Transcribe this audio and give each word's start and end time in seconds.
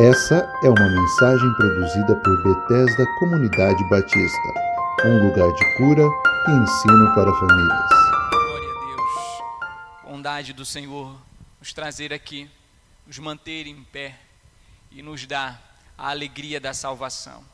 Essa 0.00 0.48
é 0.62 0.68
uma 0.68 0.88
mensagem 0.88 1.52
produzida 1.54 2.14
por 2.14 2.42
Bethesda 2.44 3.04
Comunidade 3.18 3.82
Batista, 3.90 4.48
um 5.04 5.26
lugar 5.26 5.52
de 5.52 5.76
cura 5.76 6.04
e 6.46 6.50
ensino 6.52 7.14
para 7.16 7.34
famílias. 7.34 7.88
Glória 8.30 8.70
a 8.70 8.86
Deus. 8.86 10.04
Bondade 10.04 10.52
do 10.52 10.64
Senhor 10.64 11.20
nos 11.58 11.72
trazer 11.72 12.12
aqui, 12.12 12.48
nos 13.08 13.18
manter 13.18 13.66
em 13.66 13.82
pé 13.82 14.16
e 14.92 15.02
nos 15.02 15.26
dar 15.26 15.60
a 15.98 16.10
alegria 16.10 16.60
da 16.60 16.72
salvação. 16.72 17.44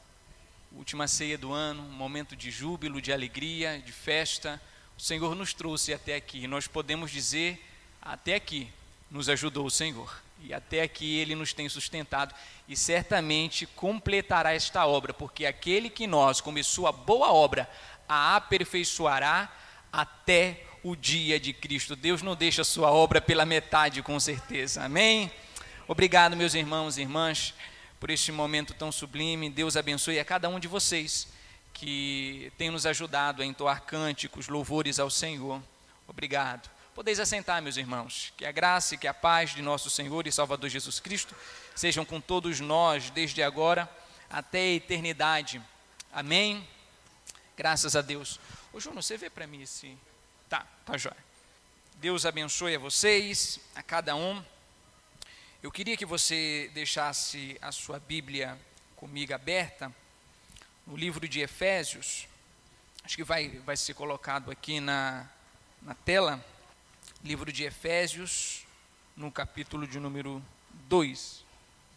Última 0.70 1.08
ceia 1.08 1.38
do 1.38 1.50
ano, 1.50 1.82
momento 1.82 2.36
de 2.36 2.50
júbilo, 2.50 3.00
de 3.00 3.10
alegria, 3.10 3.78
de 3.78 3.90
festa. 3.90 4.60
O 4.98 5.00
Senhor 5.00 5.34
nos 5.34 5.54
trouxe 5.54 5.94
até 5.94 6.14
aqui. 6.14 6.46
Nós 6.46 6.66
podemos 6.66 7.10
dizer: 7.10 7.58
até 8.02 8.34
aqui 8.34 8.70
nos 9.10 9.30
ajudou 9.30 9.64
o 9.64 9.70
Senhor 9.70 10.23
e 10.40 10.52
até 10.52 10.82
aqui 10.82 11.18
ele 11.18 11.34
nos 11.34 11.52
tem 11.52 11.68
sustentado 11.68 12.34
e 12.68 12.76
certamente 12.76 13.66
completará 13.66 14.52
esta 14.52 14.86
obra, 14.86 15.14
porque 15.14 15.46
aquele 15.46 15.88
que 15.88 16.06
nós 16.06 16.40
começou 16.40 16.86
a 16.86 16.92
boa 16.92 17.32
obra 17.32 17.68
a 18.08 18.36
aperfeiçoará 18.36 19.50
até 19.92 20.64
o 20.82 20.94
dia 20.94 21.40
de 21.40 21.52
Cristo. 21.52 21.96
Deus 21.96 22.20
não 22.20 22.36
deixa 22.36 22.62
a 22.62 22.64
sua 22.64 22.90
obra 22.90 23.20
pela 23.20 23.46
metade, 23.46 24.02
com 24.02 24.20
certeza. 24.20 24.84
Amém? 24.84 25.30
Obrigado, 25.88 26.36
meus 26.36 26.54
irmãos 26.54 26.98
e 26.98 27.02
irmãs, 27.02 27.54
por 27.98 28.10
este 28.10 28.30
momento 28.30 28.74
tão 28.74 28.92
sublime. 28.92 29.48
Deus 29.48 29.76
abençoe 29.76 30.18
a 30.18 30.24
cada 30.24 30.48
um 30.48 30.60
de 30.60 30.68
vocês 30.68 31.28
que 31.72 32.52
tem 32.58 32.70
nos 32.70 32.86
ajudado 32.86 33.42
a 33.42 33.46
entoar 33.46 33.82
cânticos, 33.82 34.48
louvores 34.48 34.98
ao 34.98 35.10
Senhor. 35.10 35.60
Obrigado. 36.06 36.73
Podeis 36.94 37.18
assentar, 37.18 37.60
meus 37.60 37.76
irmãos. 37.76 38.32
Que 38.36 38.46
a 38.46 38.52
graça 38.52 38.94
e 38.94 38.98
que 38.98 39.08
a 39.08 39.12
paz 39.12 39.50
de 39.50 39.60
nosso 39.60 39.90
Senhor 39.90 40.28
e 40.28 40.32
Salvador 40.32 40.70
Jesus 40.70 41.00
Cristo 41.00 41.34
sejam 41.74 42.04
com 42.04 42.20
todos 42.20 42.60
nós, 42.60 43.10
desde 43.10 43.42
agora 43.42 43.90
até 44.30 44.60
a 44.60 44.74
eternidade. 44.74 45.60
Amém? 46.12 46.64
Graças 47.56 47.96
a 47.96 48.00
Deus. 48.00 48.38
Ô, 48.72 48.78
João, 48.78 48.94
você 48.94 49.16
vê 49.16 49.28
para 49.28 49.44
mim 49.44 49.62
esse. 49.62 49.98
Tá, 50.48 50.64
tá 50.86 50.96
jóia. 50.96 51.16
Deus 51.96 52.24
abençoe 52.24 52.76
a 52.76 52.78
vocês, 52.78 53.58
a 53.74 53.82
cada 53.82 54.14
um. 54.14 54.40
Eu 55.64 55.72
queria 55.72 55.96
que 55.96 56.06
você 56.06 56.70
deixasse 56.74 57.58
a 57.60 57.72
sua 57.72 57.98
Bíblia 57.98 58.56
comigo 58.94 59.34
aberta 59.34 59.92
no 60.86 60.96
livro 60.96 61.26
de 61.26 61.40
Efésios. 61.40 62.28
Acho 63.02 63.16
que 63.16 63.24
vai, 63.24 63.48
vai 63.48 63.76
ser 63.76 63.94
colocado 63.94 64.48
aqui 64.52 64.78
na, 64.78 65.28
na 65.82 65.94
tela 65.94 66.53
livro 67.24 67.50
de 67.50 67.64
Efésios, 67.64 68.66
no 69.16 69.32
capítulo 69.32 69.86
de 69.86 69.98
número 69.98 70.44
2. 70.90 71.42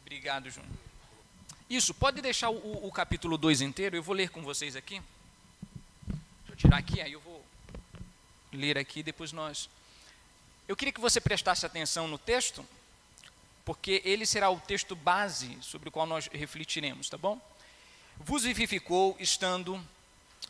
Obrigado, 0.02 0.50
Júnior. 0.50 0.72
Isso, 1.70 1.94
pode 1.94 2.22
deixar 2.22 2.50
o, 2.50 2.88
o 2.88 2.90
capítulo 2.94 3.38
2 3.38 3.60
inteiro, 3.60 3.98
eu 3.98 4.02
vou 4.02 4.16
ler 4.16 4.30
com 4.30 4.42
vocês 4.42 4.78
aqui. 4.78 5.02
Deixa 6.08 6.54
eu 6.54 6.56
tirar 6.56 6.78
aqui, 6.78 7.02
aí 7.02 7.12
eu 7.12 7.20
vou 7.20 7.44
ler 8.54 8.78
aqui, 8.78 9.04
depois 9.04 9.34
nós. 9.34 9.70
Eu 10.66 10.78
queria 10.78 10.94
que 10.94 11.02
você 11.02 11.20
prestasse 11.20 11.66
atenção 11.66 12.08
no 12.08 12.18
texto, 12.18 12.66
porque 13.66 14.02
ele 14.06 14.26
será 14.26 14.50
o 14.50 14.62
texto 14.62 14.96
base 14.96 15.58
sobre 15.62 15.90
o 15.90 15.92
qual 15.92 16.08
nós 16.08 16.28
refletiremos, 16.28 17.10
tá 17.10 17.18
bom? 17.18 17.38
Vos 18.18 18.44
vivificou 18.44 19.14
estando 19.20 19.86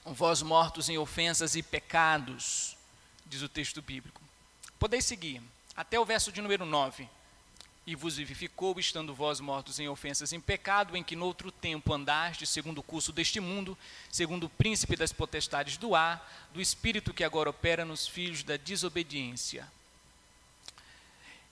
vós 0.05 0.43
mortos 0.43 0.87
em 0.87 0.99
ofensas 0.99 1.55
e 1.55 1.63
pecados, 1.63 2.77
diz 3.25 3.41
o 3.41 3.49
texto 3.49 3.81
bíblico 3.81 4.26
Podeis 4.79 5.05
seguir 5.05 5.41
até 5.75 5.99
o 5.99 6.05
verso 6.05 6.31
de 6.31 6.41
número 6.41 6.65
9. 6.65 7.07
E 7.85 7.95
vos 7.95 8.17
vivificou, 8.17 8.77
estando 8.77 9.15
vós 9.15 9.39
mortos 9.39 9.79
em 9.79 9.87
ofensas 9.87 10.33
em 10.33 10.41
pecado, 10.41 10.97
em 10.97 11.03
que 11.03 11.15
noutro 11.15 11.51
tempo 11.51 11.93
andastes, 11.93 12.49
segundo 12.49 12.79
o 12.79 12.83
curso 12.83 13.13
deste 13.13 13.39
mundo, 13.39 13.77
segundo 14.11 14.47
o 14.47 14.49
príncipe 14.49 14.97
das 14.97 15.13
potestades 15.13 15.77
do 15.77 15.95
ar, 15.95 16.49
do 16.53 16.59
espírito 16.59 17.13
que 17.13 17.23
agora 17.23 17.49
opera 17.49 17.85
nos 17.85 18.05
filhos 18.05 18.43
da 18.43 18.57
desobediência. 18.57 19.65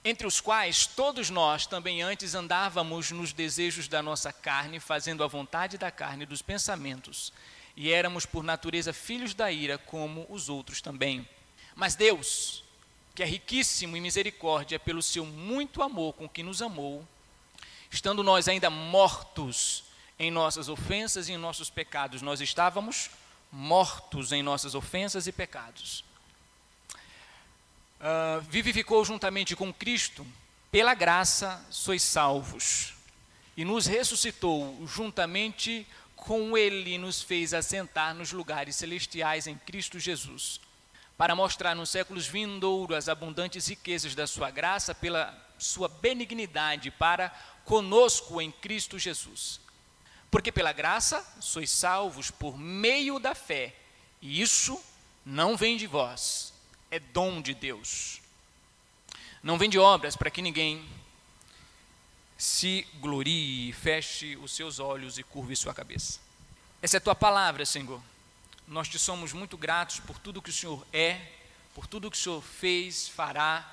Entre 0.03 0.27
os 0.27 0.41
quais 0.41 0.85
todos 0.85 1.29
nós 1.29 1.65
também 1.65 2.01
antes 2.01 2.35
andávamos 2.35 3.11
nos 3.11 3.31
desejos 3.31 3.87
da 3.87 4.03
nossa 4.03 4.33
carne, 4.33 4.79
fazendo 4.79 5.23
a 5.23 5.27
vontade 5.27 5.77
da 5.77 5.89
carne 5.89 6.25
dos 6.25 6.41
pensamentos, 6.41 7.31
e 7.77 7.93
éramos 7.93 8.25
por 8.25 8.43
natureza 8.43 8.91
filhos 8.91 9.33
da 9.33 9.49
ira, 9.49 9.77
como 9.77 10.27
os 10.29 10.49
outros 10.49 10.81
também. 10.81 11.25
Mas 11.75 11.95
Deus, 11.95 12.64
que 13.15 13.23
é 13.23 13.25
riquíssimo 13.25 13.95
em 13.95 14.01
misericórdia 14.01 14.77
pelo 14.77 15.01
seu 15.01 15.25
muito 15.25 15.81
amor 15.81 16.13
com 16.13 16.27
que 16.27 16.43
nos 16.43 16.61
amou, 16.61 17.07
estando 17.89 18.21
nós 18.21 18.49
ainda 18.49 18.69
mortos 18.69 19.85
em 20.19 20.29
nossas 20.29 20.67
ofensas 20.67 21.29
e 21.29 21.31
em 21.31 21.37
nossos 21.37 21.69
pecados, 21.69 22.21
nós 22.21 22.41
estávamos 22.41 23.09
mortos 23.49 24.33
em 24.33 24.43
nossas 24.43 24.75
ofensas 24.75 25.27
e 25.27 25.31
pecados. 25.31 26.03
Uh, 28.01 28.41
vivificou 28.49 29.03
juntamente 29.05 29.55
com 29.55 29.73
Cristo, 29.73 30.27
pela 30.69 30.93
graça 30.93 31.65
sois 31.69 32.03
salvos, 32.03 32.93
e 33.55 33.63
nos 33.63 33.85
ressuscitou 33.85 34.85
juntamente 34.85 35.87
com 36.17 36.57
Ele, 36.57 36.97
nos 36.97 37.21
fez 37.21 37.53
assentar 37.53 38.13
nos 38.13 38.33
lugares 38.33 38.75
celestiais 38.75 39.47
em 39.47 39.55
Cristo 39.55 39.97
Jesus 39.99 40.59
para 41.17 41.35
mostrar 41.35 41.75
nos 41.75 41.89
séculos 41.89 42.27
vindouros 42.27 42.97
as 42.97 43.09
abundantes 43.09 43.67
riquezas 43.67 44.15
da 44.15 44.27
sua 44.27 44.51
graça 44.51 44.93
pela 44.93 45.33
sua 45.57 45.87
benignidade 45.87 46.91
para 46.91 47.29
conosco 47.63 48.41
em 48.41 48.51
Cristo 48.51 48.99
Jesus. 48.99 49.61
Porque 50.29 50.51
pela 50.51 50.73
graça 50.73 51.25
sois 51.39 51.69
salvos 51.69 52.29
por 52.29 52.57
meio 52.57 53.19
da 53.19 53.33
fé, 53.33 53.73
e 54.21 54.41
isso 54.41 54.81
não 55.25 55.55
vem 55.55 55.77
de 55.77 55.87
vós, 55.87 56.53
é 56.91 56.99
dom 56.99 57.41
de 57.41 57.53
Deus. 57.53 58.21
Não 59.41 59.57
vem 59.57 59.69
de 59.69 59.79
obras 59.79 60.15
para 60.15 60.29
que 60.29 60.41
ninguém 60.41 60.85
se 62.37 62.85
glorie, 62.95 63.71
feche 63.71 64.35
os 64.37 64.53
seus 64.53 64.79
olhos 64.79 65.17
e 65.17 65.23
curve 65.23 65.55
sua 65.55 65.73
cabeça. 65.73 66.19
Essa 66.81 66.97
é 66.97 66.99
a 66.99 67.01
tua 67.01 67.15
palavra, 67.15 67.65
Senhor 67.65 68.01
nós 68.67 68.87
te 68.87 68.97
somos 68.97 69.31
muito 69.31 69.57
gratos 69.57 69.99
por 69.99 70.17
tudo 70.17 70.41
que 70.41 70.49
o 70.49 70.53
Senhor 70.53 70.85
é, 70.91 71.21
por 71.73 71.85
tudo 71.85 72.09
que 72.09 72.17
o 72.17 72.19
Senhor 72.19 72.41
fez, 72.41 73.07
fará, 73.07 73.69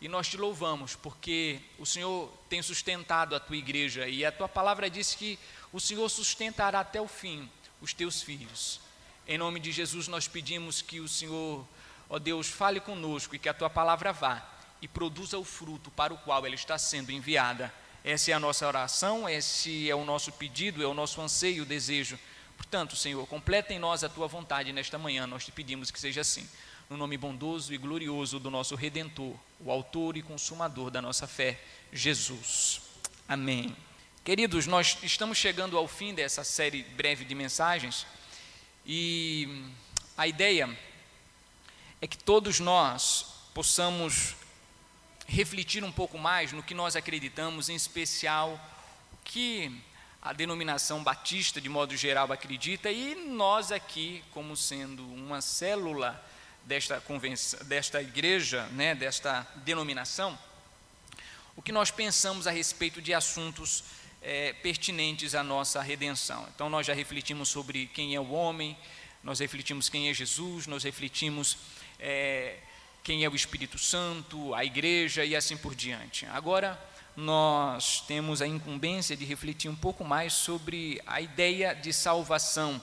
e 0.00 0.08
nós 0.08 0.26
te 0.26 0.36
louvamos, 0.36 0.96
porque 0.96 1.60
o 1.78 1.86
Senhor 1.86 2.32
tem 2.48 2.60
sustentado 2.62 3.36
a 3.36 3.40
tua 3.40 3.56
igreja, 3.56 4.08
e 4.08 4.24
a 4.24 4.32
tua 4.32 4.48
palavra 4.48 4.90
diz 4.90 5.14
que 5.14 5.38
o 5.72 5.78
Senhor 5.78 6.08
sustentará 6.08 6.80
até 6.80 7.00
o 7.00 7.06
fim 7.06 7.48
os 7.80 7.92
teus 7.92 8.22
filhos. 8.22 8.80
Em 9.28 9.38
nome 9.38 9.60
de 9.60 9.70
Jesus, 9.70 10.08
nós 10.08 10.26
pedimos 10.26 10.82
que 10.82 10.98
o 10.98 11.08
Senhor, 11.08 11.64
ó 12.08 12.18
Deus, 12.18 12.48
fale 12.48 12.80
conosco 12.80 13.36
e 13.36 13.38
que 13.38 13.48
a 13.48 13.54
tua 13.54 13.70
palavra 13.70 14.12
vá 14.12 14.44
e 14.80 14.88
produza 14.88 15.38
o 15.38 15.44
fruto 15.44 15.90
para 15.92 16.12
o 16.12 16.18
qual 16.18 16.44
ela 16.44 16.54
está 16.54 16.76
sendo 16.78 17.12
enviada. 17.12 17.72
Essa 18.02 18.32
é 18.32 18.34
a 18.34 18.40
nossa 18.40 18.66
oração, 18.66 19.28
esse 19.28 19.88
é 19.88 19.94
o 19.94 20.04
nosso 20.04 20.32
pedido, 20.32 20.82
é 20.82 20.86
o 20.86 20.94
nosso 20.94 21.20
anseio, 21.20 21.64
desejo 21.64 22.18
Portanto, 22.56 22.96
Senhor, 22.96 23.26
completa 23.26 23.72
em 23.72 23.78
nós 23.78 24.02
a 24.02 24.08
tua 24.08 24.26
vontade 24.26 24.72
nesta 24.72 24.98
manhã, 24.98 25.26
nós 25.26 25.44
te 25.44 25.52
pedimos 25.52 25.90
que 25.90 26.00
seja 26.00 26.20
assim. 26.20 26.48
No 26.88 26.96
nome 26.96 27.16
bondoso 27.16 27.72
e 27.72 27.78
glorioso 27.78 28.38
do 28.38 28.50
nosso 28.50 28.74
Redentor, 28.74 29.34
o 29.60 29.70
Autor 29.70 30.16
e 30.16 30.22
Consumador 30.22 30.90
da 30.90 31.00
nossa 31.00 31.26
fé, 31.26 31.60
Jesus. 31.92 32.80
Amém. 33.28 33.76
Queridos, 34.24 34.66
nós 34.66 34.98
estamos 35.02 35.38
chegando 35.38 35.76
ao 35.76 35.88
fim 35.88 36.14
dessa 36.14 36.44
série 36.44 36.82
breve 36.82 37.24
de 37.24 37.34
mensagens 37.34 38.06
e 38.86 39.64
a 40.16 40.26
ideia 40.26 40.68
é 42.00 42.06
que 42.06 42.18
todos 42.18 42.60
nós 42.60 43.26
possamos 43.54 44.36
refletir 45.26 45.82
um 45.82 45.92
pouco 45.92 46.18
mais 46.18 46.52
no 46.52 46.62
que 46.62 46.74
nós 46.74 46.96
acreditamos, 46.96 47.68
em 47.68 47.74
especial 47.74 48.60
que 49.24 49.72
a 50.22 50.32
denominação 50.32 51.02
batista, 51.02 51.60
de 51.60 51.68
modo 51.68 51.96
geral, 51.96 52.30
acredita, 52.30 52.90
e 52.92 53.16
nós 53.16 53.72
aqui, 53.72 54.22
como 54.30 54.56
sendo 54.56 55.04
uma 55.12 55.40
célula 55.40 56.24
desta, 56.64 57.00
convenção, 57.00 57.58
desta 57.64 58.00
igreja, 58.00 58.66
né, 58.68 58.94
desta 58.94 59.44
denominação, 59.56 60.38
o 61.56 61.60
que 61.60 61.72
nós 61.72 61.90
pensamos 61.90 62.46
a 62.46 62.52
respeito 62.52 63.02
de 63.02 63.12
assuntos 63.12 63.82
é, 64.22 64.52
pertinentes 64.52 65.34
à 65.34 65.42
nossa 65.42 65.82
redenção. 65.82 66.48
Então, 66.54 66.70
nós 66.70 66.86
já 66.86 66.94
refletimos 66.94 67.48
sobre 67.48 67.86
quem 67.88 68.14
é 68.14 68.20
o 68.20 68.30
homem, 68.30 68.78
nós 69.24 69.40
refletimos 69.40 69.88
quem 69.88 70.08
é 70.08 70.14
Jesus, 70.14 70.68
nós 70.68 70.84
refletimos 70.84 71.58
é, 71.98 72.58
quem 73.02 73.24
é 73.24 73.28
o 73.28 73.34
Espírito 73.34 73.76
Santo, 73.76 74.54
a 74.54 74.64
igreja 74.64 75.24
e 75.24 75.34
assim 75.34 75.56
por 75.56 75.74
diante. 75.74 76.26
Agora, 76.26 76.80
nós 77.16 78.00
temos 78.00 78.40
a 78.40 78.46
incumbência 78.46 79.16
de 79.16 79.24
refletir 79.24 79.70
um 79.70 79.76
pouco 79.76 80.04
mais 80.04 80.32
sobre 80.32 81.00
a 81.06 81.20
ideia 81.20 81.74
de 81.74 81.92
salvação, 81.92 82.80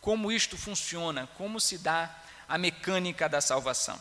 como 0.00 0.30
isto 0.30 0.56
funciona, 0.56 1.28
como 1.36 1.60
se 1.60 1.78
dá 1.78 2.14
a 2.48 2.58
mecânica 2.58 3.28
da 3.28 3.40
salvação. 3.40 3.98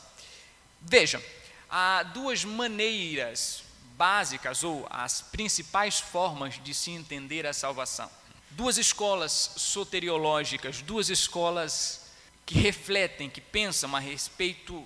Veja, 0.82 1.24
há 1.70 2.04
duas 2.04 2.44
maneiras 2.44 3.64
básicas 3.96 4.64
ou 4.64 4.88
as 4.90 5.22
principais 5.22 6.00
formas 6.00 6.62
de 6.64 6.74
se 6.74 6.92
entender 6.92 7.46
a 7.46 7.54
salvação. 7.54 8.10
Duas 8.52 8.78
escolas 8.78 9.52
soteriológicas, 9.58 10.82
duas 10.82 11.10
escolas 11.10 12.08
que 12.46 12.58
refletem, 12.60 13.30
que 13.30 13.42
pensam 13.42 13.96
a 13.96 14.00
respeito 14.00 14.86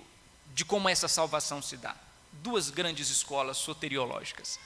de 0.52 0.64
como 0.64 0.88
essa 0.88 1.08
salvação 1.08 1.62
se 1.62 1.76
dá. 1.76 1.96
Duas 2.32 2.70
grandes 2.70 3.08
escolas 3.08 3.56
soteriológicas. 3.56 4.58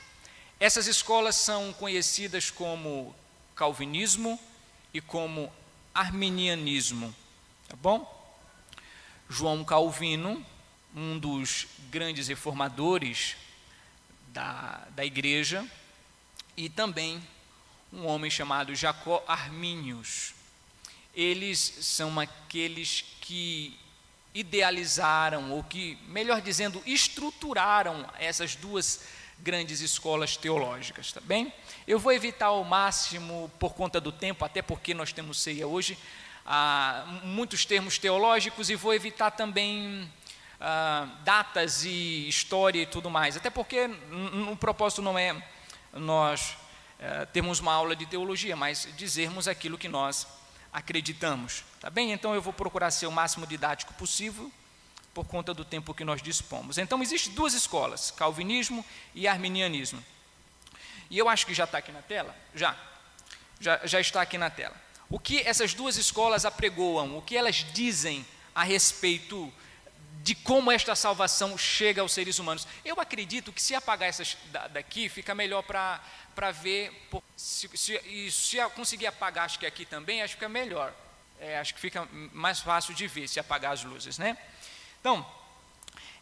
Essas 0.61 0.89
escolas 0.89 1.37
são 1.37 1.73
conhecidas 1.73 2.51
como 2.51 3.15
calvinismo 3.55 4.41
e 4.93 5.01
como 5.01 5.53
arminianismo, 5.95 7.15
tá 7.69 7.77
bom? 7.77 8.19
João 9.29 9.65
Calvino, 9.65 10.45
um 10.97 11.17
dos 11.17 11.69
grandes 11.91 12.27
reformadores 12.27 13.37
da, 14.29 14.85
da 14.97 15.05
igreja, 15.05 15.65
e 16.57 16.69
também 16.69 17.23
um 17.93 18.05
homem 18.07 18.29
chamado 18.29 18.75
Jacó 18.75 19.23
Arminius. 19.29 20.35
Eles 21.15 21.59
são 21.83 22.19
aqueles 22.19 23.05
que 23.21 23.79
idealizaram, 24.35 25.53
ou 25.53 25.63
que, 25.63 25.97
melhor 26.09 26.41
dizendo, 26.41 26.83
estruturaram 26.85 28.09
essas 28.19 28.57
duas 28.57 29.01
grandes 29.41 29.81
escolas 29.81 30.37
teológicas, 30.37 31.13
tá 31.13 31.21
bem? 31.21 31.53
Eu 31.87 31.99
vou 31.99 32.13
evitar 32.13 32.47
ao 32.47 32.65
máximo, 32.65 33.51
por 33.59 33.75
conta 33.75 34.01
do 34.01 34.13
tempo, 34.13 34.45
até 34.45 34.63
porque 34.63 34.93
nós 34.95 35.13
temos 35.13 35.41
ceia 35.41 35.67
hoje, 35.67 35.99
ah, 36.45 37.05
muitos 37.25 37.65
termos 37.65 37.99
teológicos 37.99 38.71
e 38.71 38.75
vou 38.75 38.95
evitar 38.95 39.31
também 39.31 40.11
ah, 40.61 41.09
datas 41.25 41.85
e 41.85 42.29
história 42.29 42.83
e 42.83 42.87
tudo 42.87 43.11
mais, 43.11 43.37
até 43.37 43.51
porque 43.51 43.89
o 44.51 44.57
propósito 44.57 45.03
não 45.03 45.19
é 45.19 45.35
nós 45.93 46.57
eh, 47.01 47.27
termos 47.27 47.61
uma 47.61 47.73
aula 47.73 47.95
de 47.95 48.07
teologia, 48.07 48.57
mas 48.57 48.89
dizermos 48.97 49.47
aquilo 49.47 49.79
que 49.79 49.89
nós 49.89 50.27
acreditamos, 50.73 51.65
tá 51.81 51.89
bem? 51.89 52.13
Então 52.13 52.35
eu 52.35 52.43
vou 52.43 52.53
procurar 52.53 52.91
ser 52.91 53.07
o 53.07 53.13
máximo 53.13 53.47
didático 53.47 53.95
possível 53.95 54.51
por 55.19 55.27
conta 55.27 55.53
do 55.53 55.65
tempo 55.65 55.93
que 55.93 56.05
nós 56.05 56.23
dispomos. 56.23 56.79
Então 56.79 57.03
existem 57.03 57.33
duas 57.33 57.53
escolas, 57.53 58.13
calvinismo 58.13 58.85
e 59.13 59.27
arminianismo. 59.27 60.01
E 61.11 61.19
eu 61.19 61.29
acho 61.29 61.45
que 61.45 61.53
já 61.53 61.65
está 61.65 61.79
aqui 61.79 61.91
na 61.91 62.03
tela, 62.03 62.37
já, 62.55 62.77
já, 63.59 63.85
já 63.85 64.01
está 64.01 64.23
aqui 64.23 64.39
na 64.39 64.49
tela. 64.49 64.77
O 65.11 65.19
que 65.19 65.41
essas 65.41 65.75
duas 65.75 65.97
escolas 65.97 66.45
apregoam, 66.45 67.19
o 67.19 67.23
que 67.23 67.37
elas 67.37 67.57
dizem 67.57 68.25
a 68.55 68.63
respeito 68.63 69.53
de 70.23 70.37
como 70.37 70.71
esta 70.71 70.95
salvação 70.95 71.59
chega 71.59 72.01
aos 72.01 72.13
seres 72.13 72.39
humanos. 72.39 72.69
Eu 72.85 73.01
acredito 73.01 73.53
que 73.53 73.61
se 73.61 73.75
apagar 73.75 74.09
essas 74.09 74.37
daqui, 74.71 75.09
fica 75.09 75.35
melhor 75.35 75.65
para 75.65 76.51
ver. 76.53 76.93
Se, 77.37 77.69
se, 77.77 78.31
se 78.31 78.57
eu 78.57 78.71
conseguir 78.71 79.09
apagar, 79.09 79.47
acho 79.47 79.59
que 79.59 79.67
aqui 79.67 79.85
também, 79.85 80.23
acho 80.23 80.37
que 80.37 80.45
é 80.45 80.49
melhor. 80.49 80.95
É, 81.41 81.59
acho 81.59 81.75
que 81.75 81.81
fica 81.81 82.07
mais 82.33 82.61
fácil 82.61 82.95
de 82.95 83.09
ver 83.09 83.29
se 83.29 83.41
apagar 83.41 83.73
as 83.73 83.83
luzes, 83.83 84.17
né? 84.17 84.37
Então, 85.01 85.25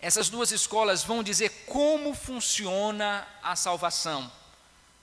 essas 0.00 0.28
duas 0.28 0.52
escolas 0.52 1.02
vão 1.02 1.22
dizer 1.22 1.64
como 1.66 2.14
funciona 2.14 3.26
a 3.42 3.56
salvação, 3.56 4.30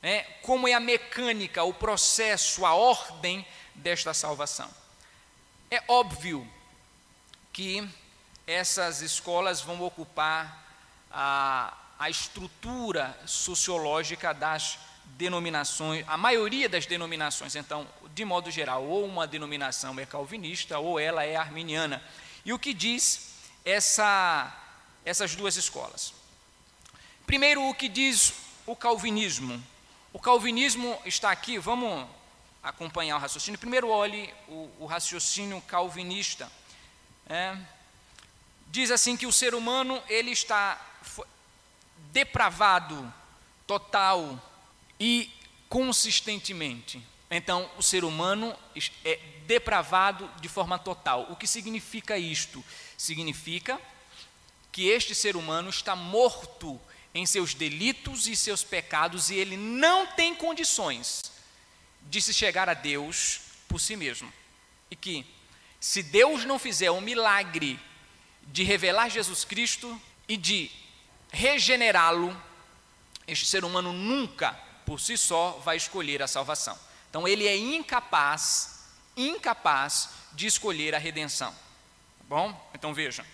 né? 0.02 0.24
como 0.42 0.68
é 0.68 0.74
a 0.74 0.80
mecânica, 0.80 1.64
o 1.64 1.74
processo, 1.74 2.66
a 2.66 2.74
ordem 2.74 3.46
desta 3.74 4.14
salvação. 4.14 4.70
É 5.72 5.84
óbvio 5.88 6.48
que 7.52 7.88
essas 8.46 9.02
escolas 9.02 9.62
vão 9.62 9.82
ocupar 9.82 10.64
a, 11.12 11.76
a 11.98 12.10
estrutura 12.10 13.18
sociológica 13.26 14.34
das 14.34 14.78
denominações, 15.06 16.06
a 16.08 16.18
maioria 16.18 16.70
das 16.70 16.86
denominações, 16.86 17.56
então, 17.56 17.88
de 18.14 18.24
modo 18.24 18.52
geral, 18.52 18.84
ou 18.84 19.06
uma 19.06 19.28
denominação 19.28 20.00
é 20.00 20.06
calvinista 20.06 20.80
ou 20.80 21.00
ela 21.00 21.24
é 21.24 21.36
arminiana. 21.36 22.04
E 22.46 22.54
o 22.54 22.60
que 22.60 22.74
diz 22.74 23.33
essa, 23.66 24.56
essas 25.06 25.36
duas 25.36 25.56
escolas? 25.56 26.14
Primeiro, 27.26 27.68
o 27.68 27.74
que 27.74 27.88
diz 27.88 28.34
o 28.66 28.76
calvinismo. 28.76 29.62
O 30.12 30.20
calvinismo 30.20 31.00
está 31.06 31.32
aqui, 31.32 31.58
vamos 31.58 32.08
acompanhar 32.62 33.18
o 33.18 33.20
raciocínio. 33.20 33.60
Primeiro, 33.60 33.90
olhe 33.90 34.34
o, 34.48 34.70
o 34.80 34.86
raciocínio 34.86 35.62
calvinista. 35.62 36.52
É, 37.28 37.58
diz 38.68 38.92
assim 38.92 39.18
que 39.18 39.26
o 39.26 39.32
ser 39.32 39.54
humano 39.54 40.02
ele 40.08 40.32
está 40.32 40.80
depravado 42.12 43.12
total 43.66 44.40
e 45.00 45.32
consistentemente. 45.68 47.06
Então, 47.30 47.70
o 47.78 47.82
ser 47.82 48.04
humano 48.04 48.56
é 49.04 49.20
depravado 49.48 50.30
de 50.40 50.48
forma 50.48 50.78
total. 50.78 51.28
O 51.32 51.36
que 51.36 51.48
significa 51.48 52.18
isto? 52.18 52.64
Significa 53.04 53.82
que 54.72 54.88
este 54.88 55.14
ser 55.14 55.36
humano 55.36 55.70
está 55.70 55.94
morto 55.94 56.80
em 57.14 57.26
seus 57.26 57.54
delitos 57.54 58.28
e 58.28 58.34
seus 58.34 58.64
pecados 58.64 59.30
e 59.30 59.36
ele 59.36 59.58
não 59.58 60.08
tem 60.08 60.34
condições 60.34 61.22
de 62.04 62.22
se 62.22 62.34
chegar 62.34 62.70
a 62.70 62.74
Deus 62.74 63.42
por 63.68 63.82
si 63.82 63.98
mesmo. 63.98 64.32
E 64.90 64.96
que, 64.96 65.26
se 65.82 66.02
Deus 66.02 66.46
não 66.46 66.58
fizer 66.58 66.92
um 66.92 67.02
milagre 67.02 67.78
de 68.44 68.64
revelar 68.64 69.10
Jesus 69.10 69.44
Cristo 69.44 70.02
e 70.26 70.38
de 70.38 70.72
regenerá-lo, 71.30 72.34
este 73.28 73.46
ser 73.46 73.66
humano 73.66 73.92
nunca, 73.92 74.54
por 74.86 75.02
si 75.02 75.18
só, 75.18 75.62
vai 75.62 75.76
escolher 75.76 76.24
a 76.24 76.28
salvação. 76.28 76.80
Então, 77.10 77.28
ele 77.28 77.50
é 77.50 77.58
incapaz, 77.58 78.80
incapaz 79.18 80.08
de 80.32 80.48
escolher 80.48 80.96
a 80.96 80.98
redenção. 80.98 81.54
Bom? 82.28 82.70
Então, 82.74 82.94
veja. 82.94 83.26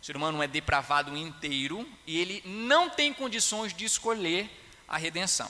O 0.00 0.04
ser 0.04 0.16
humano 0.16 0.42
é 0.42 0.48
depravado 0.48 1.16
inteiro 1.16 1.88
e 2.06 2.18
ele 2.18 2.42
não 2.44 2.90
tem 2.90 3.14
condições 3.14 3.72
de 3.72 3.84
escolher 3.84 4.50
a 4.88 4.96
redenção. 4.96 5.48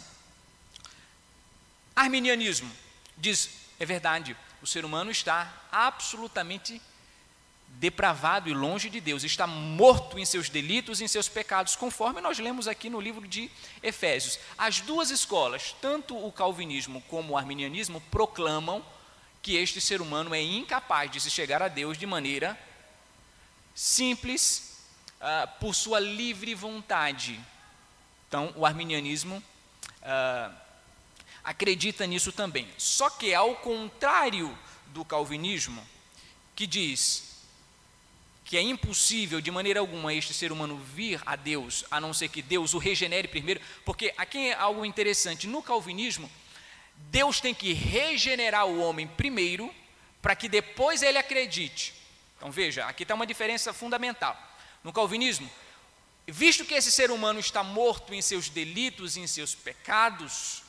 Arminianismo 1.97 2.71
diz: 3.17 3.49
é 3.81 3.87
verdade, 3.87 4.37
o 4.61 4.67
ser 4.67 4.85
humano 4.85 5.11
está 5.11 5.51
absolutamente 5.73 6.81
depravado 7.67 8.49
e 8.49 8.53
longe 8.53 8.91
de 8.91 9.01
Deus, 9.01 9.25
está 9.25 9.47
morto 9.47 10.19
em 10.19 10.25
seus 10.25 10.49
delitos 10.51 11.01
e 11.01 11.05
em 11.05 11.09
seus 11.09 11.29
pecados, 11.29 11.75
conforme 11.75 12.21
nós 12.21 12.39
lemos 12.39 12.69
aqui 12.69 12.91
no 12.91 13.01
livro 13.01 13.27
de 13.27 13.51
Efésios. 13.83 14.39
As 14.59 14.81
duas 14.81 15.11
escolas, 15.11 15.75
tanto 15.81 16.15
o 16.15 16.31
calvinismo 16.31 17.03
como 17.09 17.33
o 17.33 17.37
arminianismo, 17.39 18.01
proclamam 18.11 18.85
que 19.41 19.57
este 19.57 19.81
ser 19.81 20.01
humano 20.01 20.35
é 20.35 20.43
incapaz 20.43 21.11
de 21.11 21.21
se 21.21 21.31
chegar 21.31 21.63
a 21.63 21.69
Deus 21.69 21.97
de 21.97 22.07
maneira 22.07 22.59
simples, 23.75 24.79
uh, 25.21 25.49
por 25.61 25.75
sua 25.75 26.01
livre 26.01 26.55
vontade. 26.55 27.39
Então, 28.29 28.53
o 28.57 28.65
arminianismo 28.65 29.37
uh, 29.37 30.55
acredita 31.45 32.07
nisso 32.07 32.33
também. 32.33 32.69
Só 32.79 33.11
que, 33.11 33.35
ao 33.35 33.57
contrário 33.57 34.57
do 34.87 35.05
calvinismo, 35.05 35.87
que 36.55 36.67
diz 36.67 37.33
que 38.45 38.57
é 38.57 38.61
impossível 38.61 39.41
de 39.41 39.51
maneira 39.51 39.81
alguma 39.81 40.13
este 40.13 40.35
ser 40.35 40.53
humano 40.53 40.77
vir 40.77 41.23
a 41.25 41.37
Deus, 41.37 41.85
a 41.91 42.01
não 42.01 42.13
ser 42.13 42.29
que 42.29 42.43
Deus 42.43 42.75
o 42.75 42.79
regenere 42.79 43.27
primeiro, 43.27 43.61
porque 43.85 44.13
aqui 44.17 44.49
é 44.49 44.55
algo 44.55 44.85
interessante, 44.85 45.47
no 45.47 45.63
calvinismo, 45.63 46.31
Deus 46.97 47.41
tem 47.41 47.55
que 47.55 47.73
regenerar 47.73 48.67
o 48.67 48.81
homem 48.81 49.07
primeiro, 49.07 49.75
para 50.21 50.37
que 50.37 50.49
depois 50.49 51.03
ele 51.03 51.19
acredite. 51.19 52.02
Então 52.43 52.51
veja, 52.51 52.87
aqui 52.87 53.05
está 53.05 53.15
uma 53.15 53.25
diferença 53.25 53.73
fundamental. 53.73 54.37
No 54.83 54.93
calvinismo, 54.93 55.49
visto 56.27 56.65
que 56.65 56.75
esse 56.75 56.91
ser 56.91 57.13
humano 57.13 57.39
está 57.39 57.63
morto 57.63 58.13
em 58.13 58.21
seus 58.21 58.49
delitos 58.49 59.17
e 59.17 59.21
em 59.21 59.29
seus 59.29 59.55
pecados, 59.55 60.65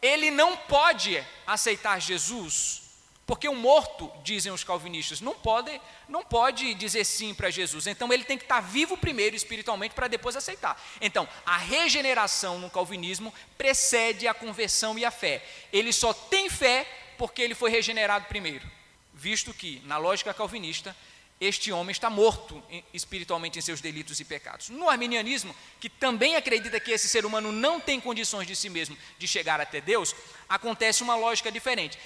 ele 0.00 0.30
não 0.30 0.56
pode 0.56 1.22
aceitar 1.46 2.00
Jesus, 2.00 2.84
porque 3.26 3.46
o 3.46 3.54
morto, 3.54 4.10
dizem 4.24 4.50
os 4.50 4.64
calvinistas, 4.64 5.20
não 5.20 5.34
pode, 5.34 5.78
não 6.08 6.24
pode 6.24 6.72
dizer 6.72 7.04
sim 7.04 7.34
para 7.34 7.50
Jesus. 7.50 7.86
Então 7.86 8.10
ele 8.10 8.24
tem 8.24 8.38
que 8.38 8.44
estar 8.44 8.60
vivo 8.60 8.96
primeiro 8.96 9.36
espiritualmente 9.36 9.94
para 9.94 10.08
depois 10.08 10.34
aceitar. 10.34 10.82
Então, 10.98 11.28
a 11.44 11.58
regeneração 11.58 12.58
no 12.58 12.70
calvinismo 12.70 13.34
precede 13.58 14.26
a 14.26 14.32
conversão 14.32 14.98
e 14.98 15.04
a 15.04 15.10
fé. 15.10 15.46
Ele 15.70 15.92
só 15.92 16.14
tem 16.14 16.48
fé 16.48 16.88
porque 17.18 17.42
ele 17.42 17.54
foi 17.54 17.70
regenerado 17.70 18.24
primeiro. 18.28 18.75
Visto 19.18 19.54
que, 19.54 19.80
na 19.86 19.96
lógica 19.96 20.34
calvinista, 20.34 20.94
este 21.40 21.72
homem 21.72 21.90
está 21.90 22.10
morto 22.10 22.62
espiritualmente 22.92 23.58
em 23.58 23.62
seus 23.62 23.80
delitos 23.80 24.20
e 24.20 24.26
pecados. 24.26 24.68
No 24.68 24.90
arminianismo, 24.90 25.56
que 25.80 25.88
também 25.88 26.36
acredita 26.36 26.78
que 26.78 26.90
esse 26.90 27.08
ser 27.08 27.24
humano 27.24 27.50
não 27.50 27.80
tem 27.80 27.98
condições 27.98 28.46
de 28.46 28.54
si 28.54 28.68
mesmo 28.68 28.96
de 29.18 29.26
chegar 29.26 29.58
até 29.58 29.80
Deus, 29.80 30.14
acontece 30.46 31.02
uma 31.02 31.16
lógica 31.16 31.50
diferente. 31.50 31.98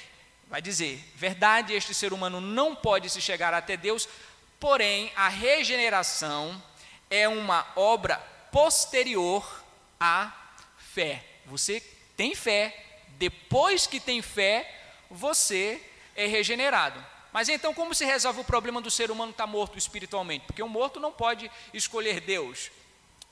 Vai 0.49 0.63
dizer, 0.63 1.05
verdade, 1.17 1.75
este 1.75 1.93
ser 1.93 2.13
humano 2.13 2.41
não 2.41 2.77
pode 2.77 3.11
se 3.11 3.21
chegar 3.21 3.53
até 3.53 3.77
Deus, 3.77 4.09
porém 4.61 5.13
a 5.17 5.29
regeneração 5.29 6.63
é 7.11 7.29
uma 7.29 7.67
obra 7.75 8.19
posterior 8.53 9.65
a 9.99 10.33
fé. 10.79 11.25
Você 11.47 11.81
tem 12.17 12.37
fé, 12.37 13.03
depois 13.11 13.89
que 13.89 13.99
tem 13.99 14.23
fé, 14.23 14.69
você 15.11 15.81
é 16.17 16.27
regenerado. 16.27 17.05
Mas 17.33 17.49
então, 17.49 17.73
como 17.73 17.95
se 17.95 18.05
resolve 18.05 18.41
o 18.41 18.45
problema 18.45 18.81
do 18.81 18.91
ser 18.91 19.11
humano 19.11 19.31
estar 19.31 19.45
tá 19.45 19.51
morto 19.51 19.79
espiritualmente? 19.79 20.47
Porque 20.47 20.63
o 20.63 20.69
morto 20.69 20.99
não 20.99 21.13
pode 21.13 21.51
escolher 21.73 22.21
Deus. 22.21 22.71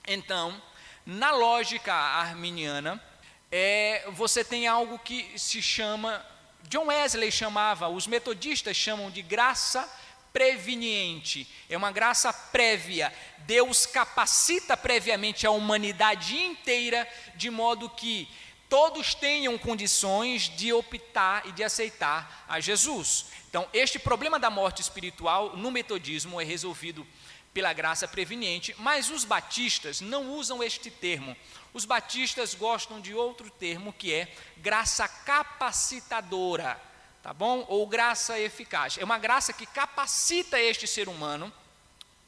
Então, 0.07 0.61
na 1.05 1.31
lógica 1.33 1.93
arminiana, 1.93 3.03
é, 3.51 4.05
você 4.13 4.45
tem 4.45 4.67
algo 4.67 4.99
que 4.99 5.39
se 5.39 5.61
chama, 5.61 6.25
John 6.65 6.87
Wesley 6.87 7.33
chamava, 7.33 7.89
os 7.89 8.07
metodistas 8.07 8.77
chamam 8.77 9.11
de 9.11 9.23
graça 9.23 9.89
preveniente, 10.33 11.49
é 11.69 11.77
uma 11.77 11.91
graça 11.91 12.33
prévia. 12.33 13.13
Deus 13.39 13.87
capacita 13.87 14.77
previamente 14.77 15.47
a 15.47 15.51
humanidade 15.51 16.37
inteira 16.37 17.09
de 17.35 17.51
modo 17.51 17.89
que 17.89 18.29
todos 18.69 19.15
tenham 19.15 19.57
condições 19.57 20.43
de 20.43 20.73
optar 20.73 21.47
e 21.47 21.53
de 21.53 21.65
aceitar 21.65 22.45
a 22.49 22.61
Jesus. 22.61 23.27
Então, 23.49 23.67
este 23.73 23.99
problema 23.99 24.39
da 24.39 24.51
morte 24.51 24.83
espiritual 24.83 25.57
no 25.57 25.71
metodismo 25.71 26.41
é 26.41 26.45
resolvido 26.45 27.07
pela 27.53 27.73
graça 27.73 28.07
preveniente, 28.07 28.75
mas 28.79 29.11
os 29.11 29.25
batistas 29.25 30.01
não 30.01 30.33
usam 30.33 30.63
este 30.63 30.91
termo. 30.91 31.37
Os 31.73 31.85
batistas 31.85 32.55
gostam 32.55 33.01
de 33.01 33.15
outro 33.15 33.51
termo 33.51 33.93
que 33.93 34.13
é 34.13 34.33
graça 34.59 35.09
capacitadora, 35.09 36.81
tá 37.23 37.33
bom? 37.33 37.65
Ou 37.69 37.87
graça 37.87 38.39
eficaz. 38.39 38.99
É 38.99 39.05
uma 39.05 39.19
graça 39.19 39.53
que 39.53 39.67
capacita 39.67 40.61
este 40.61 40.87
ser 40.87 41.09
humano, 41.09 41.53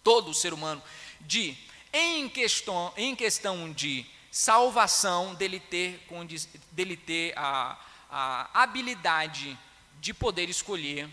todo 0.03 0.35
ser 0.35 0.53
humano, 0.53 0.83
de 1.21 1.57
em 1.93 2.29
questão, 2.29 2.93
em 2.97 3.15
questão 3.15 3.73
de 3.73 4.07
salvação, 4.31 5.35
dele 5.35 5.59
ter, 5.59 6.07
dele 6.71 6.97
ter 6.97 7.33
a, 7.37 7.79
a 8.11 8.63
habilidade 8.63 9.59
de 10.01 10.15
poder 10.15 10.49
escolher 10.49 11.09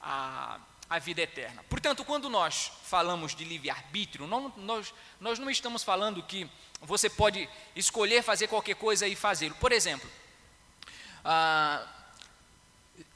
a, 0.00 0.58
a 0.88 0.98
vida 0.98 1.22
eterna. 1.22 1.64
Portanto, 1.68 2.04
quando 2.04 2.28
nós 2.28 2.72
falamos 2.84 3.34
de 3.34 3.44
livre-arbítrio, 3.44 4.26
nós, 4.26 4.92
nós 5.20 5.38
não 5.38 5.50
estamos 5.50 5.82
falando 5.82 6.22
que 6.22 6.50
você 6.80 7.10
pode 7.10 7.48
escolher 7.74 8.22
fazer 8.22 8.48
qualquer 8.48 8.76
coisa 8.76 9.06
e 9.06 9.14
fazê-lo. 9.14 9.54
Por 9.56 9.72
exemplo, 9.72 10.08
ah, 11.24 11.86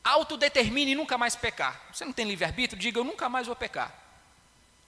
autodetermine 0.03 0.95
nunca 0.95 1.17
mais 1.17 1.37
pecar. 1.37 1.81
Você 1.93 2.05
não 2.05 2.13
tem 2.13 2.27
livre-arbítrio? 2.27 2.79
Diga, 2.81 2.99
eu 2.99 3.05
nunca 3.05 3.29
mais 3.29 3.47
vou 3.47 3.57
pecar. 3.57 4.02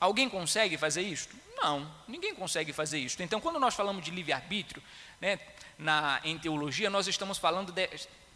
Alguém 0.01 0.29
consegue 0.29 0.77
fazer 0.77 1.03
isto? 1.03 1.35
Não, 1.57 1.91
ninguém 2.07 2.35
consegue 2.35 2.73
fazer 2.73 2.99
isto. 2.99 3.23
Então, 3.23 3.41
quando 3.41 3.59
nós 3.59 3.75
falamos 3.75 4.05
de 4.05 4.11
livre-arbítrio, 4.11 4.83
né, 5.21 5.39
na, 5.79 6.21
em 6.25 6.39
teologia, 6.39 6.91
nós 6.91 7.07
estamos 7.07 7.39
falando, 7.39 7.73
de, 7.73 7.89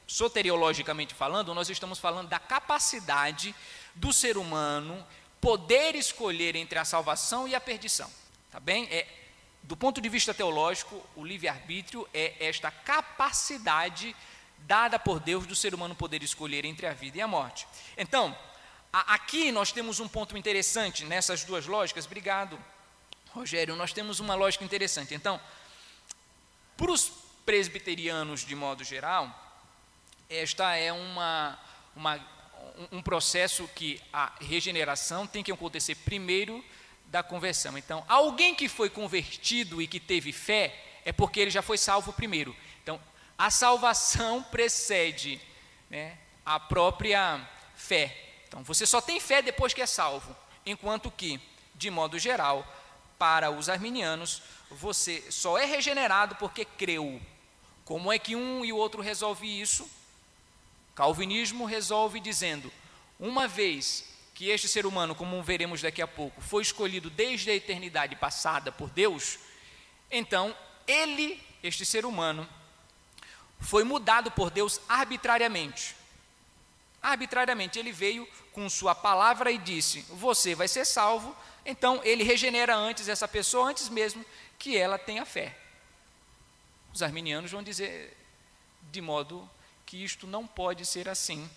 soteriologicamente 0.07 1.15
falando, 1.15 1.55
nós 1.55 1.69
estamos 1.69 1.99
falando 1.99 2.29
da 2.29 2.39
capacidade 2.39 3.55
do 3.95 4.13
ser 4.13 4.39
humano 4.39 5.05
poder 5.41 5.95
escolher 5.95 6.57
entre 6.57 6.79
a 6.79 6.85
salvação 6.85 7.47
e 7.47 7.55
a 7.55 7.61
perdição. 7.61 8.11
Tá 8.51 8.59
bem? 8.59 8.89
É, 8.91 9.07
do 9.63 9.77
ponto 9.77 10.01
de 10.01 10.09
vista 10.09 10.33
teológico, 10.33 11.05
o 11.15 11.25
livre-arbítrio 11.25 12.09
é 12.15 12.35
esta 12.41 12.71
capacidade 12.71 14.17
dada 14.61 14.99
por 14.99 15.21
Deus 15.21 15.47
do 15.47 15.55
ser 15.55 15.75
humano 15.75 15.95
poder 15.95 16.23
escolher 16.23 16.65
entre 16.65 16.87
a 16.87 16.93
vida 16.93 17.19
e 17.19 17.21
a 17.21 17.29
morte. 17.29 17.67
Então, 17.97 18.37
aqui 18.93 19.53
nós 19.53 19.73
temos 19.73 20.01
um 20.01 20.09
ponto 20.09 20.37
interessante 20.37 21.05
nessas 21.05 21.45
duas 21.45 21.67
lógicas. 21.67 22.07
Obrigado, 22.07 22.59
Rogério. 23.31 23.77
Nós 23.77 23.93
temos 23.93 24.21
uma 24.21 24.35
lógica 24.35 24.65
interessante. 24.65 25.15
Então, 25.15 25.41
para 26.77 26.91
os 26.91 27.11
presbiterianos, 27.45 28.45
de 28.45 28.55
modo 28.55 28.85
geral, 28.85 29.47
esta 30.29 30.77
é 30.77 30.93
uma, 30.93 31.59
uma, 31.97 32.21
um 32.93 33.03
processo 33.03 33.69
que 33.75 34.01
a 34.13 34.33
regeneração 34.41 35.27
tem 35.27 35.43
que 35.43 35.51
acontecer 35.51 35.95
primeiro 35.95 36.65
da 37.07 37.23
conversão. 37.23 37.77
Então, 37.79 38.05
alguém 38.09 38.55
que 38.55 38.69
foi 38.69 38.91
convertido 38.91 39.81
e 39.81 39.87
que 39.87 39.99
teve 39.99 40.33
fé, 40.33 41.01
é 41.05 41.13
porque 41.13 41.41
ele 41.41 41.51
já 41.51 41.63
foi 41.63 41.79
salvo 41.79 42.13
primeiro. 42.13 42.55
Então, 42.83 43.01
a 43.37 43.51
salvação 43.51 44.43
precede 44.43 45.41
né, 45.89 46.19
a 46.45 46.61
própria 46.61 47.41
fé. 47.75 48.28
Então, 48.49 48.65
você 48.65 48.87
só 48.87 49.01
tem 49.01 49.21
fé 49.21 49.43
depois 49.43 49.75
que 49.75 49.83
é 49.83 49.87
salvo, 49.87 50.35
enquanto 50.65 51.11
que, 51.11 51.41
de 51.75 51.91
modo 51.91 52.19
geral, 52.19 52.67
para 53.19 53.51
os 53.51 53.69
arminianos, 53.69 54.43
você 54.71 55.23
só 55.31 55.59
é 55.59 55.67
regenerado 55.67 56.35
porque 56.37 56.65
creu. 56.65 57.21
Como 57.85 58.13
é 58.13 58.19
que 58.19 58.35
um 58.35 58.65
e 58.65 58.73
o 58.73 58.77
outro 58.77 59.03
resolve 59.03 59.61
isso? 59.61 59.89
Calvinismo 60.95 61.65
resolve 61.65 62.21
dizendo: 62.21 62.73
uma 63.21 63.47
vez 63.47 64.05
que 64.35 64.49
este 64.49 64.69
ser 64.69 64.87
humano, 64.87 65.15
como 65.15 65.43
veremos 65.43 65.83
daqui 65.83 66.01
a 66.01 66.07
pouco, 66.07 66.41
foi 66.41 66.63
escolhido 66.63 67.11
desde 67.11 67.51
a 67.51 67.55
eternidade 67.55 68.15
passada 68.17 68.71
por 68.71 68.89
Deus, 68.91 69.39
então 70.11 70.57
ele, 70.87 71.43
este 71.63 71.85
ser 71.85 72.07
humano, 72.07 72.49
foi 73.61 73.85
mudado 73.85 74.31
por 74.31 74.51
Deus 74.51 74.81
arbitrariamente. 74.89 75.98
Arbitrariamente, 77.09 77.79
ele 77.79 77.91
veio 77.91 78.29
com 78.53 78.69
sua 78.69 78.95
palavra 78.95 79.51
e 79.51 79.57
disse: 79.57 80.03
Você 80.11 80.55
vai 80.55 80.69
ser 80.69 80.85
salvo. 80.85 81.35
Então, 81.65 82.03
ele 82.05 82.23
regenera 82.23 82.77
antes 82.77 83.09
essa 83.09 83.27
pessoa, 83.27 83.71
antes 83.71 83.89
mesmo 83.89 84.23
que 84.59 84.77
ela 84.77 84.99
tenha 84.99 85.25
fé. 85.25 85.57
Os 86.93 87.03
arminianos 87.03 87.51
vão 87.51 87.63
dizer 87.63 88.15
de 88.93 89.01
modo 89.01 89.49
que 89.87 90.05
isto 90.05 90.27
não 90.27 90.47
pode 90.47 90.85
ser 90.85 91.09
assim, 91.09 91.49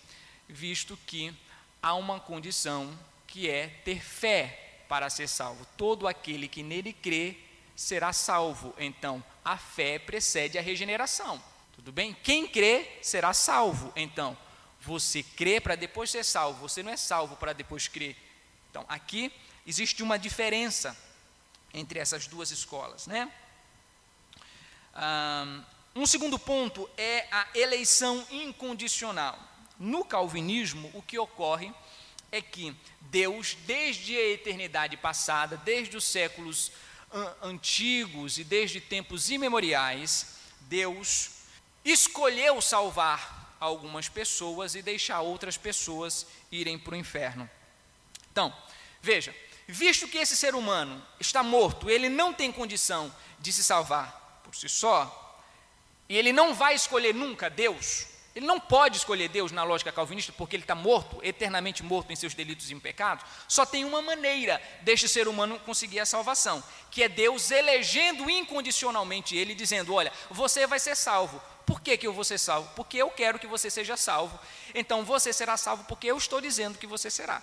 visto 0.48 0.98
que 1.06 1.34
há 1.82 1.94
uma 1.94 2.18
condição 2.18 2.98
que 3.26 3.50
é 3.50 3.68
ter 3.84 4.02
fé 4.02 4.84
para 4.88 5.10
ser 5.10 5.28
salvo. 5.28 5.66
Todo 5.76 6.08
aquele 6.08 6.48
que 6.48 6.62
nele 6.62 6.94
crê 6.94 7.36
será 7.76 8.10
salvo. 8.14 8.74
Então, 8.78 9.22
a 9.44 9.58
fé 9.58 9.98
precede 9.98 10.56
a 10.56 10.62
regeneração. 10.62 11.42
Tudo 11.74 11.92
bem? 11.92 12.16
Quem 12.22 12.46
crê 12.46 12.98
será 13.02 13.34
salvo. 13.34 13.92
Então, 13.94 14.34
você 14.84 15.22
crê 15.22 15.60
para 15.60 15.76
depois 15.76 16.10
ser 16.10 16.24
salvo. 16.24 16.68
Você 16.68 16.82
não 16.82 16.90
é 16.92 16.96
salvo 16.96 17.36
para 17.36 17.52
depois 17.52 17.88
crer. 17.88 18.16
Então, 18.70 18.84
aqui 18.88 19.32
existe 19.66 20.02
uma 20.02 20.18
diferença 20.18 20.96
entre 21.72 21.98
essas 21.98 22.26
duas 22.26 22.50
escolas, 22.50 23.06
né? 23.06 23.30
Um 25.94 26.04
segundo 26.04 26.38
ponto 26.38 26.88
é 26.96 27.26
a 27.30 27.46
eleição 27.54 28.26
incondicional. 28.30 29.38
No 29.78 30.04
calvinismo, 30.04 30.90
o 30.94 31.02
que 31.02 31.18
ocorre 31.18 31.72
é 32.30 32.42
que 32.42 32.74
Deus, 33.02 33.56
desde 33.66 34.16
a 34.16 34.28
eternidade 34.30 34.96
passada, 34.96 35.56
desde 35.58 35.96
os 35.96 36.04
séculos 36.04 36.72
antigos 37.42 38.38
e 38.38 38.44
desde 38.44 38.80
tempos 38.80 39.30
imemoriais, 39.30 40.38
Deus 40.62 41.30
escolheu 41.84 42.60
salvar 42.60 43.41
algumas 43.62 44.08
pessoas 44.08 44.74
e 44.74 44.82
deixar 44.82 45.20
outras 45.20 45.56
pessoas 45.56 46.26
irem 46.50 46.76
para 46.76 46.94
o 46.94 46.96
inferno. 46.96 47.48
Então, 48.30 48.52
veja, 49.00 49.34
visto 49.68 50.08
que 50.08 50.18
esse 50.18 50.36
ser 50.36 50.54
humano 50.54 51.00
está 51.20 51.42
morto, 51.42 51.88
ele 51.88 52.08
não 52.08 52.34
tem 52.34 52.50
condição 52.50 53.14
de 53.38 53.52
se 53.52 53.62
salvar 53.62 54.40
por 54.42 54.54
si 54.54 54.68
só, 54.68 55.18
e 56.08 56.16
ele 56.16 56.32
não 56.32 56.52
vai 56.52 56.74
escolher 56.74 57.14
nunca 57.14 57.48
Deus, 57.48 58.06
ele 58.34 58.46
não 58.46 58.58
pode 58.58 58.96
escolher 58.96 59.28
Deus 59.28 59.52
na 59.52 59.62
lógica 59.62 59.92
calvinista 59.92 60.32
porque 60.32 60.56
ele 60.56 60.64
está 60.64 60.74
morto, 60.74 61.20
eternamente 61.22 61.82
morto 61.82 62.12
em 62.12 62.16
seus 62.16 62.34
delitos 62.34 62.70
e 62.70 62.74
pecados. 62.76 63.24
Só 63.46 63.66
tem 63.66 63.84
uma 63.84 64.00
maneira 64.00 64.60
deste 64.80 65.06
ser 65.06 65.28
humano 65.28 65.60
conseguir 65.60 66.00
a 66.00 66.06
salvação, 66.06 66.64
que 66.90 67.02
é 67.02 67.08
Deus 67.08 67.50
elegendo 67.50 68.30
incondicionalmente 68.30 69.36
ele, 69.36 69.54
dizendo: 69.54 69.92
Olha, 69.92 70.10
você 70.30 70.66
vai 70.66 70.80
ser 70.80 70.96
salvo. 70.96 71.40
Por 71.66 71.80
que, 71.80 71.96
que 71.96 72.06
eu 72.06 72.12
vou 72.12 72.24
ser 72.24 72.38
salvo? 72.38 72.68
Porque 72.74 72.96
eu 72.96 73.10
quero 73.10 73.38
que 73.38 73.46
você 73.46 73.70
seja 73.70 73.96
salvo. 73.96 74.38
Então 74.74 75.04
você 75.04 75.32
será 75.32 75.56
salvo 75.56 75.84
porque 75.84 76.06
eu 76.06 76.16
estou 76.16 76.40
dizendo 76.40 76.78
que 76.78 76.86
você 76.86 77.10
será. 77.10 77.42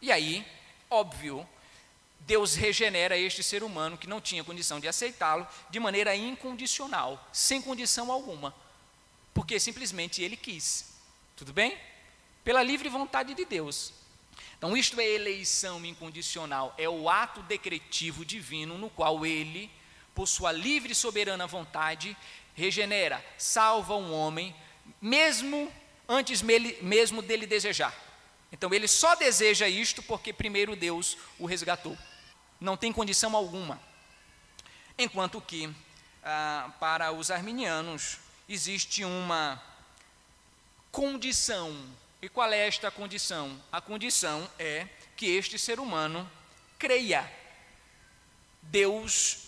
E 0.00 0.12
aí, 0.12 0.46
óbvio, 0.90 1.46
Deus 2.20 2.54
regenera 2.54 3.16
este 3.16 3.42
ser 3.42 3.62
humano 3.62 3.98
que 3.98 4.06
não 4.06 4.20
tinha 4.20 4.44
condição 4.44 4.78
de 4.78 4.88
aceitá-lo 4.88 5.46
de 5.70 5.80
maneira 5.80 6.14
incondicional, 6.14 7.28
sem 7.32 7.60
condição 7.60 8.10
alguma 8.12 8.54
porque 9.36 9.60
simplesmente 9.60 10.22
ele 10.22 10.34
quis. 10.34 10.86
Tudo 11.36 11.52
bem? 11.52 11.76
Pela 12.42 12.62
livre 12.62 12.88
vontade 12.88 13.34
de 13.34 13.44
Deus. 13.44 13.92
Então, 14.56 14.74
isto 14.74 14.98
é 14.98 15.06
eleição 15.06 15.84
incondicional, 15.84 16.74
é 16.78 16.88
o 16.88 17.10
ato 17.10 17.42
decretivo 17.42 18.24
divino 18.24 18.78
no 18.78 18.88
qual 18.88 19.26
ele, 19.26 19.70
por 20.14 20.26
sua 20.26 20.52
livre 20.52 20.92
e 20.92 20.94
soberana 20.94 21.46
vontade, 21.46 22.16
regenera, 22.56 23.24
salva 23.38 23.94
um 23.94 24.12
homem, 24.12 24.56
mesmo 25.00 25.72
antes 26.08 26.42
mesmo 26.42 27.22
dele 27.22 27.46
desejar. 27.46 27.94
Então, 28.50 28.72
ele 28.72 28.88
só 28.88 29.14
deseja 29.14 29.68
isto 29.68 30.02
porque 30.02 30.32
primeiro 30.32 30.74
Deus 30.74 31.16
o 31.38 31.46
resgatou. 31.46 31.96
Não 32.60 32.76
tem 32.76 32.92
condição 32.92 33.36
alguma. 33.36 33.80
Enquanto 34.98 35.40
que 35.40 35.72
ah, 36.24 36.72
para 36.80 37.12
os 37.12 37.30
arminianos, 37.30 38.18
existe 38.48 39.04
uma 39.04 39.62
condição. 40.90 41.76
E 42.22 42.28
qual 42.28 42.50
é 42.50 42.66
esta 42.66 42.90
condição? 42.90 43.60
A 43.70 43.80
condição 43.80 44.50
é 44.58 44.88
que 45.16 45.26
este 45.26 45.58
ser 45.58 45.78
humano 45.78 46.28
creia. 46.78 47.30
Deus 48.62 49.38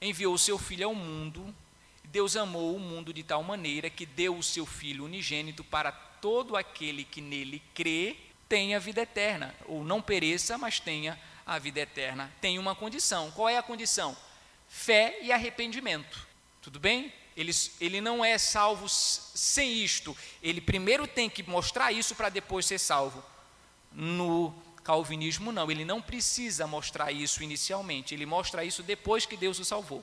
enviou 0.00 0.36
seu 0.36 0.58
filho 0.58 0.88
ao 0.88 0.94
mundo, 0.94 1.54
Deus 2.16 2.34
amou 2.34 2.74
o 2.74 2.80
mundo 2.80 3.12
de 3.12 3.22
tal 3.22 3.42
maneira 3.42 3.90
que 3.90 4.06
deu 4.06 4.38
o 4.38 4.42
seu 4.42 4.64
filho 4.64 5.04
unigênito 5.04 5.62
para 5.62 5.92
todo 5.92 6.56
aquele 6.56 7.04
que 7.04 7.20
nele 7.20 7.62
crê, 7.74 8.16
tenha 8.48 8.80
vida 8.80 9.02
eterna, 9.02 9.54
ou 9.66 9.84
não 9.84 10.00
pereça, 10.00 10.56
mas 10.56 10.80
tenha 10.80 11.20
a 11.44 11.58
vida 11.58 11.80
eterna. 11.80 12.32
Tem 12.40 12.58
uma 12.58 12.74
condição. 12.74 13.30
Qual 13.32 13.50
é 13.50 13.58
a 13.58 13.62
condição? 13.62 14.16
Fé 14.66 15.18
e 15.20 15.30
arrependimento. 15.30 16.26
Tudo 16.62 16.80
bem? 16.80 17.12
Ele, 17.36 17.52
ele 17.82 18.00
não 18.00 18.24
é 18.24 18.38
salvo 18.38 18.88
sem 18.88 19.84
isto. 19.84 20.16
Ele 20.42 20.62
primeiro 20.62 21.06
tem 21.06 21.28
que 21.28 21.42
mostrar 21.42 21.92
isso 21.92 22.14
para 22.14 22.30
depois 22.30 22.64
ser 22.64 22.78
salvo. 22.78 23.22
No 23.92 24.54
calvinismo, 24.82 25.52
não. 25.52 25.70
Ele 25.70 25.84
não 25.84 26.00
precisa 26.00 26.66
mostrar 26.66 27.12
isso 27.12 27.42
inicialmente. 27.42 28.14
Ele 28.14 28.24
mostra 28.24 28.64
isso 28.64 28.82
depois 28.82 29.26
que 29.26 29.36
Deus 29.36 29.58
o 29.58 29.66
salvou. 29.66 30.02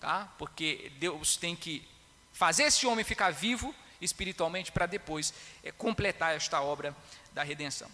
Tá? 0.00 0.32
Porque 0.38 0.90
Deus 0.98 1.36
tem 1.36 1.54
que 1.54 1.86
fazer 2.32 2.64
esse 2.64 2.86
homem 2.86 3.04
ficar 3.04 3.30
vivo 3.30 3.74
espiritualmente 4.00 4.72
para 4.72 4.86
depois 4.86 5.34
é, 5.62 5.70
completar 5.70 6.34
esta 6.34 6.60
obra 6.60 6.96
da 7.32 7.42
redenção. 7.42 7.90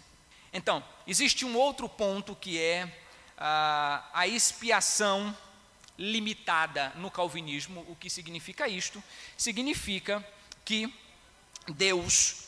Então, 0.53 0.83
existe 1.05 1.43
um 1.45 1.55
outro 1.57 1.89
ponto 1.89 2.35
que 2.35 2.59
é 2.59 2.89
a, 3.37 4.09
a 4.13 4.25
expiação 4.25 5.35
limitada 5.97 6.93
no 6.95 7.11
calvinismo. 7.11 7.85
O 7.89 7.95
que 7.95 8.09
significa 8.09 8.67
isto? 8.67 9.03
Significa 9.37 10.25
que 10.63 10.93
Deus 11.67 12.47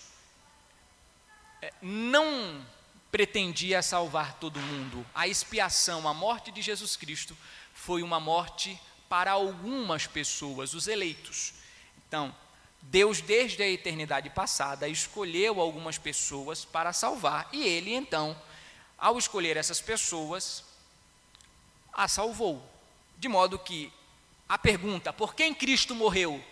é, 1.61 1.73
não 1.81 2.65
pretendia 3.11 3.81
salvar 3.81 4.35
todo 4.35 4.59
mundo. 4.59 5.05
A 5.13 5.27
expiação, 5.27 6.07
a 6.07 6.13
morte 6.13 6.51
de 6.51 6.61
Jesus 6.61 6.95
Cristo, 6.95 7.37
foi 7.73 8.01
uma 8.03 8.19
morte 8.19 8.79
para 9.09 9.31
algumas 9.31 10.07
pessoas, 10.07 10.73
os 10.73 10.87
eleitos. 10.87 11.53
Então, 12.07 12.33
Deus, 12.81 13.19
desde 13.19 13.61
a 13.61 13.67
eternidade 13.67 14.29
passada, 14.29 14.87
escolheu 14.87 15.59
algumas 15.59 15.97
pessoas 15.97 16.63
para 16.63 16.93
salvar, 16.93 17.49
e 17.51 17.63
Ele, 17.63 17.93
então, 17.93 18.39
ao 18.97 19.17
escolher 19.17 19.57
essas 19.57 19.81
pessoas, 19.81 20.63
a 21.91 22.07
salvou. 22.07 22.63
De 23.17 23.27
modo 23.27 23.59
que 23.59 23.91
a 24.47 24.57
pergunta, 24.57 25.11
por 25.11 25.35
quem 25.35 25.53
Cristo 25.53 25.93
morreu? 25.93 26.43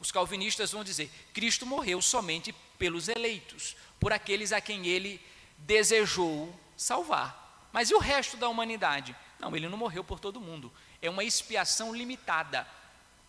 Os 0.00 0.10
calvinistas 0.10 0.72
vão 0.72 0.82
dizer: 0.82 1.10
Cristo 1.32 1.64
morreu 1.64 2.02
somente 2.02 2.52
pelos 2.78 3.08
eleitos, 3.08 3.76
por 4.00 4.12
aqueles 4.12 4.52
a 4.52 4.60
quem 4.60 4.86
ele 4.86 5.20
desejou 5.58 6.54
salvar. 6.76 7.68
Mas 7.72 7.90
e 7.90 7.94
o 7.94 7.98
resto 7.98 8.36
da 8.36 8.48
humanidade? 8.48 9.14
Não, 9.38 9.54
ele 9.54 9.68
não 9.68 9.78
morreu 9.78 10.02
por 10.02 10.18
todo 10.18 10.40
mundo. 10.40 10.72
É 11.00 11.10
uma 11.10 11.24
expiação 11.24 11.94
limitada. 11.94 12.66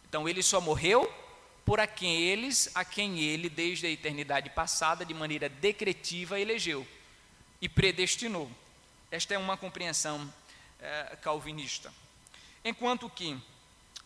Então 0.07 0.27
ele 0.27 0.41
só 0.41 0.61
morreu 0.61 1.11
por 1.65 1.79
aqueles 1.79 2.69
a 2.73 2.85
quem 2.85 3.19
ele, 3.19 3.49
desde 3.49 3.87
a 3.87 3.89
eternidade 3.89 4.49
passada, 4.49 5.05
de 5.05 5.13
maneira 5.13 5.49
decretiva, 5.49 6.39
elegeu 6.39 6.87
e 7.61 7.67
predestinou. 7.67 8.49
Esta 9.11 9.33
é 9.33 9.37
uma 9.37 9.57
compreensão 9.57 10.33
é, 10.79 11.17
calvinista. 11.21 11.93
Enquanto 12.63 13.09
que 13.09 13.37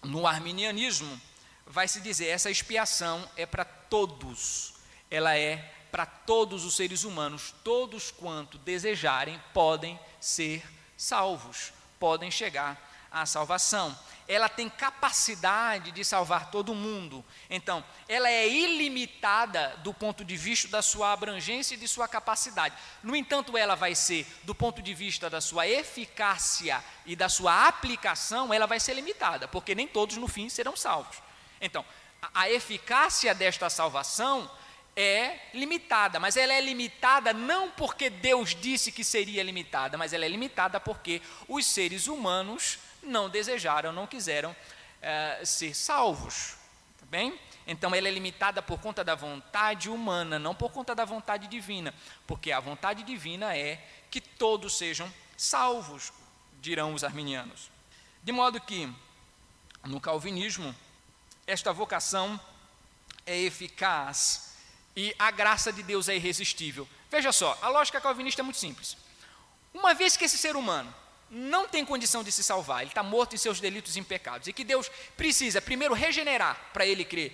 no 0.03 0.25
arminianismo 0.25 1.21
vai 1.65 1.87
se 1.87 2.01
dizer 2.01 2.27
essa 2.27 2.49
expiação 2.49 3.29
é 3.37 3.45
para 3.45 3.63
todos, 3.63 4.73
ela 5.09 5.37
é 5.37 5.57
para 5.91 6.05
todos 6.05 6.65
os 6.65 6.75
seres 6.75 7.03
humanos, 7.03 7.53
todos 7.63 8.11
quanto 8.11 8.57
desejarem 8.57 9.41
podem 9.53 9.99
ser 10.19 10.63
salvos, 10.97 11.73
podem 11.99 12.31
chegar 12.31 12.90
à 13.11 13.25
salvação 13.25 13.95
ela 14.33 14.47
tem 14.47 14.69
capacidade 14.69 15.91
de 15.91 16.05
salvar 16.05 16.49
todo 16.51 16.73
mundo. 16.73 17.23
Então, 17.49 17.83
ela 18.07 18.29
é 18.29 18.47
ilimitada 18.47 19.75
do 19.83 19.93
ponto 19.93 20.23
de 20.23 20.37
vista 20.37 20.69
da 20.69 20.81
sua 20.81 21.11
abrangência 21.11 21.75
e 21.75 21.77
de 21.77 21.87
sua 21.87 22.07
capacidade. 22.07 22.75
No 23.03 23.13
entanto, 23.13 23.57
ela 23.57 23.75
vai 23.75 23.93
ser, 23.93 24.25
do 24.43 24.55
ponto 24.55 24.81
de 24.81 24.93
vista 24.93 25.29
da 25.29 25.41
sua 25.41 25.67
eficácia 25.67 26.81
e 27.05 27.13
da 27.13 27.27
sua 27.27 27.67
aplicação, 27.67 28.53
ela 28.53 28.65
vai 28.65 28.79
ser 28.79 28.93
limitada, 28.93 29.49
porque 29.49 29.75
nem 29.75 29.87
todos 29.87 30.15
no 30.15 30.29
fim 30.29 30.47
serão 30.47 30.77
salvos. 30.77 31.17
Então, 31.59 31.83
a, 32.21 32.43
a 32.43 32.49
eficácia 32.49 33.35
desta 33.35 33.69
salvação 33.69 34.49
é 34.95 35.39
limitada, 35.53 36.19
mas 36.19 36.37
ela 36.37 36.53
é 36.53 36.61
limitada 36.61 37.33
não 37.33 37.69
porque 37.71 38.09
Deus 38.09 38.55
disse 38.55 38.91
que 38.91 39.03
seria 39.03 39.43
limitada, 39.43 39.97
mas 39.97 40.13
ela 40.13 40.25
é 40.25 40.27
limitada 40.29 40.79
porque 40.79 41.21
os 41.47 41.65
seres 41.65 42.07
humanos 42.07 42.79
não 43.01 43.29
desejaram, 43.29 43.91
não 43.91 44.07
quiseram 44.07 44.55
é, 45.01 45.41
ser 45.43 45.75
salvos. 45.75 46.55
Tá 46.99 47.05
bem? 47.09 47.39
Então 47.65 47.93
ela 47.93 48.07
é 48.07 48.11
limitada 48.11 48.61
por 48.61 48.79
conta 48.79 49.03
da 49.03 49.15
vontade 49.15 49.89
humana, 49.89 50.39
não 50.39 50.53
por 50.55 50.71
conta 50.71 50.93
da 50.95 51.05
vontade 51.05 51.47
divina, 51.47 51.93
porque 52.25 52.51
a 52.51 52.59
vontade 52.59 53.03
divina 53.03 53.55
é 53.55 53.83
que 54.09 54.19
todos 54.19 54.77
sejam 54.77 55.11
salvos, 55.37 56.11
dirão 56.59 56.93
os 56.93 57.03
arminianos. 57.03 57.71
De 58.23 58.31
modo 58.31 58.59
que, 58.59 58.91
no 59.83 59.99
calvinismo, 59.99 60.75
esta 61.47 61.73
vocação 61.73 62.39
é 63.25 63.37
eficaz 63.39 64.55
e 64.95 65.15
a 65.17 65.31
graça 65.31 65.71
de 65.71 65.81
Deus 65.81 66.09
é 66.09 66.15
irresistível. 66.15 66.87
Veja 67.09 67.31
só, 67.31 67.57
a 67.61 67.69
lógica 67.69 68.01
calvinista 68.01 68.41
é 68.41 68.43
muito 68.43 68.59
simples. 68.59 68.97
Uma 69.73 69.93
vez 69.93 70.17
que 70.17 70.25
esse 70.25 70.37
ser 70.37 70.55
humano 70.55 70.93
não 71.31 71.65
tem 71.65 71.85
condição 71.85 72.23
de 72.23 72.31
se 72.31 72.43
salvar, 72.43 72.81
ele 72.81 72.91
está 72.91 73.01
morto 73.01 73.33
em 73.33 73.37
seus 73.37 73.61
delitos 73.61 73.95
e 73.95 74.01
pecados, 74.01 74.49
e 74.49 74.53
que 74.53 74.65
Deus 74.65 74.91
precisa 75.15 75.61
primeiro 75.61 75.93
regenerar 75.93 76.59
para 76.73 76.85
ele 76.85 77.05
crer, 77.05 77.31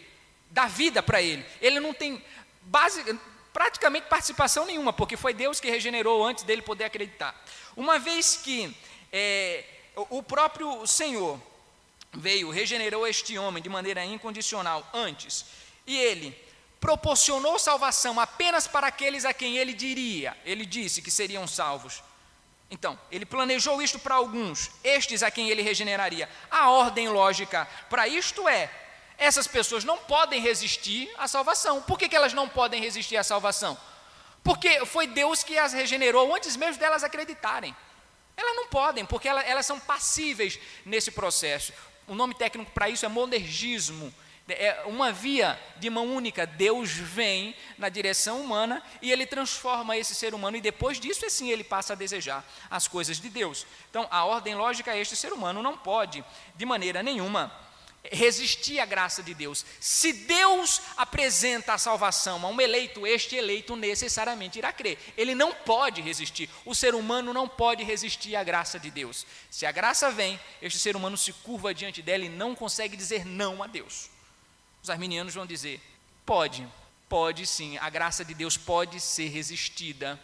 dar 0.51 0.69
vida 0.69 1.01
para 1.01 1.19
ele. 1.19 1.43
Ele 1.59 1.79
não 1.79 1.95
tem 1.95 2.23
base, 2.61 3.03
praticamente 3.51 4.05
participação 4.05 4.67
nenhuma, 4.67 4.93
porque 4.93 5.17
foi 5.17 5.33
Deus 5.33 5.59
que 5.59 5.67
regenerou 5.67 6.23
antes 6.23 6.43
dele 6.43 6.61
poder 6.61 6.83
acreditar. 6.83 7.35
Uma 7.75 7.97
vez 7.97 8.35
que 8.35 8.71
é, 9.11 9.65
o 9.95 10.21
próprio 10.21 10.85
Senhor 10.85 11.41
veio, 12.13 12.51
regenerou 12.51 13.07
este 13.07 13.35
homem 13.35 13.63
de 13.63 13.69
maneira 13.69 14.05
incondicional 14.05 14.87
antes, 14.93 15.43
e 15.87 15.97
ele 15.97 16.37
proporcionou 16.79 17.57
salvação 17.57 18.19
apenas 18.19 18.67
para 18.67 18.85
aqueles 18.85 19.25
a 19.25 19.33
quem 19.33 19.57
ele 19.57 19.73
diria, 19.73 20.37
ele 20.45 20.67
disse 20.67 21.01
que 21.01 21.09
seriam 21.09 21.47
salvos. 21.47 22.03
Então, 22.69 22.99
ele 23.09 23.25
planejou 23.25 23.81
isto 23.81 23.97
para 23.97 24.15
alguns, 24.15 24.69
estes 24.83 25.23
a 25.23 25.31
quem 25.31 25.49
ele 25.49 25.61
regeneraria. 25.61 26.29
A 26.51 26.69
ordem 26.69 27.07
lógica 27.07 27.65
para 27.89 28.07
isto 28.07 28.47
é: 28.47 28.69
essas 29.17 29.47
pessoas 29.47 29.83
não 29.83 29.97
podem 29.97 30.41
resistir 30.41 31.09
à 31.17 31.27
salvação. 31.27 31.81
Por 31.81 31.97
que, 31.97 32.09
que 32.09 32.15
elas 32.15 32.33
não 32.33 32.47
podem 32.47 32.81
resistir 32.81 33.15
à 33.15 33.23
salvação? 33.23 33.77
Porque 34.43 34.85
foi 34.85 35.07
Deus 35.07 35.43
que 35.43 35.57
as 35.57 35.73
regenerou 35.73 36.33
antes 36.35 36.55
mesmo 36.55 36.79
delas 36.79 37.03
acreditarem. 37.03 37.75
Elas 38.35 38.55
não 38.55 38.67
podem, 38.67 39.05
porque 39.05 39.27
elas, 39.27 39.47
elas 39.47 39.65
são 39.65 39.79
passíveis 39.79 40.59
nesse 40.85 41.11
processo. 41.11 41.73
O 42.07 42.13
nome 42.13 42.35
técnico 42.35 42.71
para 42.71 42.89
isso 42.89 43.05
é 43.05 43.09
monergismo 43.09 44.13
é 44.47 44.83
uma 44.85 45.11
via 45.11 45.59
de 45.77 45.89
mão 45.89 46.05
única. 46.05 46.45
Deus 46.45 46.91
vem 46.91 47.55
na 47.77 47.89
direção 47.89 48.41
humana 48.41 48.81
e 49.01 49.11
ele 49.11 49.25
transforma 49.25 49.97
esse 49.97 50.15
ser 50.15 50.33
humano, 50.33 50.57
e 50.57 50.61
depois 50.61 50.99
disso, 50.99 51.25
assim, 51.25 51.49
ele 51.49 51.63
passa 51.63 51.93
a 51.93 51.95
desejar 51.95 52.45
as 52.69 52.87
coisas 52.87 53.19
de 53.19 53.29
Deus. 53.29 53.65
Então, 53.89 54.07
a 54.09 54.25
ordem 54.25 54.55
lógica 54.55 54.95
é: 54.95 54.99
este 54.99 55.15
ser 55.15 55.33
humano 55.33 55.61
não 55.61 55.77
pode, 55.77 56.23
de 56.55 56.65
maneira 56.65 57.03
nenhuma, 57.03 57.51
resistir 58.11 58.79
à 58.79 58.85
graça 58.85 59.21
de 59.21 59.33
Deus. 59.33 59.65
Se 59.79 60.13
Deus 60.13 60.81
apresenta 60.95 61.73
a 61.73 61.77
salvação 61.77 62.45
a 62.45 62.49
um 62.49 62.61
eleito, 62.61 63.05
este 63.05 63.35
eleito 63.35 63.75
necessariamente 63.75 64.57
irá 64.57 64.71
crer. 64.71 64.97
Ele 65.17 65.35
não 65.35 65.53
pode 65.53 66.01
resistir. 66.01 66.49
O 66.65 66.73
ser 66.73 66.95
humano 66.95 67.33
não 67.33 67.47
pode 67.47 67.83
resistir 67.83 68.35
à 68.35 68.43
graça 68.43 68.79
de 68.79 68.89
Deus. 68.89 69.25
Se 69.49 69.65
a 69.65 69.71
graça 69.71 70.09
vem, 70.09 70.39
este 70.61 70.79
ser 70.79 70.95
humano 70.95 71.17
se 71.17 71.33
curva 71.33 71.73
diante 71.73 72.01
dela 72.01 72.25
e 72.25 72.29
não 72.29 72.55
consegue 72.55 72.95
dizer 72.95 73.25
não 73.25 73.61
a 73.61 73.67
Deus. 73.67 74.09
Os 74.87 74.89
arminianos 74.89 75.33
vão 75.33 75.45
dizer: 75.45 75.81
pode, 76.25 76.65
pode 77.09 77.45
sim, 77.45 77.77
a 77.79 77.89
graça 77.89 78.23
de 78.23 78.33
Deus 78.33 78.55
pode 78.55 79.01
ser 79.01 79.27
resistida, 79.27 80.17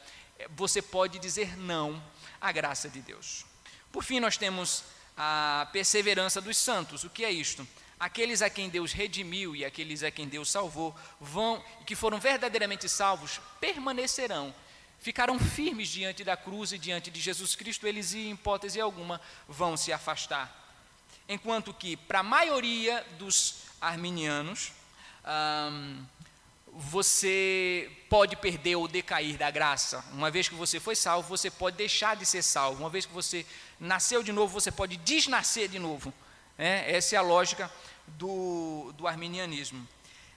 você 0.51 0.81
pode 0.81 1.19
dizer 1.19 1.57
não 1.57 2.01
à 2.39 2.49
graça 2.49 2.87
de 2.87 3.01
Deus. 3.01 3.45
Por 3.91 4.05
fim, 4.05 4.21
nós 4.21 4.37
temos 4.37 4.85
a 5.17 5.67
perseverança 5.73 6.39
dos 6.39 6.55
santos. 6.55 7.03
O 7.03 7.09
que 7.09 7.25
é 7.25 7.29
isto? 7.29 7.67
Aqueles 7.99 8.41
a 8.41 8.49
quem 8.49 8.69
Deus 8.69 8.93
redimiu 8.93 9.53
e 9.53 9.65
aqueles 9.65 10.01
a 10.01 10.09
quem 10.09 10.29
Deus 10.29 10.49
salvou 10.49 10.95
vão 11.19 11.61
que 11.85 11.93
foram 11.93 12.17
verdadeiramente 12.17 12.87
salvos 12.87 13.41
permanecerão. 13.59 14.55
Ficaram 14.97 15.37
firmes 15.37 15.89
diante 15.89 16.23
da 16.23 16.37
cruz 16.37 16.71
e 16.71 16.77
diante 16.77 17.11
de 17.11 17.19
Jesus 17.19 17.53
Cristo, 17.53 17.85
eles 17.85 18.13
em 18.13 18.31
hipótese 18.31 18.79
alguma 18.79 19.19
vão 19.45 19.75
se 19.75 19.91
afastar. 19.91 20.61
enquanto 21.27 21.73
que 21.73 21.97
para 21.97 22.19
a 22.19 22.23
maioria 22.23 23.05
dos 23.17 23.62
arminianos, 23.83 24.71
hum, 25.25 26.05
você 26.71 27.91
pode 28.09 28.35
perder 28.35 28.75
ou 28.75 28.87
decair 28.87 29.37
da 29.37 29.51
graça. 29.51 30.03
Uma 30.11 30.31
vez 30.31 30.47
que 30.47 30.55
você 30.55 30.79
foi 30.79 30.95
salvo, 30.95 31.27
você 31.27 31.51
pode 31.51 31.77
deixar 31.77 32.15
de 32.15 32.25
ser 32.25 32.41
salvo. 32.41 32.79
Uma 32.79 32.89
vez 32.89 33.05
que 33.05 33.13
você 33.13 33.45
nasceu 33.79 34.23
de 34.23 34.31
novo, 34.31 34.53
você 34.53 34.71
pode 34.71 34.97
desnascer 34.97 35.67
de 35.67 35.77
novo. 35.77 36.13
É, 36.57 36.95
essa 36.95 37.15
é 37.15 37.17
a 37.17 37.21
lógica 37.21 37.71
do, 38.07 38.91
do 38.97 39.07
arminianismo. 39.07 39.87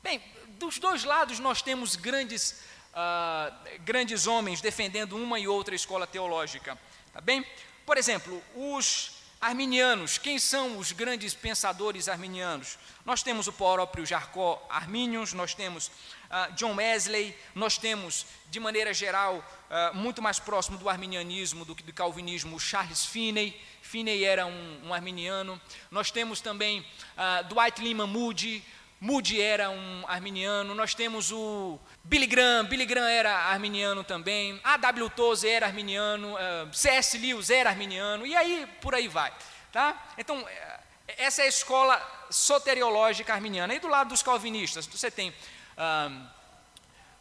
Bem, 0.02 0.22
dos 0.59 0.78
dois 0.78 1.04
lados 1.04 1.38
nós 1.38 1.62
temos 1.62 1.96
grandes, 1.96 2.62
uh, 2.92 3.80
grandes 3.80 4.26
homens 4.26 4.61
defendendo 4.61 5.16
uma 5.16 5.38
e 5.38 5.48
outra 5.48 5.74
escola 5.74 6.06
teológica. 6.06 6.78
Tá 7.12 7.20
bem? 7.20 7.44
Por 7.85 7.96
exemplo, 7.96 8.42
os 8.54 9.15
arminianos, 9.46 10.18
quem 10.18 10.40
são 10.40 10.76
os 10.76 10.90
grandes 10.90 11.32
pensadores 11.32 12.09
arminianos? 12.09 12.76
Nós 13.04 13.22
temos 13.22 13.46
o 13.46 13.52
próprio 13.52 14.04
Jarcó 14.04 14.61
Arminius, 14.68 15.32
nós 15.32 15.54
temos 15.54 15.87
uh, 15.87 16.52
John 16.56 16.74
Wesley, 16.74 17.32
nós 17.54 17.78
temos, 17.78 18.26
de 18.50 18.59
maneira 18.59 18.92
geral, 18.92 19.37
uh, 19.70 19.96
muito 19.96 20.20
mais 20.20 20.40
próximo 20.40 20.76
do 20.76 20.88
arminianismo 20.88 21.64
do 21.64 21.76
que 21.76 21.85
do 21.85 21.92
calvinismo, 21.92 22.59
Charles 22.59 23.06
Finney. 23.06 23.56
Finney 23.82 24.24
era 24.24 24.46
um, 24.46 24.80
um 24.87 24.92
arminiano. 24.92 25.61
Nós 25.92 26.11
temos 26.11 26.40
também 26.40 26.80
uh, 26.80 27.44
Dwight 27.48 27.80
Lyman 27.80 28.09
Moody, 28.09 28.64
Moody 29.00 29.40
era 29.40 29.70
um 29.70 30.04
arminiano, 30.09 30.74
nós 30.74 30.94
temos 30.94 31.30
o 31.30 31.78
Billy 32.02 32.26
Graham, 32.26 32.64
Billy 32.64 32.87
Graham 32.87 33.09
era 33.09 33.30
arminiano 33.30 34.02
também, 34.02 34.59
A.W. 34.64 35.11
Tozer 35.11 35.52
era 35.52 35.66
arminiano, 35.66 36.35
uh, 36.35 36.74
C.S. 36.74 37.18
Lewis 37.18 37.50
era 37.50 37.68
arminiano, 37.68 38.26
e 38.26 38.35
aí 38.35 38.66
por 38.80 38.94
aí 38.94 39.06
vai. 39.06 39.32
Tá? 39.70 40.11
Então, 40.16 40.42
eh, 40.48 40.80
essa 41.18 41.42
é 41.42 41.44
a 41.44 41.48
escola 41.48 42.26
soteriológica 42.30 43.35
arminiana. 43.35 43.74
E 43.74 43.78
do 43.78 43.88
lado 43.88 44.09
dos 44.09 44.22
calvinistas, 44.22 44.87
você 44.87 45.11
tem 45.11 45.28
uh, 45.28 46.26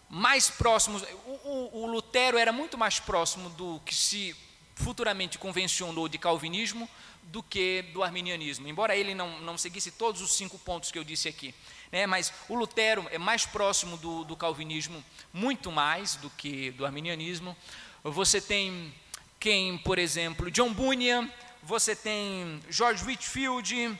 mais 0.10 0.50
próximos, 0.50 1.04
o, 1.26 1.32
o, 1.44 1.84
o 1.84 1.86
Lutero 1.88 2.38
era 2.38 2.54
muito 2.54 2.78
mais 2.78 3.02
próximo 3.02 3.50
do 3.50 3.82
que 3.84 3.94
se 3.94 4.34
futuramente 4.76 5.38
convencionou 5.38 6.08
de 6.08 6.18
calvinismo 6.18 6.90
do 7.26 7.44
que 7.44 7.82
do 7.94 8.04
arminianismo, 8.04 8.68
embora 8.68 8.96
ele 8.96 9.14
não, 9.14 9.40
não 9.42 9.58
seguisse 9.58 9.92
todos 9.92 10.22
os 10.22 10.36
cinco 10.36 10.58
pontos 10.60 10.92
que 10.92 11.00
eu 11.00 11.04
disse 11.04 11.28
aqui. 11.28 11.54
Né, 11.92 12.06
mas 12.08 12.34
o 12.50 12.56
Lutero 12.56 13.08
é 13.12 13.18
mais 13.18 13.46
próximo 13.46 13.98
do, 13.98 14.24
do 14.24 14.36
calvinismo, 14.36 15.04
muito 15.34 15.72
mais 15.72 16.16
do 16.16 16.30
que 16.30 16.72
do 16.72 16.86
arminianismo. 16.86 17.56
Você 18.04 18.42
tem 18.42 18.94
quem, 19.40 19.78
por 19.78 20.00
exemplo, 20.00 20.50
John 20.50 20.74
Bunyan, 20.74 21.30
você 21.62 21.96
tem 21.96 22.62
George 22.70 23.04
Whitfield, 23.04 23.88
uh, 23.88 23.98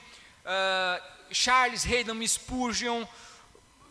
Charles 1.32 1.86
Haddon 1.86 2.26
Spurgeon, 2.26 3.06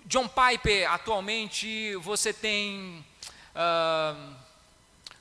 John 0.06 0.28
Piper 0.28 0.90
atualmente, 0.90 1.96
você 1.96 2.32
tem 2.32 3.04
uh, 3.54 4.34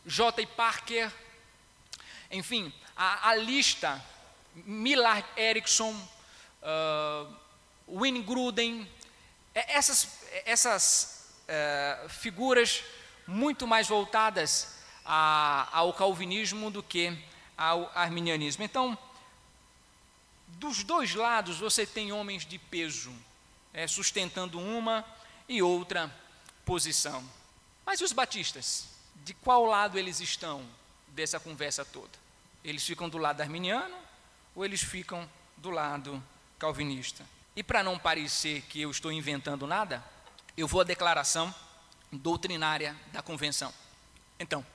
J. 0.06 0.46
Parker, 0.46 1.12
enfim, 2.30 2.74
a, 2.96 3.30
a 3.30 3.36
lista, 3.36 4.04
Millard 4.56 5.26
Erickson, 5.38 5.94
uh, 6.62 7.36
Wayne 7.88 8.22
Gruden, 8.22 8.90
essas, 9.54 10.08
essas 10.46 11.30
uh, 11.44 12.10
figuras 12.10 12.84
muito 13.28 13.66
mais 13.68 13.88
voltadas 13.88 14.76
a, 15.06 15.70
ao 15.72 15.94
calvinismo 15.94 16.70
do 16.72 16.82
que 16.82 17.18
ao 17.58 17.92
arminianismo. 17.96 18.64
Então, 18.64 18.98
dos 20.48 20.84
dois 20.84 21.14
lados 21.14 21.58
você 21.58 21.86
tem 21.86 22.12
homens 22.12 22.46
de 22.46 22.58
peso, 22.58 23.14
é, 23.74 23.88
sustentando 23.88 24.60
uma 24.60 25.06
e 25.48 25.62
outra 25.62 26.14
posição. 26.66 27.24
Mas 27.86 28.00
e 28.00 28.04
os 28.04 28.14
batistas? 28.14 28.88
De 29.24 29.34
qual 29.34 29.66
lado 29.66 29.98
eles 29.98 30.20
estão 30.20 30.66
dessa 31.10 31.40
conversa 31.40 31.84
toda? 31.86 32.23
Eles 32.64 32.86
ficam 32.86 33.10
do 33.10 33.18
lado 33.18 33.42
arminiano 33.42 33.96
ou 34.56 34.64
eles 34.64 34.82
ficam 34.82 35.30
do 35.58 35.70
lado 35.70 36.24
calvinista? 36.58 37.26
E 37.56 37.62
para 37.62 37.84
não 37.84 38.00
parecer 38.00 38.62
que 38.64 38.82
eu 38.82 38.90
estou 38.90 39.12
inventando 39.12 39.68
nada, 39.68 40.04
eu 40.56 40.68
vou 40.68 40.82
à 40.82 40.84
declaração 40.84 41.54
doutrinária 42.12 42.96
da 43.12 43.22
convenção. 43.22 43.74
Então, 44.40 44.66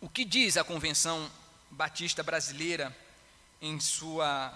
o 0.00 0.08
que 0.08 0.24
diz 0.24 0.56
a 0.56 0.64
Convenção 0.64 1.30
Batista 1.70 2.22
Brasileira 2.22 2.96
em 3.60 3.80
sua 3.80 4.52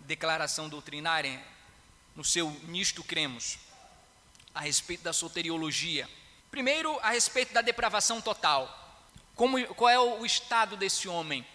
declaração 0.00 0.68
doutrinária, 0.68 1.42
no 2.14 2.24
seu 2.24 2.50
Nisto 2.64 3.02
Cremos, 3.02 3.58
a 4.54 4.60
respeito 4.60 5.02
da 5.02 5.12
soteriologia? 5.12 6.08
Primeiro, 6.50 6.98
a 7.00 7.10
respeito 7.10 7.52
da 7.52 7.62
depravação 7.62 8.20
total. 8.20 8.76
Como, 9.34 9.64
qual 9.74 9.88
é 9.88 9.98
o 9.98 10.24
estado 10.24 10.76
desse 10.76 11.08
homem? 11.08 11.46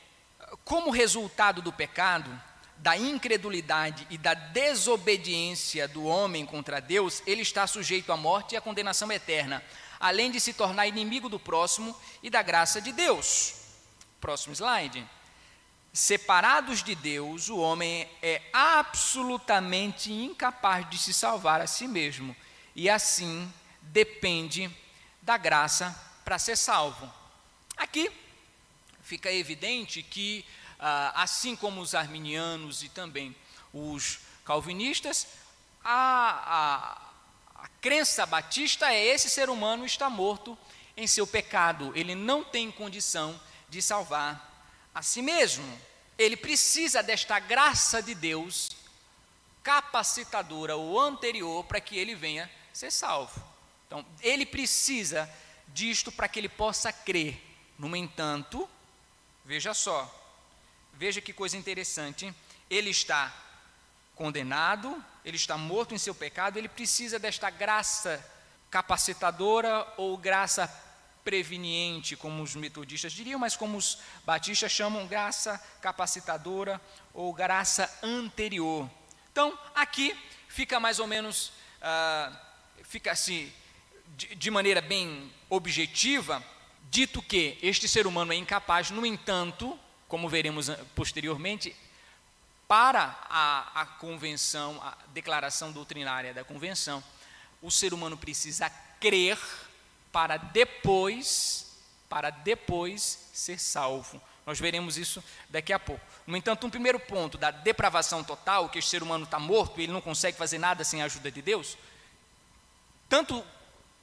Como 0.63 0.91
resultado 0.91 1.61
do 1.61 1.73
pecado, 1.73 2.29
da 2.77 2.97
incredulidade 2.97 4.05
e 4.09 4.17
da 4.17 4.33
desobediência 4.33 5.87
do 5.87 6.05
homem 6.05 6.45
contra 6.45 6.79
Deus, 6.79 7.23
ele 7.25 7.41
está 7.41 7.65
sujeito 7.65 8.11
à 8.11 8.17
morte 8.17 8.53
e 8.53 8.57
à 8.57 8.61
condenação 8.61 9.11
eterna, 9.11 9.63
além 9.99 10.29
de 10.29 10.39
se 10.39 10.53
tornar 10.53 10.87
inimigo 10.87 11.29
do 11.29 11.39
próximo 11.39 11.95
e 12.21 12.29
da 12.29 12.41
graça 12.41 12.81
de 12.81 12.91
Deus. 12.91 13.55
Próximo 14.19 14.53
slide. 14.53 15.07
Separados 15.93 16.83
de 16.83 16.93
Deus, 16.93 17.47
o 17.47 17.57
homem 17.57 18.09
é 18.21 18.41
absolutamente 18.51 20.11
incapaz 20.11 20.89
de 20.89 20.97
se 20.97 21.13
salvar 21.13 21.61
a 21.61 21.67
si 21.67 21.87
mesmo 21.87 22.35
e 22.75 22.89
assim 22.89 23.51
depende 23.81 24.69
da 25.21 25.37
graça 25.37 25.95
para 26.25 26.37
ser 26.37 26.57
salvo. 26.57 27.09
Aqui 27.77 28.11
fica 29.05 29.31
evidente 29.31 30.01
que, 30.01 30.43
ah, 30.79 31.21
assim 31.21 31.55
como 31.55 31.79
os 31.79 31.93
arminianos 31.93 32.83
e 32.83 32.89
também 32.89 33.35
os 33.71 34.19
calvinistas, 34.43 35.27
a, 35.83 37.05
a, 37.55 37.63
a 37.63 37.67
crença 37.79 38.25
batista 38.25 38.91
é 38.91 39.05
esse 39.05 39.29
ser 39.29 39.49
humano 39.49 39.85
está 39.85 40.09
morto 40.09 40.57
em 40.97 41.05
seu 41.05 41.27
pecado, 41.27 41.91
ele 41.95 42.15
não 42.15 42.43
tem 42.43 42.71
condição 42.71 43.39
de 43.69 43.81
salvar 43.81 44.73
a 44.93 45.01
si 45.01 45.21
mesmo. 45.21 45.79
Ele 46.17 46.37
precisa 46.37 47.03
desta 47.03 47.37
graça 47.39 48.01
de 48.01 48.15
Deus 48.15 48.69
capacitadora 49.61 50.75
ou 50.75 50.99
anterior 50.99 51.63
para 51.65 51.81
que 51.81 51.97
ele 51.97 52.15
venha 52.15 52.49
ser 52.71 52.91
salvo. 52.91 53.43
Então, 53.85 54.05
ele 54.21 54.45
precisa 54.45 55.29
disto 55.67 56.11
para 56.11 56.27
que 56.27 56.39
ele 56.39 56.49
possa 56.49 56.93
crer. 56.93 57.41
No 57.77 57.93
entanto, 57.95 58.69
Veja 59.45 59.75
só, 59.75 60.11
veja 60.93 61.21
que 61.21 61.31
coisa 61.31 61.55
interessante. 61.55 62.33
Ele 62.67 62.89
está 62.89 63.31
condenado, 64.15 65.03
ele 65.23 65.35
está 65.37 65.55
morto 65.55 65.93
em 65.93 65.99
seu 65.99 66.15
pecado, 66.15 66.57
ele 66.57 66.67
precisa 66.67 67.19
desta 67.19 67.51
graça 67.51 68.25
capacitadora 68.71 69.87
ou 69.97 70.17
graça 70.17 70.67
preveniente, 71.23 72.15
como 72.15 72.41
os 72.41 72.55
metodistas 72.55 73.13
diriam, 73.13 73.39
mas 73.39 73.55
como 73.55 73.77
os 73.77 73.99
batistas 74.25 74.71
chamam 74.71 75.05
graça 75.05 75.63
capacitadora 75.79 76.81
ou 77.13 77.31
graça 77.31 77.87
anterior. 78.01 78.89
Então, 79.31 79.57
aqui 79.75 80.17
fica 80.47 80.79
mais 80.79 80.97
ou 80.97 81.05
menos, 81.05 81.51
uh, 81.81 82.35
fica 82.83 83.11
assim, 83.11 83.53
de, 84.15 84.33
de 84.33 84.49
maneira 84.49 84.81
bem 84.81 85.31
objetiva, 85.49 86.43
Dito 86.95 87.21
que 87.21 87.57
este 87.61 87.89
ser 87.89 88.07
humano 88.07 88.31
é 88.31 88.37
incapaz, 88.37 88.89
no 88.89 89.05
entanto, 89.05 89.77
como 90.07 90.29
veremos 90.29 90.69
posteriormente, 90.95 91.75
para 92.69 93.19
a, 93.29 93.81
a 93.81 93.85
convenção, 93.85 94.81
a 94.81 94.95
declaração 95.13 95.73
doutrinária 95.73 96.33
da 96.33 96.45
convenção, 96.45 97.03
o 97.61 97.69
ser 97.69 97.93
humano 97.93 98.15
precisa 98.15 98.69
crer 98.97 99.37
para 100.09 100.37
depois, 100.37 101.75
para 102.07 102.29
depois 102.29 103.27
ser 103.33 103.59
salvo. 103.59 104.21
Nós 104.45 104.57
veremos 104.57 104.97
isso 104.97 105.21
daqui 105.49 105.73
a 105.73 105.79
pouco. 105.79 106.01
No 106.25 106.37
entanto, 106.37 106.65
um 106.65 106.69
primeiro 106.69 106.97
ponto 106.97 107.37
da 107.37 107.51
depravação 107.51 108.23
total, 108.23 108.69
que 108.69 108.79
este 108.79 108.91
ser 108.91 109.03
humano 109.03 109.25
está 109.25 109.37
morto 109.37 109.81
e 109.81 109.83
ele 109.83 109.91
não 109.91 109.99
consegue 109.99 110.37
fazer 110.37 110.59
nada 110.59 110.85
sem 110.85 111.01
a 111.01 111.05
ajuda 111.07 111.29
de 111.29 111.41
Deus, 111.41 111.77
tanto 113.09 113.45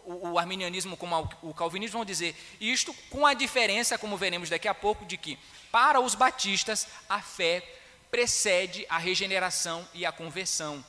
o, 0.04 0.30
o 0.30 0.38
arminianismo 0.38 0.96
como 0.96 1.28
o 1.42 1.54
calvinismo 1.54 1.98
vão 1.98 2.04
dizer 2.04 2.36
isto 2.60 2.94
com 3.10 3.26
a 3.26 3.34
diferença, 3.34 3.98
como 3.98 4.16
veremos 4.16 4.48
daqui 4.48 4.68
a 4.68 4.74
pouco, 4.74 5.04
de 5.04 5.16
que 5.16 5.38
para 5.70 6.00
os 6.00 6.14
batistas 6.14 6.86
a 7.08 7.20
fé 7.20 7.62
precede 8.10 8.86
a 8.88 8.98
regeneração 8.98 9.86
e 9.94 10.04
a 10.04 10.12
conversão 10.12 10.84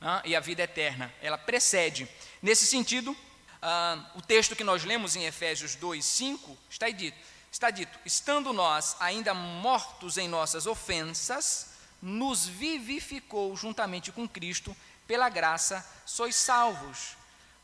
né, 0.00 0.22
e 0.24 0.36
a 0.36 0.40
vida 0.40 0.62
eterna. 0.62 1.12
Ela 1.22 1.38
precede. 1.38 2.08
Nesse 2.42 2.66
sentido, 2.66 3.16
ah, 3.62 4.10
o 4.14 4.22
texto 4.22 4.54
que 4.54 4.64
nós 4.64 4.84
lemos 4.84 5.16
em 5.16 5.24
Efésios 5.24 5.74
2, 5.74 6.04
5 6.04 6.58
está 6.68 6.90
dito, 6.90 7.16
está 7.50 7.70
dito: 7.70 7.98
estando 8.04 8.52
nós 8.52 8.96
ainda 9.00 9.32
mortos 9.32 10.18
em 10.18 10.28
nossas 10.28 10.66
ofensas, 10.66 11.70
nos 12.00 12.46
vivificou 12.46 13.56
juntamente 13.56 14.12
com 14.12 14.28
Cristo, 14.28 14.76
pela 15.06 15.28
graça 15.28 15.84
sois 16.04 16.36
salvos. 16.36 17.16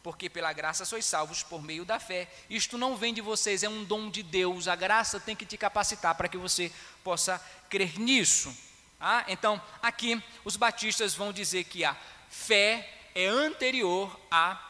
Porque 0.03 0.29
pela 0.29 0.53
graça 0.53 0.85
sois 0.85 1.05
salvos 1.05 1.43
por 1.43 1.63
meio 1.63 1.85
da 1.85 2.01
fé. 2.01 2.29
Isto 2.51 2.77
não 2.77 2.97
vem 2.97 3.15
de 3.15 3.21
vocês, 3.21 3.63
é 3.63 3.69
um 3.69 3.85
dom 3.85 4.11
de 4.11 4.23
Deus. 4.23 4.67
A 4.67 4.75
graça 4.75 5.21
tem 5.21 5.37
que 5.37 5.47
te 5.47 5.57
capacitar 5.57 6.15
para 6.17 6.29
que 6.29 6.37
você 6.37 6.73
possa 7.05 7.41
crer 7.69 7.99
nisso. 7.99 8.55
Ah, 9.01 9.25
então, 9.29 9.61
aqui 9.81 10.23
os 10.45 10.57
batistas 10.57 11.15
vão 11.15 11.33
dizer 11.33 11.65
que 11.65 11.85
a 11.85 11.97
fé 12.29 12.89
é 13.15 13.27
anterior 13.27 14.19
à 14.31 14.61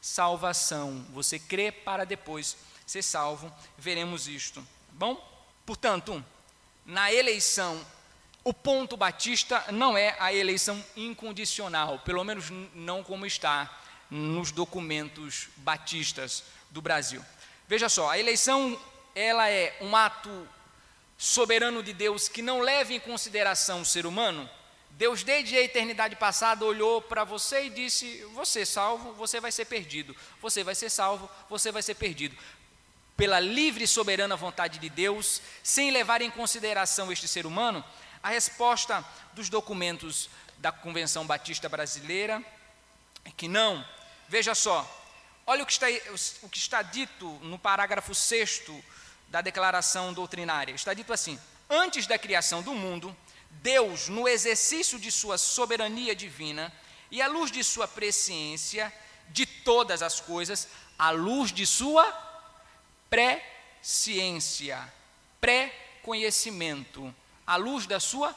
salvação. 0.00 1.04
Você 1.10 1.38
crê 1.38 1.72
para 1.72 2.04
depois 2.04 2.56
ser 2.86 3.02
salvo. 3.02 3.52
Veremos 3.76 4.28
isto. 4.28 4.66
Bom, 4.92 5.16
portanto, 5.64 6.24
na 6.84 7.12
eleição, 7.12 7.84
o 8.44 8.54
ponto 8.54 8.96
batista 8.96 9.64
não 9.72 9.98
é 9.98 10.16
a 10.20 10.32
eleição 10.32 10.82
incondicional, 10.96 11.98
pelo 11.98 12.22
menos 12.22 12.46
não 12.74 13.02
como 13.02 13.26
está 13.26 13.70
nos 14.10 14.50
documentos 14.50 15.48
batistas 15.56 16.44
do 16.70 16.80
Brasil. 16.80 17.24
Veja 17.68 17.88
só, 17.88 18.10
a 18.10 18.18
eleição 18.18 18.80
ela 19.14 19.48
é 19.50 19.76
um 19.80 19.96
ato 19.96 20.48
soberano 21.18 21.82
de 21.82 21.92
Deus 21.92 22.28
que 22.28 22.42
não 22.42 22.60
leva 22.60 22.92
em 22.92 23.00
consideração 23.00 23.80
o 23.80 23.86
ser 23.86 24.06
humano. 24.06 24.48
Deus, 24.90 25.22
desde 25.22 25.56
a 25.56 25.62
eternidade 25.62 26.16
passada, 26.16 26.64
olhou 26.64 27.02
para 27.02 27.24
você 27.24 27.66
e 27.66 27.70
disse: 27.70 28.24
Você 28.34 28.64
salvo, 28.64 29.12
você 29.12 29.40
vai 29.40 29.52
ser 29.52 29.66
perdido. 29.66 30.16
Você 30.40 30.64
vai 30.64 30.74
ser 30.74 30.88
salvo, 30.88 31.28
você 31.48 31.70
vai 31.70 31.82
ser 31.82 31.94
perdido 31.94 32.36
pela 33.16 33.40
livre 33.40 33.84
e 33.84 33.88
soberana 33.88 34.36
vontade 34.36 34.78
de 34.78 34.90
Deus, 34.90 35.40
sem 35.62 35.90
levar 35.90 36.20
em 36.20 36.30
consideração 36.30 37.10
este 37.10 37.26
ser 37.26 37.46
humano, 37.46 37.82
a 38.22 38.28
resposta 38.28 39.04
dos 39.32 39.48
documentos 39.48 40.28
da 40.58 40.70
Convenção 40.70 41.26
Batista 41.26 41.68
Brasileira 41.68 42.42
é 43.24 43.30
que 43.30 43.48
não. 43.48 43.84
Veja 44.28 44.54
só, 44.54 44.84
olha 45.46 45.62
o 45.62 45.66
que 45.66 45.72
está, 45.72 45.86
o 46.42 46.48
que 46.48 46.58
está 46.58 46.82
dito 46.82 47.26
no 47.42 47.58
parágrafo 47.58 48.14
6 48.14 48.62
da 49.28 49.40
Declaração 49.40 50.12
Doutrinária. 50.12 50.74
Está 50.74 50.94
dito 50.94 51.12
assim: 51.12 51.38
Antes 51.68 52.06
da 52.06 52.18
criação 52.18 52.62
do 52.62 52.74
mundo, 52.74 53.16
Deus, 53.50 54.08
no 54.08 54.28
exercício 54.28 54.98
de 54.98 55.10
sua 55.10 55.38
soberania 55.38 56.14
divina 56.14 56.72
e 57.10 57.22
à 57.22 57.26
luz 57.26 57.50
de 57.50 57.62
sua 57.62 57.88
presciência 57.88 58.92
de 59.28 59.46
todas 59.46 60.02
as 60.02 60.20
coisas, 60.20 60.68
à 60.98 61.10
luz 61.10 61.52
de 61.52 61.66
sua 61.66 62.04
pré-ciência, 63.10 64.92
pré-conhecimento, 65.40 67.14
à 67.46 67.56
luz 67.56 67.86
da 67.86 68.00
sua 68.00 68.34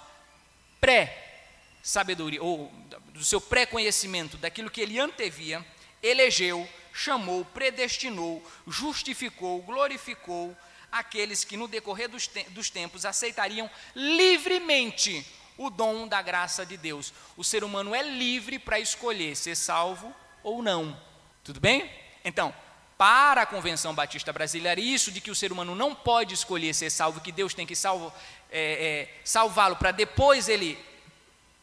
pré-sabedoria, 0.80 2.42
ou 2.42 2.72
do 3.14 3.24
seu 3.24 3.42
pré-conhecimento, 3.42 4.38
daquilo 4.38 4.70
que 4.70 4.82
ele 4.82 5.00
antevia, 5.00 5.66
elegeu, 6.02 6.68
chamou, 6.94 7.46
predestinou, 7.46 8.44
justificou, 8.68 9.62
glorificou 9.62 10.56
aqueles 10.92 11.44
que 11.44 11.58
no 11.58 11.68
decorrer 11.68 12.10
dos, 12.10 12.28
te 12.28 12.44
dos 12.50 12.70
tempos 12.70 13.06
aceitariam 13.06 13.70
livremente 13.96 15.26
o 15.58 15.70
dom 15.70 16.08
da 16.08 16.22
graça 16.22 16.66
de 16.66 16.78
Deus. 16.78 17.14
O 17.36 17.44
ser 17.44 17.64
humano 17.64 17.94
é 17.94 18.02
livre 18.02 18.58
para 18.58 18.80
escolher 18.80 19.36
ser 19.36 19.56
salvo 19.56 20.14
ou 20.42 20.64
não. 20.64 21.00
Tudo 21.44 21.60
bem? 21.60 21.90
Então, 22.24 22.54
para 22.98 23.44
a 23.44 23.46
Convenção 23.46 23.94
Batista 23.94 24.34
Brasileira, 24.34 24.80
isso 24.80 25.12
de 25.12 25.22
que 25.22 25.32
o 25.32 25.36
ser 25.36 25.52
humano 25.52 25.76
não 25.76 25.96
pode 25.96 26.34
escolher 26.34 26.74
ser 26.74 26.90
salvo, 26.90 27.22
que 27.22 27.32
Deus 27.32 27.54
tem 27.54 27.66
que 27.66 27.74
é, 27.74 28.08
é, 28.52 29.20
salvá-lo 29.24 29.76
para 29.76 29.92
depois 29.92 30.50
ele 30.50 30.78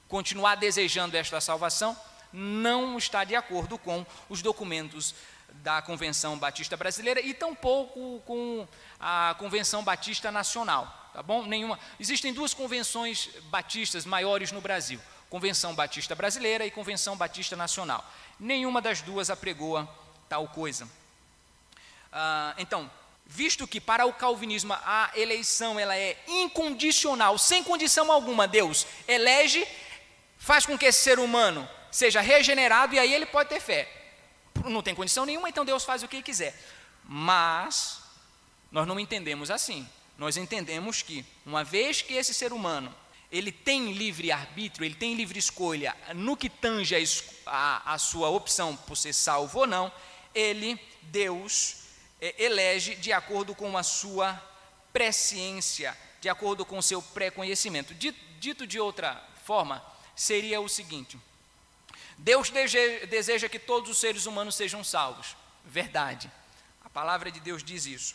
continuar 0.08 0.54
desejando 0.54 1.16
esta 1.16 1.40
salvação, 1.40 1.96
não 2.36 2.98
está 2.98 3.24
de 3.24 3.34
acordo 3.34 3.78
com 3.78 4.04
os 4.28 4.42
documentos 4.42 5.14
da 5.62 5.80
Convenção 5.80 6.38
Batista 6.38 6.76
Brasileira 6.76 7.18
e 7.18 7.32
tampouco 7.32 8.20
com 8.26 8.68
a 9.00 9.34
Convenção 9.38 9.82
Batista 9.82 10.30
Nacional, 10.30 11.10
tá 11.14 11.22
bom? 11.22 11.46
Nenhuma. 11.46 11.78
Existem 11.98 12.34
duas 12.34 12.52
convenções 12.52 13.30
batistas 13.44 14.04
maiores 14.04 14.52
no 14.52 14.60
Brasil: 14.60 15.00
Convenção 15.30 15.74
Batista 15.74 16.14
Brasileira 16.14 16.66
e 16.66 16.70
Convenção 16.70 17.16
Batista 17.16 17.56
Nacional. 17.56 18.04
Nenhuma 18.38 18.82
das 18.82 19.00
duas 19.00 19.30
apregoa 19.30 19.88
tal 20.28 20.46
coisa. 20.48 20.86
Ah, 22.12 22.54
então, 22.58 22.90
visto 23.24 23.66
que 23.66 23.80
para 23.80 24.04
o 24.04 24.12
calvinismo 24.12 24.74
a 24.74 25.10
eleição 25.14 25.80
ela 25.80 25.96
é 25.96 26.22
incondicional, 26.28 27.38
sem 27.38 27.64
condição 27.64 28.12
alguma, 28.12 28.46
Deus 28.46 28.86
elege, 29.08 29.66
faz 30.36 30.66
com 30.66 30.76
que 30.76 30.84
esse 30.84 31.02
ser 31.02 31.18
humano 31.18 31.66
seja 31.96 32.20
regenerado 32.20 32.94
e 32.94 32.98
aí 32.98 33.14
ele 33.14 33.24
pode 33.24 33.48
ter 33.48 33.60
fé. 33.60 33.88
Não 34.64 34.82
tem 34.82 34.94
condição 34.94 35.24
nenhuma, 35.24 35.48
então 35.48 35.64
Deus 35.64 35.82
faz 35.82 36.02
o 36.02 36.08
que 36.08 36.22
quiser. 36.22 36.54
Mas 37.04 38.00
nós 38.70 38.86
não 38.86 39.00
entendemos 39.00 39.50
assim. 39.50 39.88
Nós 40.18 40.36
entendemos 40.36 41.00
que 41.00 41.24
uma 41.44 41.64
vez 41.64 42.02
que 42.02 42.14
esse 42.14 42.34
ser 42.34 42.52
humano 42.52 42.94
ele 43.32 43.50
tem 43.50 43.92
livre 43.92 44.30
arbítrio, 44.30 44.84
ele 44.84 44.94
tem 44.94 45.14
livre 45.14 45.38
escolha 45.38 45.96
no 46.14 46.36
que 46.36 46.48
tange 46.48 46.94
a, 46.94 47.00
a, 47.46 47.94
a 47.94 47.98
sua 47.98 48.28
opção 48.28 48.76
por 48.76 48.96
ser 48.96 49.12
salvo 49.12 49.60
ou 49.60 49.66
não, 49.66 49.90
ele, 50.34 50.78
Deus, 51.02 51.78
é, 52.20 52.34
elege 52.44 52.94
de 52.94 53.12
acordo 53.12 53.54
com 53.54 53.76
a 53.76 53.82
sua 53.82 54.40
presciência, 54.92 55.96
de 56.20 56.28
acordo 56.28 56.64
com 56.64 56.78
o 56.78 56.82
seu 56.82 57.00
pré-conhecimento. 57.00 57.94
Dito 57.94 58.66
de 58.66 58.78
outra 58.78 59.22
forma, 59.44 59.84
seria 60.14 60.60
o 60.60 60.68
seguinte: 60.68 61.18
Deus 62.18 62.50
deseja 63.08 63.48
que 63.48 63.58
todos 63.58 63.90
os 63.90 63.98
seres 63.98 64.26
humanos 64.26 64.54
sejam 64.54 64.82
salvos. 64.82 65.36
Verdade. 65.64 66.30
A 66.84 66.90
palavra 66.90 67.30
de 67.30 67.40
Deus 67.40 67.62
diz 67.62 67.86
isso. 67.86 68.14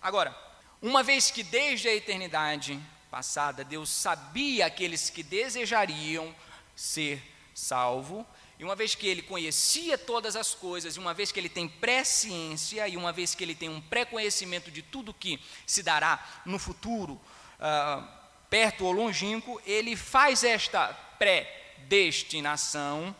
Agora, 0.00 0.36
uma 0.80 1.02
vez 1.02 1.30
que 1.30 1.42
desde 1.42 1.88
a 1.88 1.94
eternidade 1.94 2.78
passada 3.10 3.64
Deus 3.64 3.88
sabia 3.88 4.66
aqueles 4.66 5.10
que 5.10 5.22
desejariam 5.22 6.34
ser 6.76 7.22
salvo, 7.54 8.26
e 8.58 8.64
uma 8.64 8.76
vez 8.76 8.94
que 8.94 9.06
ele 9.06 9.22
conhecia 9.22 9.96
todas 9.96 10.36
as 10.36 10.54
coisas, 10.54 10.96
e 10.96 10.98
uma 10.98 11.14
vez 11.14 11.30
que 11.32 11.38
ele 11.40 11.48
tem 11.48 11.68
presciência, 11.68 12.86
e 12.88 12.96
uma 12.96 13.12
vez 13.12 13.34
que 13.34 13.44
ele 13.44 13.54
tem 13.54 13.68
um 13.68 13.80
pré-conhecimento 13.80 14.70
de 14.70 14.82
tudo 14.82 15.14
que 15.14 15.40
se 15.66 15.82
dará 15.82 16.42
no 16.44 16.58
futuro, 16.58 17.12
uh, 17.12 18.06
perto 18.50 18.84
ou 18.84 18.92
longínquo, 18.92 19.60
ele 19.64 19.96
faz 19.96 20.42
esta 20.42 20.92
predestinação 21.18 23.14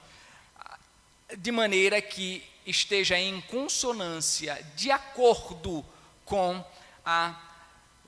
de 1.37 1.53
maneira 1.53 2.01
que 2.01 2.45
esteja 2.65 3.19
em 3.19 3.41
consonância, 3.43 4.63
de 4.77 4.91
acordo 4.91 5.85
com 6.25 6.65
a 7.05 7.35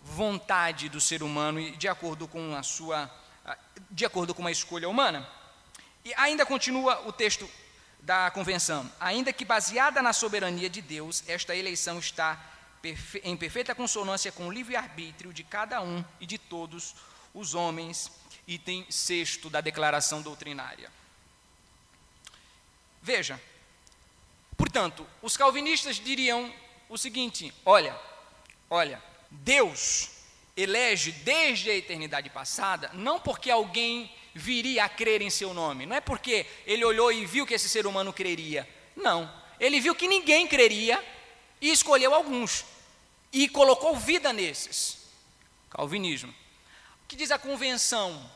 vontade 0.02 0.88
do 0.88 1.00
ser 1.00 1.22
humano 1.22 1.60
e 1.60 1.76
de 1.76 1.88
acordo 1.88 2.26
com 2.26 2.54
a 2.54 2.62
sua, 2.62 3.10
de 3.90 4.04
acordo 4.04 4.34
com 4.34 4.46
a 4.46 4.50
escolha 4.50 4.88
humana. 4.88 5.28
E 6.04 6.14
ainda 6.14 6.46
continua 6.46 7.06
o 7.06 7.12
texto 7.12 7.48
da 8.00 8.30
convenção. 8.30 8.90
Ainda 8.98 9.32
que 9.32 9.44
baseada 9.44 10.00
na 10.00 10.12
soberania 10.12 10.70
de 10.70 10.80
Deus, 10.80 11.22
esta 11.26 11.54
eleição 11.54 11.98
está 11.98 12.42
em 13.22 13.36
perfeita 13.36 13.74
consonância 13.74 14.32
com 14.32 14.48
o 14.48 14.50
livre-arbítrio 14.50 15.32
de 15.32 15.44
cada 15.44 15.82
um 15.82 16.02
e 16.18 16.26
de 16.26 16.38
todos 16.38 16.94
os 17.34 17.54
homens, 17.54 18.10
item 18.46 18.86
sexto 18.90 19.50
da 19.50 19.60
declaração 19.60 20.22
doutrinária. 20.22 20.90
Veja, 23.02 23.40
portanto, 24.56 25.06
os 25.22 25.36
calvinistas 25.36 25.96
diriam 25.96 26.52
o 26.88 26.98
seguinte: 26.98 27.52
olha, 27.64 27.98
olha, 28.68 29.02
Deus 29.30 30.10
elege 30.56 31.12
desde 31.12 31.70
a 31.70 31.74
eternidade 31.74 32.28
passada, 32.28 32.90
não 32.92 33.18
porque 33.18 33.50
alguém 33.50 34.12
viria 34.34 34.84
a 34.84 34.88
crer 34.88 35.22
em 35.22 35.30
seu 35.30 35.54
nome. 35.54 35.86
Não 35.86 35.96
é 35.96 36.00
porque 36.00 36.46
ele 36.66 36.84
olhou 36.84 37.12
e 37.12 37.24
viu 37.24 37.46
que 37.46 37.54
esse 37.54 37.68
ser 37.68 37.86
humano 37.86 38.12
creria. 38.12 38.68
Não. 38.96 39.32
Ele 39.58 39.80
viu 39.80 39.94
que 39.94 40.08
ninguém 40.08 40.46
creria 40.46 41.02
e 41.60 41.70
escolheu 41.70 42.14
alguns. 42.14 42.64
E 43.32 43.48
colocou 43.48 43.96
vida 43.96 44.32
nesses. 44.32 44.98
Calvinismo. 45.68 46.34
O 47.04 47.08
que 47.08 47.16
diz 47.16 47.30
a 47.30 47.38
convenção? 47.38 48.30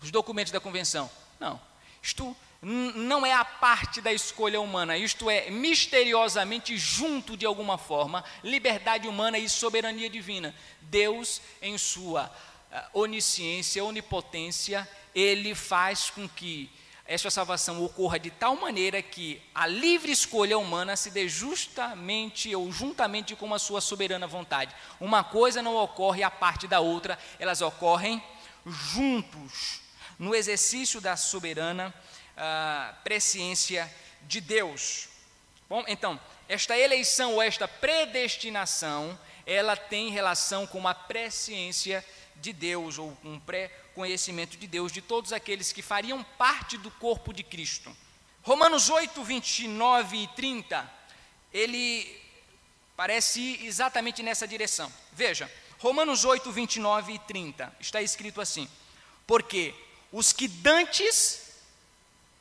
Os 0.00 0.10
documentos 0.10 0.52
da 0.52 0.60
convenção? 0.60 1.10
Não. 1.40 1.60
Isto 2.02 2.36
não 2.64 3.26
é 3.26 3.32
a 3.32 3.44
parte 3.44 4.00
da 4.00 4.12
escolha 4.12 4.60
humana, 4.60 4.96
isto 4.96 5.28
é 5.28 5.50
misteriosamente 5.50 6.76
junto 6.78 7.36
de 7.36 7.44
alguma 7.44 7.76
forma, 7.76 8.24
liberdade 8.42 9.06
humana 9.06 9.38
e 9.38 9.48
soberania 9.48 10.08
divina. 10.08 10.54
Deus, 10.80 11.42
em 11.60 11.76
sua 11.76 12.24
uh, 12.24 13.00
onisciência, 13.00 13.84
onipotência, 13.84 14.88
ele 15.14 15.54
faz 15.54 16.08
com 16.08 16.26
que 16.26 16.70
essa 17.06 17.28
salvação 17.28 17.84
ocorra 17.84 18.18
de 18.18 18.30
tal 18.30 18.56
maneira 18.56 19.02
que 19.02 19.42
a 19.54 19.66
livre 19.66 20.10
escolha 20.10 20.56
humana 20.56 20.96
se 20.96 21.10
dê 21.10 21.28
justamente 21.28 22.54
ou 22.54 22.72
juntamente 22.72 23.36
com 23.36 23.52
a 23.52 23.58
sua 23.58 23.82
soberana 23.82 24.26
vontade. 24.26 24.74
Uma 24.98 25.22
coisa 25.22 25.60
não 25.60 25.76
ocorre 25.76 26.22
à 26.22 26.30
parte 26.30 26.66
da 26.66 26.80
outra, 26.80 27.18
elas 27.38 27.60
ocorrem 27.60 28.22
juntos. 28.64 29.82
no 30.18 30.34
exercício 30.34 31.00
da 31.00 31.16
soberana 31.16 31.92
uh, 32.36 32.94
presciência 33.02 33.92
de 34.22 34.40
Deus. 34.40 35.08
Bom, 35.68 35.84
então, 35.88 36.20
esta 36.48 36.78
eleição 36.78 37.34
ou 37.34 37.42
esta 37.42 37.66
predestinação, 37.66 39.18
ela 39.46 39.76
tem 39.76 40.10
relação 40.10 40.66
com 40.66 40.78
uma 40.78 40.94
presciência 40.94 42.04
de 42.36 42.52
Deus, 42.52 42.98
ou 42.98 43.16
um 43.24 43.38
pré-conhecimento 43.40 44.56
de 44.56 44.66
Deus, 44.66 44.92
de 44.92 45.00
todos 45.00 45.32
aqueles 45.32 45.72
que 45.72 45.82
fariam 45.82 46.22
parte 46.36 46.76
do 46.76 46.90
corpo 46.90 47.32
de 47.32 47.42
Cristo. 47.42 47.94
Romanos 48.42 48.90
8, 48.90 49.22
29 49.24 50.16
e 50.16 50.26
30, 50.28 50.92
ele 51.52 52.20
parece 52.94 53.40
ir 53.40 53.66
exatamente 53.66 54.22
nessa 54.22 54.46
direção. 54.46 54.92
Veja, 55.12 55.50
Romanos 55.78 56.24
8, 56.24 56.50
29 56.52 57.14
e 57.14 57.18
30, 57.20 57.74
está 57.80 58.02
escrito 58.02 58.40
assim: 58.40 58.68
Porque 59.26 59.74
os 60.12 60.32
que 60.32 60.46
dantes 60.46 61.43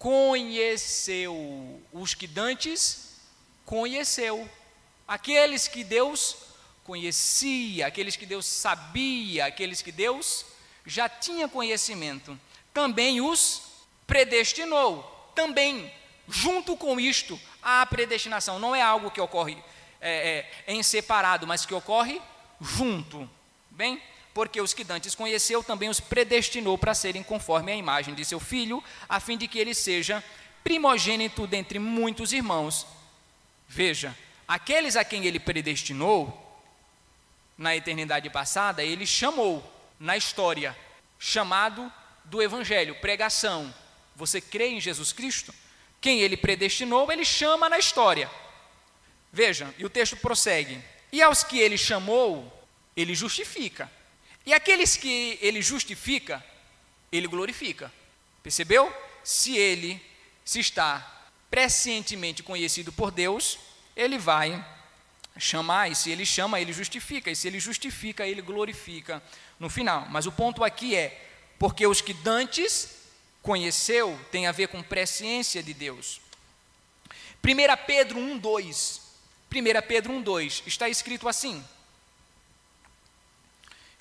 conheceu, 0.04 1.82
os 1.94 2.14
que 2.14 2.28
dantes 2.28 3.22
conheceu, 3.66 4.50
aqueles 5.08 5.70
que 5.70 5.82
Deus 5.82 6.36
conhecia, 6.84 7.88
aqueles 7.88 8.18
que 8.18 8.26
Deus 8.26 8.46
sabia, 8.46 9.46
aqueles 9.46 9.82
que 9.82 9.94
Deus 9.94 10.46
já 10.86 11.08
tinha 11.08 11.48
conhecimento, 11.48 12.38
também 12.74 13.22
os 13.22 13.62
predestinou, 14.06 15.32
também, 15.34 15.90
junto 16.28 16.76
com 16.76 17.00
isto, 17.00 17.40
a 17.62 17.86
predestinação. 17.86 18.60
Não 18.60 18.76
é 18.76 18.82
algo 18.82 19.10
que 19.10 19.22
ocorre 19.22 19.58
é, 20.02 20.46
é, 20.68 20.74
em 20.74 20.84
separado, 20.84 21.48
mas 21.48 21.66
que 21.66 21.74
ocorre 21.74 22.22
junto. 22.60 23.30
Bem, 23.72 24.02
porque 24.34 24.60
os 24.60 24.74
que 24.74 24.84
dantes 24.84 25.14
conheceu 25.16 25.64
também 25.64 25.90
os 25.90 26.00
predestinou 26.00 26.78
para 26.78 26.94
serem 26.94 27.22
conforme 27.22 27.72
a 27.72 27.76
imagem 27.76 28.16
de 28.16 28.26
seu 28.26 28.40
filho, 28.40 28.84
a 29.08 29.20
fim 29.20 29.38
de 29.38 29.48
que 29.48 29.60
ele 29.60 29.74
seja 29.74 30.24
primogênito 30.64 31.46
dentre 31.46 31.78
muitos 31.78 32.34
irmãos. 32.34 32.88
Veja, 33.68 34.18
aqueles 34.48 34.96
a 34.96 35.04
quem 35.04 35.26
ele 35.26 35.40
predestinou, 35.40 36.40
na 37.58 37.76
eternidade 37.76 38.30
passada, 38.30 38.84
ele 38.84 39.06
chamou 39.06 39.64
na 40.00 40.18
história, 40.18 40.76
chamado 41.20 41.92
do 42.26 42.42
Evangelho, 42.42 42.96
pregação. 42.96 43.74
Você 44.16 44.42
crê 44.42 44.70
em 44.70 44.82
Jesus 44.82 45.12
Cristo? 45.12 45.54
Quem 46.02 46.22
ele 46.22 46.36
predestinou, 46.36 47.12
ele 47.12 47.24
chama 47.24 47.70
na 47.70 47.78
história. 47.78 48.30
Veja, 49.32 49.74
e 49.78 49.86
o 49.86 49.90
texto 49.90 50.18
prossegue: 50.18 50.84
E 51.12 51.22
aos 51.22 51.44
que 51.44 51.60
ele 51.60 51.78
chamou, 51.78 52.52
ele 52.96 53.16
justifica. 53.16 53.90
E 54.46 54.54
aqueles 54.54 54.98
que 54.98 55.38
ele 55.42 55.62
justifica, 55.62 56.44
ele 57.12 57.28
glorifica. 57.28 57.92
Percebeu? 58.42 58.94
Se 59.24 59.56
ele 59.56 60.02
se 60.44 60.60
está 60.60 61.24
prescientemente 61.50 62.44
conhecido 62.44 62.92
por 62.92 63.12
Deus, 63.12 63.58
ele 63.96 64.18
vai 64.18 64.64
chamar, 65.38 65.90
e 65.90 65.96
se 65.96 66.12
ele 66.12 66.26
chama, 66.26 66.60
ele 66.60 66.74
justifica, 66.74 67.32
e 67.32 67.36
se 67.36 67.48
ele 67.48 67.60
justifica, 67.60 68.28
ele 68.28 68.42
glorifica 68.42 69.22
no 69.60 69.70
final. 69.70 70.08
Mas 70.10 70.26
o 70.26 70.32
ponto 70.32 70.64
aqui 70.64 70.96
é, 70.96 71.30
porque 71.58 71.88
os 71.88 72.02
que 72.02 72.14
dantes 72.14 73.04
conheceu 73.42 74.20
tem 74.32 74.48
a 74.48 74.52
ver 74.52 74.68
com 74.68 74.84
presciência 74.84 75.64
de 75.64 75.74
Deus. 75.74 76.20
1 77.44 77.86
Pedro 77.86 78.20
1, 78.20 78.38
2. 78.38 79.02
1 79.52 79.88
Pedro 79.88 80.14
1, 80.14 80.22
2, 80.22 80.64
está 80.66 80.90
escrito 80.90 81.28
assim: 81.28 81.64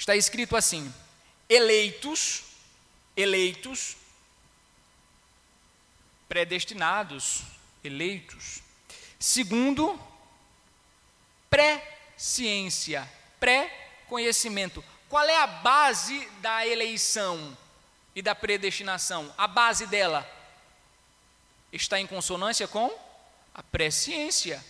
está 0.02 0.16
escrito 0.16 0.56
assim: 0.56 0.92
eleitos, 1.48 2.42
eleitos, 3.16 3.96
predestinados, 6.28 7.42
eleitos, 7.84 8.62
segundo 9.18 10.00
pré-ciência, 11.48 13.08
pré-conhecimento. 13.38 14.84
Qual 15.08 15.24
é 15.24 15.36
a 15.36 15.46
base 15.46 16.26
da 16.40 16.66
eleição 16.66 17.56
e 18.14 18.20
da 18.20 18.34
predestinação? 18.34 19.32
A 19.38 19.46
base 19.46 19.86
dela 19.86 20.28
está 21.72 22.00
em 22.00 22.08
consonância 22.08 22.66
com 22.66 22.90
a 23.54 23.62
presciência. 23.62 24.64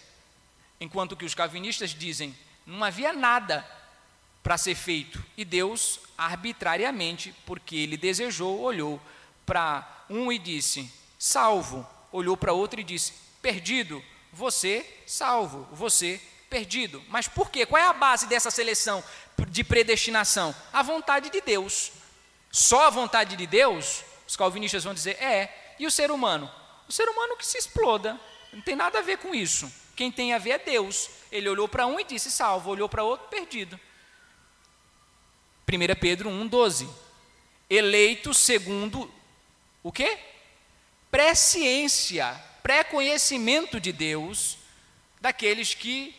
Enquanto 0.79 1.17
que 1.17 1.25
os 1.25 1.35
calvinistas 1.35 1.91
dizem, 1.91 2.37
não 2.67 2.85
havia 2.85 3.15
nada 3.15 3.67
para 4.43 4.59
ser 4.59 4.75
feito. 4.75 5.23
E 5.37 5.45
Deus, 5.45 6.01
arbitrariamente, 6.19 7.35
porque 7.47 7.77
ele 7.77 7.97
desejou, 7.97 8.61
olhou 8.61 9.01
para 9.47 10.05
um 10.09 10.33
e 10.33 10.39
disse: 10.39 10.93
salvo. 11.19 11.87
Olhou 12.11 12.37
para 12.37 12.53
outro 12.53 12.81
e 12.81 12.85
disse: 12.85 13.13
perdido. 13.41 14.03
Você, 14.33 14.87
salvo. 15.07 15.69
Você, 15.73 16.21
perdido. 16.49 17.03
Mas 17.09 17.29
por 17.29 17.51
quê? 17.51 17.65
Qual 17.65 17.81
é 17.81 17.87
a 17.87 17.93
base 17.93 18.27
dessa 18.27 18.51
seleção 18.51 19.03
de 19.49 19.63
predestinação? 19.63 20.55
A 20.73 20.83
vontade 20.83 21.31
de 21.31 21.41
Deus. 21.41 21.93
Só 22.51 22.87
a 22.87 22.91
vontade 22.91 23.37
de 23.37 23.47
Deus? 23.47 24.03
Os 24.27 24.37
calvinistas 24.37 24.85
vão 24.85 24.95
dizer: 24.95 25.23
é. 25.23 25.75
E 25.79 25.87
o 25.87 25.91
ser 25.91 26.11
humano? 26.11 26.51
O 26.89 26.93
ser 26.93 27.09
humano 27.09 27.37
que 27.37 27.47
se 27.47 27.59
exploda. 27.59 28.21
Não 28.53 28.61
tem 28.61 28.77
nada 28.77 28.99
a 28.99 29.03
ver 29.03 29.19
com 29.19 29.35
isso. 29.35 29.73
Quem 29.97 30.13
tem 30.13 30.35
a 30.35 30.39
ver 30.39 30.51
é 30.51 30.59
Deus. 30.59 31.09
Ele 31.31 31.49
olhou 31.49 31.69
para 31.69 31.87
um 31.87 31.99
e 31.99 32.05
disse 32.05 32.31
salvo, 32.31 32.71
olhou 32.71 32.89
para 32.89 33.03
outro 33.03 33.29
perdido. 33.29 33.79
1 35.73 35.95
Pedro 35.99 36.29
1,12. 36.29 36.89
Eleito 37.71 38.35
segundo 38.35 39.11
o 39.83 39.91
quê? 39.91 40.19
Presciência, 41.11 42.39
pré-conhecimento 42.63 43.81
de 43.81 43.93
Deus 43.93 44.59
daqueles 45.21 45.75
que 45.75 46.15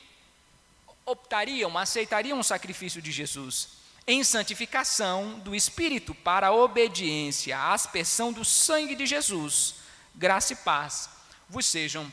optariam, 1.05 1.77
aceitariam 1.77 2.39
o 2.39 2.43
sacrifício 2.43 3.01
de 3.01 3.11
Jesus 3.11 3.83
em 4.05 4.23
santificação 4.23 5.39
do 5.39 5.55
Espírito 5.55 6.13
para 6.13 6.47
a 6.47 6.53
obediência 6.53 7.57
à 7.57 7.73
aspersão 7.73 8.33
do 8.33 8.43
sangue 8.43 8.95
de 8.95 9.05
Jesus. 9.05 9.75
Graça 10.15 10.53
e 10.53 10.55
paz 10.57 11.09
vos 11.47 11.65
sejam 11.65 12.11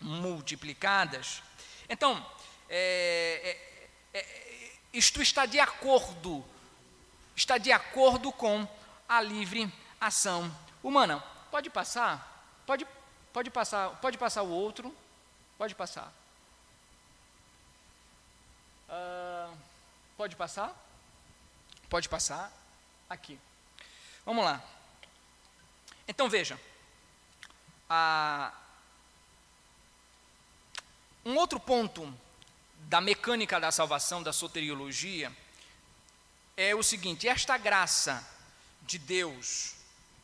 multiplicadas. 0.00 1.42
Então, 1.88 2.24
é, 2.68 3.58
é, 4.14 4.18
é, 4.18 4.72
isto 4.92 5.20
está 5.20 5.44
de 5.44 5.60
acordo 5.60 6.44
está 7.36 7.58
de 7.58 7.72
acordo 7.72 8.32
com 8.32 8.66
a 9.08 9.20
livre 9.20 9.72
ação 10.00 10.54
humana. 10.82 11.20
Pode 11.50 11.70
passar? 11.70 12.46
Pode, 12.66 12.86
pode 13.32 13.50
passar, 13.50 13.90
pode 14.00 14.18
passar 14.18 14.42
o 14.42 14.50
outro? 14.50 14.94
Pode 15.58 15.74
passar. 15.74 16.12
Uh, 18.88 19.56
pode 20.16 20.36
passar? 20.36 20.74
Pode 21.88 22.08
passar. 22.08 22.52
Aqui. 23.08 23.38
Vamos 24.24 24.44
lá. 24.44 24.62
Então 26.08 26.28
veja. 26.28 26.58
um 31.24 31.36
outro 31.36 31.60
ponto 31.60 32.12
da 32.80 33.00
mecânica 33.00 33.60
da 33.60 33.70
salvação, 33.70 34.22
da 34.22 34.32
soteriologia, 34.32 35.32
é 36.62 36.74
o 36.74 36.82
seguinte: 36.82 37.28
esta 37.28 37.56
graça 37.56 38.26
de 38.82 38.98
Deus, 38.98 39.74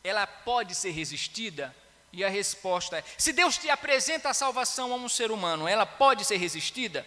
ela 0.03 0.27
pode 0.27 0.75
ser 0.75 0.91
resistida? 0.91 1.75
E 2.13 2.25
a 2.25 2.29
resposta 2.29 2.99
é: 2.99 3.05
se 3.17 3.33
Deus 3.33 3.59
te 3.59 3.69
apresenta 3.69 4.31
a 4.31 4.35
salvação 4.35 4.93
a 4.93 4.97
um 4.97 5.09
ser 5.09 5.31
humano, 5.31 5.69
ela 5.69 5.85
pode 5.85 6.25
ser 6.25 6.37
resistida? 6.37 7.07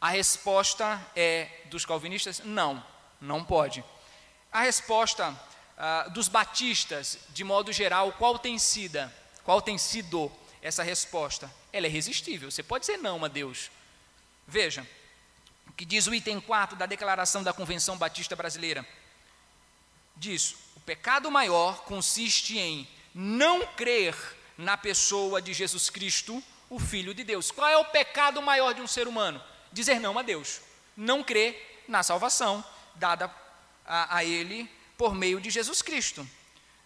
A 0.00 0.10
resposta 0.10 1.04
é 1.14 1.48
dos 1.66 1.84
calvinistas: 1.84 2.40
não, 2.44 2.84
não 3.20 3.44
pode. 3.44 3.84
A 4.52 4.62
resposta 4.62 5.38
ah, 5.76 6.08
dos 6.08 6.28
batistas, 6.28 7.18
de 7.30 7.44
modo 7.44 7.72
geral, 7.72 8.12
qual 8.12 8.38
tem 8.38 8.58
sido? 8.58 9.10
Qual 9.44 9.60
tem 9.60 9.76
sido 9.76 10.32
essa 10.62 10.82
resposta? 10.82 11.52
Ela 11.72 11.86
é 11.86 11.90
resistível. 11.90 12.50
Você 12.50 12.62
pode 12.62 12.86
dizer 12.86 12.96
não 12.96 13.24
a 13.24 13.28
Deus. 13.28 13.70
Veja, 14.46 14.86
que 15.76 15.84
diz 15.84 16.06
o 16.06 16.14
item 16.14 16.40
4 16.40 16.76
da 16.76 16.86
Declaração 16.86 17.42
da 17.42 17.52
Convenção 17.52 17.98
Batista 17.98 18.34
Brasileira. 18.34 18.86
Diz: 20.16 20.54
o 20.74 20.80
pecado 20.80 21.30
maior 21.30 21.84
consiste 21.84 22.58
em 22.58 22.88
não 23.14 23.66
crer 23.66 24.16
na 24.56 24.76
pessoa 24.76 25.42
de 25.42 25.52
Jesus 25.52 25.90
Cristo, 25.90 26.42
o 26.70 26.78
Filho 26.78 27.12
de 27.12 27.22
Deus. 27.22 27.50
Qual 27.50 27.68
é 27.68 27.76
o 27.76 27.84
pecado 27.84 28.40
maior 28.40 28.72
de 28.72 28.80
um 28.80 28.86
ser 28.86 29.06
humano? 29.06 29.42
Dizer 29.70 30.00
não 30.00 30.18
a 30.18 30.22
Deus. 30.22 30.60
Não 30.96 31.22
crer 31.22 31.84
na 31.86 32.02
salvação 32.02 32.64
dada 32.94 33.30
a, 33.84 34.16
a 34.16 34.24
ele 34.24 34.68
por 34.96 35.14
meio 35.14 35.40
de 35.40 35.50
Jesus 35.50 35.82
Cristo. 35.82 36.26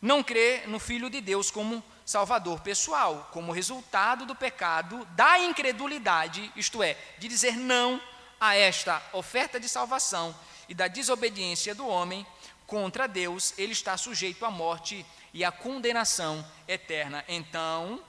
Não 0.02 0.22
crer 0.22 0.68
no 0.68 0.80
Filho 0.80 1.08
de 1.08 1.20
Deus 1.20 1.50
como 1.50 1.84
Salvador 2.04 2.60
pessoal, 2.60 3.30
como 3.32 3.52
resultado 3.52 4.26
do 4.26 4.34
pecado, 4.34 5.04
da 5.12 5.38
incredulidade, 5.38 6.50
isto 6.56 6.82
é, 6.82 6.96
de 7.18 7.28
dizer 7.28 7.56
não 7.56 8.02
a 8.40 8.56
esta 8.56 9.02
oferta 9.12 9.60
de 9.60 9.68
salvação 9.68 10.34
e 10.68 10.74
da 10.74 10.88
desobediência 10.88 11.74
do 11.74 11.86
homem, 11.86 12.26
contra 12.70 13.08
Deus, 13.08 13.52
ele 13.58 13.72
está 13.72 13.96
sujeito 13.96 14.46
à 14.46 14.50
morte 14.50 15.04
e 15.34 15.44
à 15.44 15.50
condenação 15.50 16.46
eterna. 16.68 17.24
Então, 17.26 18.00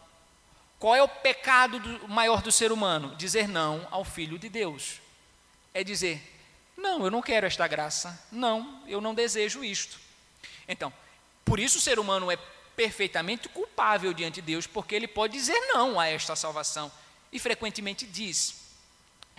qual 0.77 0.95
é 0.95 1.01
o 1.01 1.07
pecado 1.07 1.79
do, 1.79 2.07
maior 2.07 2.43
do 2.43 2.51
ser 2.51 2.71
humano? 2.71 3.15
Dizer 3.15 3.47
não 3.47 3.87
ao 3.89 4.05
Filho 4.05 4.37
de 4.37 4.49
Deus. 4.49 5.01
É 5.73 5.83
dizer, 5.83 6.21
não, 6.77 7.03
eu 7.03 7.09
não 7.09 7.23
quero 7.23 7.47
esta 7.47 7.67
graça. 7.67 8.23
Não, 8.31 8.83
eu 8.87 9.01
não 9.01 9.15
desejo 9.15 9.63
isto. 9.63 9.99
Então, 10.67 10.93
por 11.43 11.59
isso 11.59 11.79
o 11.79 11.81
ser 11.81 11.97
humano 11.97 12.31
é 12.31 12.37
perfeitamente 12.75 13.49
culpável 13.49 14.13
diante 14.13 14.35
de 14.35 14.43
Deus, 14.43 14.67
porque 14.67 14.93
ele 14.93 15.07
pode 15.07 15.33
dizer 15.33 15.59
não 15.73 15.99
a 15.99 16.07
esta 16.07 16.35
salvação. 16.35 16.91
E 17.31 17.39
frequentemente 17.39 18.05
diz. 18.05 18.60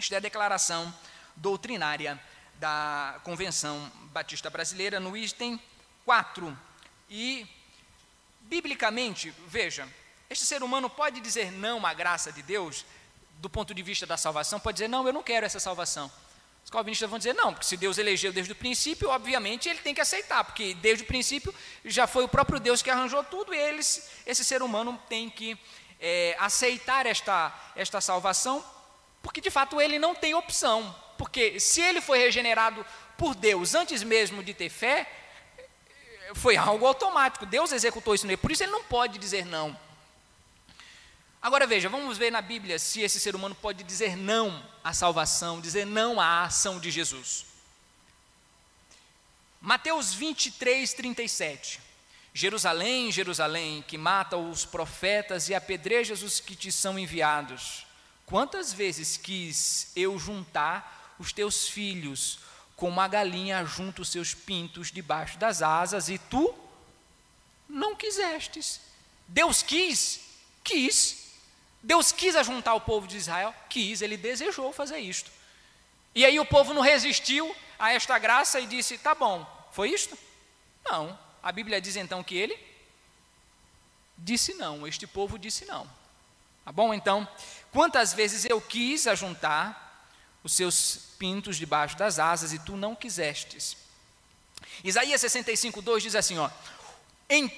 Esta 0.03 0.17
é 0.17 0.19
a 0.19 0.21
declaração 0.21 0.93
doutrinária 1.37 2.21
da 2.57 3.21
Convenção 3.23 3.89
Batista 4.13 4.51
Brasileira, 4.51 4.99
no 4.99 5.17
item 5.17 5.61
4. 6.05 6.59
E, 7.09 7.47
biblicamente, 8.41 9.33
veja, 9.47 9.89
este 10.29 10.45
ser 10.45 10.65
humano 10.65 10.91
pode 10.91 11.21
dizer 11.21 11.53
não 11.53 11.87
à 11.87 11.95
graça 11.95 12.33
de 12.33 12.43
Deus, 12.43 12.85
do 13.35 13.49
ponto 13.49 13.73
de 13.73 13.81
vista 13.81 14.05
da 14.05 14.17
salvação, 14.17 14.59
pode 14.59 14.75
dizer, 14.75 14.89
não, 14.89 15.07
eu 15.07 15.13
não 15.13 15.23
quero 15.23 15.47
essa 15.47 15.61
salvação. 15.61 16.11
Os 16.65 16.71
calvinistas 16.71 17.09
vão 17.09 17.21
dizer, 17.21 17.35
não, 17.37 17.53
porque 17.55 17.67
se 17.67 17.77
Deus 17.77 17.97
elegeu 17.97 18.33
desde 18.33 18.51
o 18.51 18.57
princípio, 18.57 19.09
obviamente 19.09 19.69
ele 19.69 19.79
tem 19.79 19.95
que 19.95 20.01
aceitar, 20.01 20.43
porque 20.43 20.75
desde 20.75 21.05
o 21.05 21.07
princípio 21.07 21.55
já 21.85 22.09
foi 22.09 22.25
o 22.25 22.29
próprio 22.29 22.59
Deus 22.59 22.83
que 22.83 22.91
arranjou 22.91 23.23
tudo, 23.23 23.55
e 23.55 23.57
eles, 23.57 24.11
esse 24.27 24.45
ser 24.45 24.65
humano 24.65 25.01
tem 25.09 25.31
que 25.31 25.57
é, 26.01 26.35
aceitar 26.41 27.07
esta, 27.07 27.57
esta 27.77 28.01
salvação, 28.01 28.65
porque 29.23 29.41
de 29.41 29.51
fato 29.51 29.81
ele 29.81 29.99
não 29.99 30.15
tem 30.15 30.35
opção. 30.35 30.95
Porque 31.17 31.61
se 31.61 31.81
ele 31.81 32.01
foi 32.01 32.19
regenerado 32.19 32.85
por 33.17 33.35
Deus 33.35 33.75
antes 33.75 34.03
mesmo 34.03 34.43
de 34.43 34.53
ter 34.53 34.69
fé, 34.69 35.09
foi 36.35 36.57
algo 36.57 36.87
automático. 36.87 37.47
Deus 37.47 37.73
executou 37.73 38.15
isso 38.15 38.27
nele. 38.27 38.37
Por 38.37 38.51
isso 38.51 38.63
ele 38.63 38.73
não 38.73 38.83
pode 38.83 39.19
dizer 39.19 39.47
não. 39.47 39.79
Agora 41.41 41.67
veja, 41.67 41.89
vamos 41.89 42.19
ver 42.19 42.31
na 42.31 42.41
Bíblia 42.41 42.79
se 42.79 43.01
esse 43.01 43.19
ser 43.19 43.35
humano 43.35 43.55
pode 43.55 43.83
dizer 43.83 44.17
não 44.17 44.63
à 44.83 44.93
salvação, 44.93 45.61
dizer 45.61 45.85
não 45.85 46.21
à 46.21 46.45
ação 46.45 46.79
de 46.79 46.91
Jesus. 46.91 47.47
Mateus 49.61 50.13
23, 50.15 50.93
37. 50.93 51.81
Jerusalém, 52.35 53.13
Jerusalém, 53.13 53.85
que 53.87 53.99
mata 53.99 54.37
os 54.37 54.65
profetas 54.65 55.49
e 55.49 55.55
apedrejas 55.55 56.23
os 56.23 56.41
que 56.41 56.57
te 56.57 56.73
são 56.73 56.99
enviados. 56.99 57.87
Quantas 58.33 58.73
vezes 58.73 59.19
quis 59.19 59.93
eu 59.95 60.19
juntar 60.19 61.15
os 61.19 61.35
teus 61.35 61.69
filhos, 61.69 62.39
como 62.75 62.99
a 62.99 63.07
galinha 63.07 63.63
junta 63.67 64.01
os 64.01 64.09
seus 64.09 64.33
pintos 64.33 64.91
debaixo 64.91 65.37
das 65.37 65.61
asas, 65.61 66.09
e 66.09 66.17
tu 66.17 66.55
não 67.69 67.95
quisestes. 67.95 68.81
Deus 69.29 69.63
quis, 69.63 70.23
quis. 70.65 71.35
Deus 71.83 72.11
quis 72.11 72.35
ajuntar 72.35 72.75
o 72.75 72.81
povo 72.81 73.07
de 73.07 73.19
Israel, 73.19 73.55
quis, 73.69 74.01
ele 74.01 74.17
desejou 74.17 74.73
fazer 74.73 74.99
isto. 74.99 75.31
E 76.15 76.25
aí 76.25 76.41
o 76.41 76.47
povo 76.47 76.73
não 76.73 76.81
resistiu 76.81 77.55
a 77.79 77.93
esta 77.93 78.19
graça 78.19 78.59
e 78.59 78.67
disse: 78.67 78.97
tá 78.97 79.15
bom, 79.15 79.47
foi 79.73 79.91
isto? 79.91 80.17
Não. 80.87 81.19
A 81.43 81.53
Bíblia 81.53 81.83
diz 81.83 81.97
então 81.97 82.25
que 82.25 82.35
ele 82.35 82.59
disse 84.17 84.55
não, 84.55 84.87
este 84.87 85.07
povo 85.07 85.39
disse 85.39 85.67
não. 85.67 85.87
Tá 86.65 86.73
bom? 86.73 86.95
Então, 86.95 87.29
quantas 87.73 88.13
vezes 88.13 88.45
eu 88.45 88.61
quis 88.61 89.07
ajuntar 89.07 90.07
os 90.45 90.53
seus 90.53 91.15
pintos 91.19 91.57
debaixo 91.57 91.97
das 91.97 92.19
asas 92.19 92.53
e 92.53 92.59
tu 92.59 92.77
não 92.77 92.95
quisestes. 92.95 93.77
Isaías 94.85 95.21
65, 95.21 95.83
2 95.83 96.03
diz 96.03 96.15
assim: 96.15 96.39
ó, 96.39 96.51
em 97.29 97.51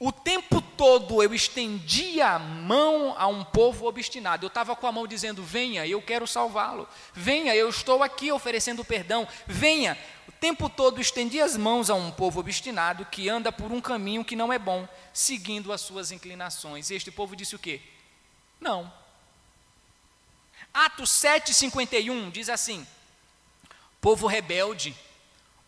o 0.00 0.12
tempo 0.12 0.60
todo 0.60 1.20
eu 1.20 1.34
estendia 1.34 2.28
a 2.28 2.38
mão 2.38 3.16
a 3.18 3.26
um 3.26 3.42
povo 3.42 3.86
obstinado. 3.86 4.44
Eu 4.44 4.48
estava 4.48 4.76
com 4.76 4.86
a 4.86 4.92
mão 4.92 5.08
dizendo: 5.08 5.42
Venha, 5.42 5.84
eu 5.86 6.00
quero 6.00 6.24
salvá-lo. 6.24 6.88
Venha, 7.12 7.54
eu 7.54 7.68
estou 7.68 8.02
aqui 8.02 8.30
oferecendo 8.30 8.84
perdão. 8.84 9.26
Venha. 9.46 9.98
O 10.28 10.32
tempo 10.32 10.68
todo 10.68 11.00
estendi 11.00 11.40
as 11.40 11.56
mãos 11.56 11.90
a 11.90 11.94
um 11.96 12.12
povo 12.12 12.38
obstinado 12.38 13.04
que 13.06 13.28
anda 13.28 13.50
por 13.50 13.72
um 13.72 13.80
caminho 13.80 14.24
que 14.24 14.36
não 14.36 14.52
é 14.52 14.58
bom, 14.58 14.86
seguindo 15.12 15.72
as 15.72 15.80
suas 15.80 16.12
inclinações. 16.12 16.90
E 16.90 16.94
este 16.94 17.10
povo 17.10 17.34
disse 17.34 17.56
o 17.56 17.58
quê? 17.58 17.80
Não, 18.60 18.92
Atos 20.72 21.10
7,51 21.10 22.30
diz 22.30 22.48
assim: 22.48 22.86
Povo 24.00 24.26
rebelde, 24.26 24.96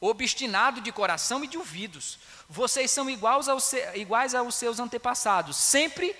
obstinado 0.00 0.80
de 0.80 0.92
coração 0.92 1.44
e 1.44 1.48
de 1.48 1.58
ouvidos, 1.58 2.18
vocês 2.48 2.90
são 2.90 3.08
iguais 3.08 3.48
aos, 3.48 3.72
iguais 3.94 4.34
aos 4.34 4.54
seus 4.54 4.78
antepassados, 4.78 5.56
sempre 5.56 6.16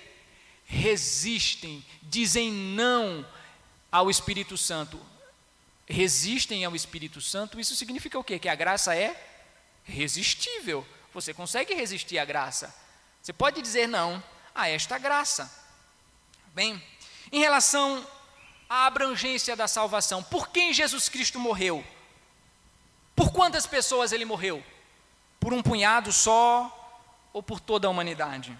resistem, 0.65 1.83
dizem 2.01 2.51
não 2.51 3.25
ao 3.91 4.09
Espírito 4.09 4.57
Santo. 4.57 4.99
Resistem 5.85 6.63
ao 6.63 6.73
Espírito 6.73 7.19
Santo, 7.19 7.59
isso 7.59 7.75
significa 7.75 8.17
o 8.17 8.23
quê? 8.23 8.39
Que 8.39 8.47
a 8.47 8.55
graça 8.55 8.95
é 8.95 9.13
resistível. 9.83 10.87
Você 11.13 11.33
consegue 11.33 11.73
resistir 11.73 12.17
à 12.17 12.23
graça. 12.23 12.73
Você 13.21 13.33
pode 13.33 13.61
dizer 13.61 13.87
não 13.87 14.23
a 14.55 14.69
esta 14.69 14.97
graça. 14.97 15.51
Bem, 16.53 16.81
em 17.31 17.39
relação 17.39 18.05
a 18.71 18.85
abrangência 18.85 19.53
da 19.53 19.67
salvação. 19.67 20.23
Por 20.23 20.47
quem 20.47 20.73
Jesus 20.73 21.09
Cristo 21.09 21.37
morreu? 21.37 21.85
Por 23.13 23.33
quantas 23.33 23.67
pessoas 23.67 24.13
ele 24.13 24.23
morreu? 24.23 24.63
Por 25.41 25.51
um 25.51 25.61
punhado 25.61 26.13
só 26.13 26.71
ou 27.33 27.43
por 27.43 27.59
toda 27.59 27.87
a 27.87 27.89
humanidade? 27.89 28.57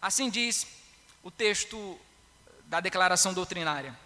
Assim 0.00 0.30
diz 0.30 0.64
o 1.24 1.30
texto 1.30 1.98
da 2.66 2.78
declaração 2.78 3.34
doutrinária. 3.34 3.98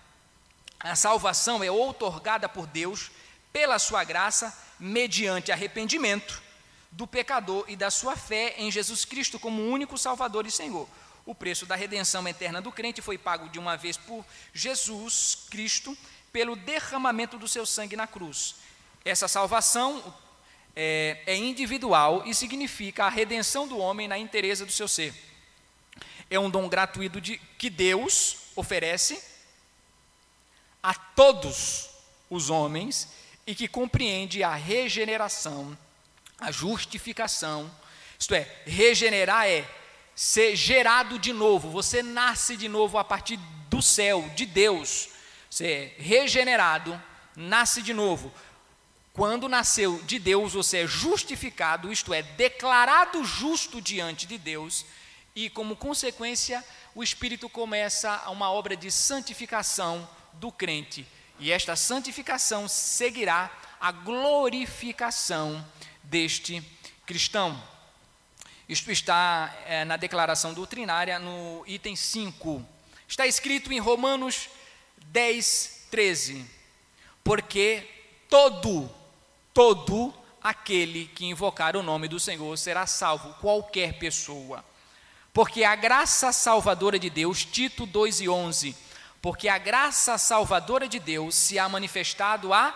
A 0.81 0.97
salvação 0.97 1.63
é 1.63 1.71
outorgada 1.71 2.49
por 2.49 2.67
Deus 2.67 3.11
pela 3.53 3.79
sua 3.79 4.05
graça, 4.05 4.59
mediante 4.81 5.53
arrependimento 5.53 6.43
do 6.91 7.07
pecador 7.07 7.67
e 7.69 7.77
da 7.77 7.91
sua 7.91 8.17
fé 8.17 8.55
em 8.57 8.71
Jesus 8.71 9.05
Cristo 9.05 9.39
como 9.39 9.69
único 9.69 9.99
Salvador 9.99 10.47
e 10.47 10.51
Senhor. 10.51 10.89
O 11.27 11.35
preço 11.35 11.65
da 11.65 11.75
redenção 11.75 12.27
eterna 12.29 12.61
do 12.61 12.71
crente 12.71 13.01
foi 13.01 13.17
pago 13.17 13.49
de 13.49 13.59
uma 13.59 13.77
vez 13.77 13.97
por 13.97 14.25
Jesus 14.53 15.47
Cristo 15.51 15.97
pelo 16.33 16.55
derramamento 16.55 17.39
do 17.39 17.49
seu 17.49 17.65
sangue 17.65 17.97
na 17.97 18.07
cruz. 18.07 18.57
Essa 19.05 19.29
salvação 19.29 20.15
é, 20.77 21.23
é 21.27 21.37
individual 21.37 22.25
e 22.27 22.35
significa 22.35 23.05
a 23.05 23.09
redenção 23.09 23.67
do 23.67 23.79
homem 23.79 24.09
na 24.09 24.19
inteireza 24.19 24.67
do 24.67 24.73
seu 24.73 24.89
ser. 24.89 25.15
É 26.29 26.39
um 26.39 26.51
dom 26.51 26.69
gratuito 26.69 27.21
de, 27.21 27.39
que 27.59 27.71
Deus 27.71 28.37
oferece 28.57 29.23
a 30.83 30.93
todos 30.93 31.91
os 32.29 32.51
homens 32.51 33.09
e 33.47 33.55
que 33.55 33.69
compreende 33.69 34.43
a 34.43 34.55
regeneração, 34.55 35.77
a 36.39 36.51
justificação. 36.51 37.71
Isto 38.19 38.35
é, 38.35 38.63
regenerar 38.67 39.47
é 39.47 39.69
ser 40.15 40.55
gerado 40.55 41.19
de 41.19 41.33
novo, 41.33 41.71
você 41.71 42.03
nasce 42.03 42.57
de 42.57 42.69
novo 42.69 42.99
a 42.99 43.05
partir 43.05 43.39
do 43.69 43.83
céu, 43.83 44.29
de 44.35 44.47
Deus. 44.47 45.09
Você 45.51 45.67
é 45.67 45.95
regenerado, 46.03 47.01
nasce 47.37 47.83
de 47.83 47.93
novo. 47.93 48.33
Quando 49.13 49.49
nasceu 49.49 50.03
de 50.03 50.19
Deus, 50.19 50.55
você 50.55 50.79
é 50.79 50.87
justificado, 50.87 51.93
isto 51.93 52.13
é, 52.13 52.23
declarado 52.23 53.25
justo 53.25 53.81
diante 53.81 54.27
de 54.27 54.39
Deus, 54.39 54.85
e 55.37 55.49
como 55.51 55.77
consequência, 55.77 56.65
o 56.95 57.03
Espírito 57.03 57.49
começa 57.49 58.29
uma 58.31 58.51
obra 58.51 58.77
de 58.77 58.91
santificação 58.91 60.09
do 60.35 60.51
crente. 60.51 61.07
E 61.39 61.51
esta 61.51 61.75
santificação 61.75 62.69
seguirá 62.69 63.51
a 63.81 63.91
glorificação 63.91 65.65
deste 66.03 66.63
cristão. 67.05 67.61
Isto 68.69 68.91
está 68.91 69.55
é, 69.67 69.85
na 69.85 69.97
declaração 69.97 70.55
doutrinária, 70.55 71.19
no 71.19 71.63
item 71.67 71.95
5. 71.95 72.65
Está 73.07 73.27
escrito 73.27 73.73
em 73.73 73.79
Romanos 73.79 74.49
10, 75.09 75.87
13: 75.91 76.49
Porque 77.23 77.87
todo, 78.29 78.91
todo 79.53 80.15
aquele 80.43 81.07
que 81.09 81.27
invocar 81.27 81.77
o 81.77 81.83
nome 81.83 82.09
do 82.09 82.19
Senhor 82.19 82.57
será 82.57 82.87
salvo, 82.87 83.35
qualquer 83.35 83.99
pessoa. 83.99 84.65
Porque 85.33 85.63
a 85.63 85.75
graça 85.75 86.33
salvadora 86.33 86.99
de 86.99 87.11
Deus, 87.11 87.45
Tito 87.45 87.85
2 87.85 88.21
e 88.23 88.29
11, 88.29 88.75
porque 89.21 89.49
a 89.49 89.59
graça 89.59 90.17
salvadora 90.17 90.89
de 90.89 90.99
Deus 90.99 91.35
se 91.35 91.59
há 91.59 91.69
manifestado 91.69 92.55
a 92.55 92.75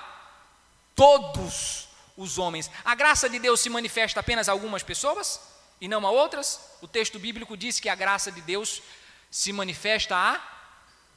todos 0.94 1.88
os 2.16 2.36
homens. 2.36 2.70
A 2.84 2.94
graça 2.94 3.28
de 3.28 3.38
Deus 3.38 3.60
se 3.60 3.70
manifesta 3.70 4.20
apenas 4.20 4.48
a 4.48 4.52
algumas 4.52 4.82
pessoas? 4.82 5.47
E 5.80 5.88
não 5.88 6.06
a 6.06 6.10
outras, 6.10 6.60
o 6.82 6.88
texto 6.88 7.18
bíblico 7.18 7.56
diz 7.56 7.78
que 7.78 7.88
a 7.88 7.94
graça 7.94 8.32
de 8.32 8.40
Deus 8.40 8.82
se 9.30 9.52
manifesta 9.52 10.16
a 10.16 10.40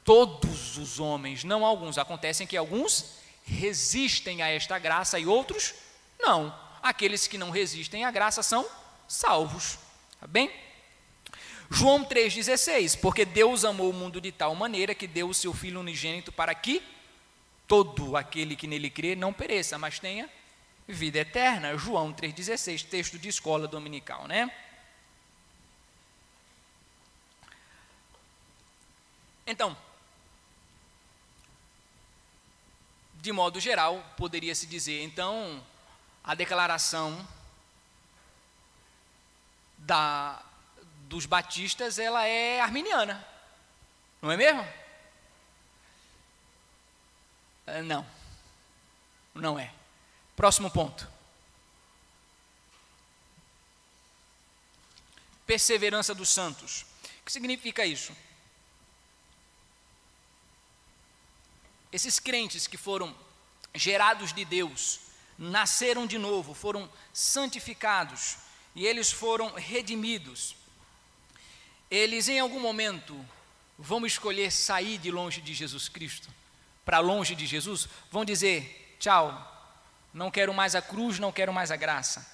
todos 0.04 0.76
os 0.78 1.00
homens, 1.00 1.44
não 1.44 1.64
a 1.64 1.68
alguns. 1.68 1.98
Acontecem 1.98 2.46
que 2.46 2.56
alguns 2.56 3.16
resistem 3.44 4.42
a 4.42 4.48
esta 4.48 4.78
graça 4.78 5.18
e 5.18 5.26
outros 5.26 5.74
não. 6.20 6.56
aqueles 6.82 7.26
que 7.26 7.36
não 7.36 7.50
resistem 7.50 8.04
à 8.04 8.10
graça 8.10 8.42
são 8.42 8.66
salvos. 9.08 9.78
Tá 10.20 10.26
bem? 10.26 10.50
João 11.70 12.04
3,16, 12.04 13.00
porque 13.00 13.24
Deus 13.24 13.64
amou 13.64 13.90
o 13.90 13.92
mundo 13.92 14.20
de 14.20 14.30
tal 14.30 14.54
maneira 14.54 14.94
que 14.94 15.06
deu 15.06 15.28
o 15.28 15.34
seu 15.34 15.52
Filho 15.52 15.80
unigênito 15.80 16.30
para 16.30 16.54
que 16.54 16.82
todo 17.66 18.16
aquele 18.16 18.54
que 18.54 18.66
nele 18.66 18.90
crê 18.90 19.16
não 19.16 19.32
pereça, 19.32 19.78
mas 19.78 19.98
tenha 19.98 20.28
vida 20.86 21.18
eterna. 21.18 21.76
João 21.76 22.12
3,16, 22.12 22.88
texto 22.88 23.18
de 23.18 23.28
escola 23.28 23.66
dominical, 23.68 24.26
né? 24.26 24.50
Então, 29.46 29.76
de 33.14 33.32
modo 33.32 33.60
geral, 33.60 34.04
poderia 34.16 34.54
se 34.54 34.66
dizer, 34.66 35.02
então, 35.02 35.64
a 36.24 36.34
declaração 36.34 37.26
da 39.78 40.42
dos 41.12 41.26
batistas, 41.26 41.98
ela 41.98 42.26
é 42.26 42.58
arminiana. 42.58 43.22
Não 44.22 44.32
é 44.32 44.36
mesmo? 44.36 44.66
É, 47.66 47.82
não. 47.82 48.06
Não 49.34 49.58
é. 49.58 49.70
Próximo 50.36 50.70
ponto. 50.70 51.08
Perseverança 55.46 56.14
dos 56.14 56.28
santos. 56.28 56.86
O 57.20 57.24
que 57.24 57.32
significa 57.32 57.84
isso? 57.84 58.16
Esses 61.92 62.18
crentes 62.18 62.66
que 62.66 62.76
foram 62.76 63.14
gerados 63.74 64.32
de 64.32 64.44
Deus, 64.44 65.00
nasceram 65.38 66.06
de 66.06 66.18
novo, 66.18 66.54
foram 66.54 66.90
santificados 67.12 68.36
e 68.74 68.86
eles 68.86 69.12
foram 69.12 69.52
redimidos 69.54 70.56
eles 71.92 72.26
em 72.26 72.40
algum 72.40 72.58
momento 72.58 73.14
vão 73.78 74.06
escolher 74.06 74.50
sair 74.50 74.96
de 74.96 75.10
longe 75.10 75.42
de 75.42 75.52
Jesus 75.52 75.90
Cristo, 75.90 76.26
para 76.86 77.00
longe 77.00 77.34
de 77.34 77.44
Jesus, 77.44 77.86
vão 78.10 78.24
dizer: 78.24 78.96
tchau, 78.98 79.51
não 80.12 80.30
quero 80.30 80.52
mais 80.52 80.74
a 80.74 80.82
cruz, 80.82 81.18
não 81.18 81.32
quero 81.32 81.52
mais 81.52 81.70
a 81.70 81.76
graça. 81.76 82.26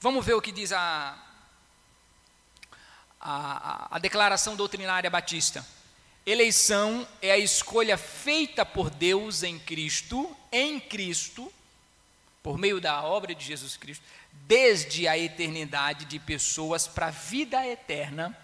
Vamos 0.00 0.24
ver 0.24 0.34
o 0.34 0.42
que 0.42 0.52
diz 0.52 0.72
a, 0.72 1.18
a, 3.20 3.96
a 3.96 3.98
declaração 3.98 4.54
doutrinária 4.54 5.08
batista. 5.08 5.66
Eleição 6.24 7.06
é 7.22 7.30
a 7.30 7.38
escolha 7.38 7.96
feita 7.96 8.66
por 8.66 8.90
Deus 8.90 9.42
em 9.42 9.58
Cristo, 9.58 10.36
em 10.52 10.78
Cristo, 10.80 11.52
por 12.42 12.58
meio 12.58 12.80
da 12.80 13.02
obra 13.02 13.34
de 13.34 13.44
Jesus 13.44 13.76
Cristo, 13.76 14.04
desde 14.32 15.08
a 15.08 15.16
eternidade 15.16 16.04
de 16.04 16.18
pessoas 16.18 16.86
para 16.86 17.06
a 17.06 17.10
vida 17.10 17.66
eterna, 17.66 18.36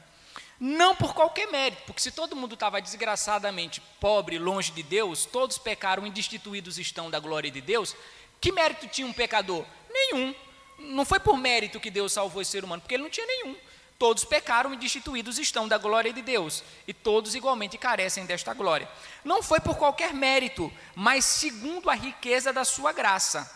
não 0.65 0.95
por 0.95 1.13
qualquer 1.13 1.49
mérito, 1.49 1.83
porque 1.87 2.01
se 2.01 2.13
todo 2.13 2.37
mundo 2.37 2.55
estava 2.55 2.81
desgraçadamente 2.81 3.83
pobre, 3.99 4.39
longe 4.39 4.71
de 4.71 4.81
Deus, 4.81 5.25
todos 5.27 5.59
pecaram 5.59 6.07
e 6.07 6.11
destituídos 6.11 6.79
estão 6.79 7.11
da 7.11 7.19
glória 7.19 7.51
de 7.51 7.61
Deus, 7.61 7.97
que 8.41 8.53
mérito 8.53 8.87
tinha 8.87 9.05
um 9.05 9.13
pecador? 9.13 9.67
Nenhum. 9.93 10.33
Não 10.79 11.05
foi 11.05 11.19
por 11.19 11.37
mérito 11.37 11.81
que 11.81 11.91
Deus 11.91 12.13
salvou 12.13 12.41
esse 12.41 12.53
ser 12.53 12.63
humano, 12.63 12.81
porque 12.81 12.95
ele 12.95 13.03
não 13.03 13.11
tinha 13.11 13.27
nenhum. 13.27 13.57
Todos 13.99 14.25
pecaram 14.25 14.73
e 14.73 14.77
destituídos 14.77 15.37
estão 15.37 15.67
da 15.67 15.79
glória 15.79 16.13
de 16.13 16.23
Deus, 16.23 16.63
e 16.87 16.95
todos 16.95 17.35
igualmente 17.35 17.77
carecem 17.77 18.25
desta 18.25 18.55
glória. 18.55 18.89
Não 19.25 19.43
foi 19.43 19.59
por 19.59 19.77
qualquer 19.77 20.15
mérito, 20.15 20.73
mas 20.95 21.25
segundo 21.25 21.91
a 21.91 21.95
riqueza 21.95 22.53
da 22.53 22.65
sua 22.65 22.93
graça. 22.93 23.51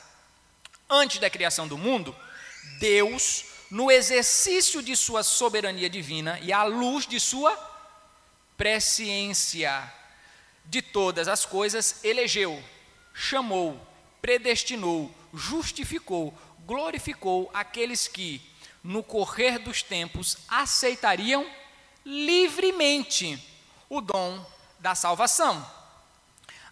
Antes 0.90 1.20
da 1.20 1.30
criação 1.30 1.68
do 1.68 1.78
mundo, 1.78 2.16
Deus, 2.80 3.44
no 3.70 3.90
exercício 3.90 4.82
de 4.82 4.94
sua 4.96 5.22
soberania 5.22 5.90
divina 5.90 6.38
e 6.40 6.52
à 6.52 6.62
luz 6.62 7.06
de 7.06 7.18
sua 7.18 7.56
presciência 8.56 9.92
de 10.64 10.82
todas 10.82 11.28
as 11.28 11.44
coisas, 11.44 12.04
elegeu, 12.04 12.62
chamou, 13.12 13.80
predestinou, 14.20 15.14
justificou, 15.32 16.36
glorificou 16.60 17.50
aqueles 17.54 18.08
que, 18.08 18.40
no 18.82 19.02
correr 19.02 19.58
dos 19.58 19.82
tempos, 19.82 20.38
aceitariam 20.48 21.46
livremente 22.04 23.38
o 23.88 24.00
dom 24.00 24.44
da 24.78 24.94
salvação. 24.94 25.64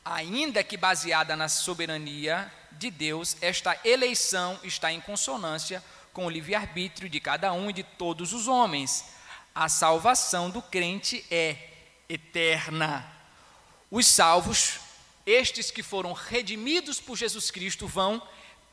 Ainda 0.04 0.62
que 0.62 0.76
baseada 0.76 1.36
na 1.36 1.48
soberania 1.48 2.52
de 2.72 2.90
Deus, 2.90 3.36
esta 3.40 3.78
eleição 3.84 4.58
está 4.62 4.92
em 4.92 5.00
consonância 5.00 5.82
com 6.14 6.26
o 6.26 6.30
livre-arbítrio 6.30 7.10
de 7.10 7.20
cada 7.20 7.52
um 7.52 7.68
e 7.68 7.72
de 7.72 7.82
todos 7.82 8.32
os 8.32 8.46
homens. 8.48 9.04
A 9.52 9.68
salvação 9.68 10.48
do 10.48 10.62
crente 10.62 11.26
é 11.30 11.56
eterna. 12.08 13.04
Os 13.90 14.06
salvos, 14.06 14.78
estes 15.26 15.70
que 15.72 15.82
foram 15.82 16.12
redimidos 16.12 17.00
por 17.00 17.18
Jesus 17.18 17.50
Cristo, 17.50 17.86
vão 17.86 18.22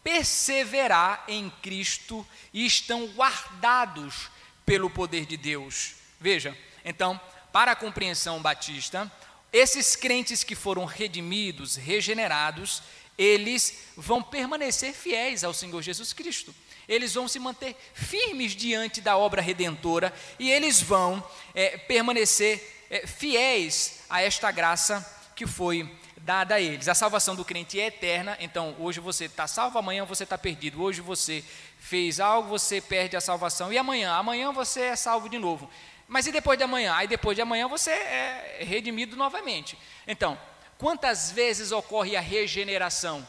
perseverar 0.03 1.23
em 1.27 1.49
Cristo 1.61 2.25
e 2.53 2.65
estão 2.65 3.07
guardados 3.07 4.29
pelo 4.65 4.89
poder 4.89 5.25
de 5.25 5.35
Deus. 5.35 5.95
Veja, 6.19 6.55
então, 6.85 7.19
para 7.51 7.71
a 7.71 7.75
compreensão 7.75 8.39
batista, 8.39 9.11
esses 9.51 9.95
crentes 9.95 10.43
que 10.43 10.55
foram 10.55 10.85
redimidos, 10.85 11.75
regenerados, 11.75 12.83
eles 13.17 13.89
vão 13.97 14.21
permanecer 14.21 14.93
fiéis 14.93 15.43
ao 15.43 15.53
Senhor 15.53 15.81
Jesus 15.81 16.13
Cristo. 16.13 16.53
Eles 16.91 17.13
vão 17.13 17.27
se 17.27 17.39
manter 17.39 17.75
firmes 17.93 18.55
diante 18.55 19.01
da 19.01 19.17
obra 19.17 19.41
redentora 19.41 20.13
e 20.37 20.51
eles 20.51 20.81
vão 20.81 21.23
é, 21.55 21.77
permanecer 21.77 22.85
é, 22.89 23.07
fiéis 23.07 24.03
a 24.09 24.21
esta 24.21 24.51
graça 24.51 25.05
que 25.35 25.47
foi 25.47 25.89
dada 26.17 26.55
a 26.55 26.61
eles. 26.61 26.87
A 26.87 26.93
salvação 26.93 27.35
do 27.35 27.45
crente 27.45 27.79
é 27.79 27.87
eterna, 27.87 28.37
então 28.39 28.75
hoje 28.79 28.99
você 28.99 29.25
está 29.25 29.47
salvo, 29.47 29.79
amanhã 29.79 30.05
você 30.05 30.23
está 30.23 30.37
perdido. 30.37 30.83
Hoje 30.83 31.01
você 31.01 31.43
fez 31.79 32.19
algo, 32.19 32.49
você 32.49 32.81
perde 32.81 33.15
a 33.15 33.21
salvação. 33.21 33.71
E 33.71 33.77
amanhã? 33.77 34.13
Amanhã 34.13 34.51
você 34.51 34.81
é 34.81 34.95
salvo 34.95 35.29
de 35.29 35.37
novo. 35.37 35.69
Mas 36.07 36.27
e 36.27 36.31
depois 36.31 36.57
de 36.57 36.63
amanhã? 36.63 36.93
Aí 36.93 37.07
depois 37.07 37.35
de 37.35 37.41
amanhã 37.41 37.67
você 37.67 37.89
é 37.91 38.63
redimido 38.63 39.15
novamente. 39.15 39.77
Então, 40.05 40.37
Quantas 40.81 41.29
vezes 41.29 41.71
ocorre 41.71 42.15
a 42.15 42.19
regeneração? 42.19 43.23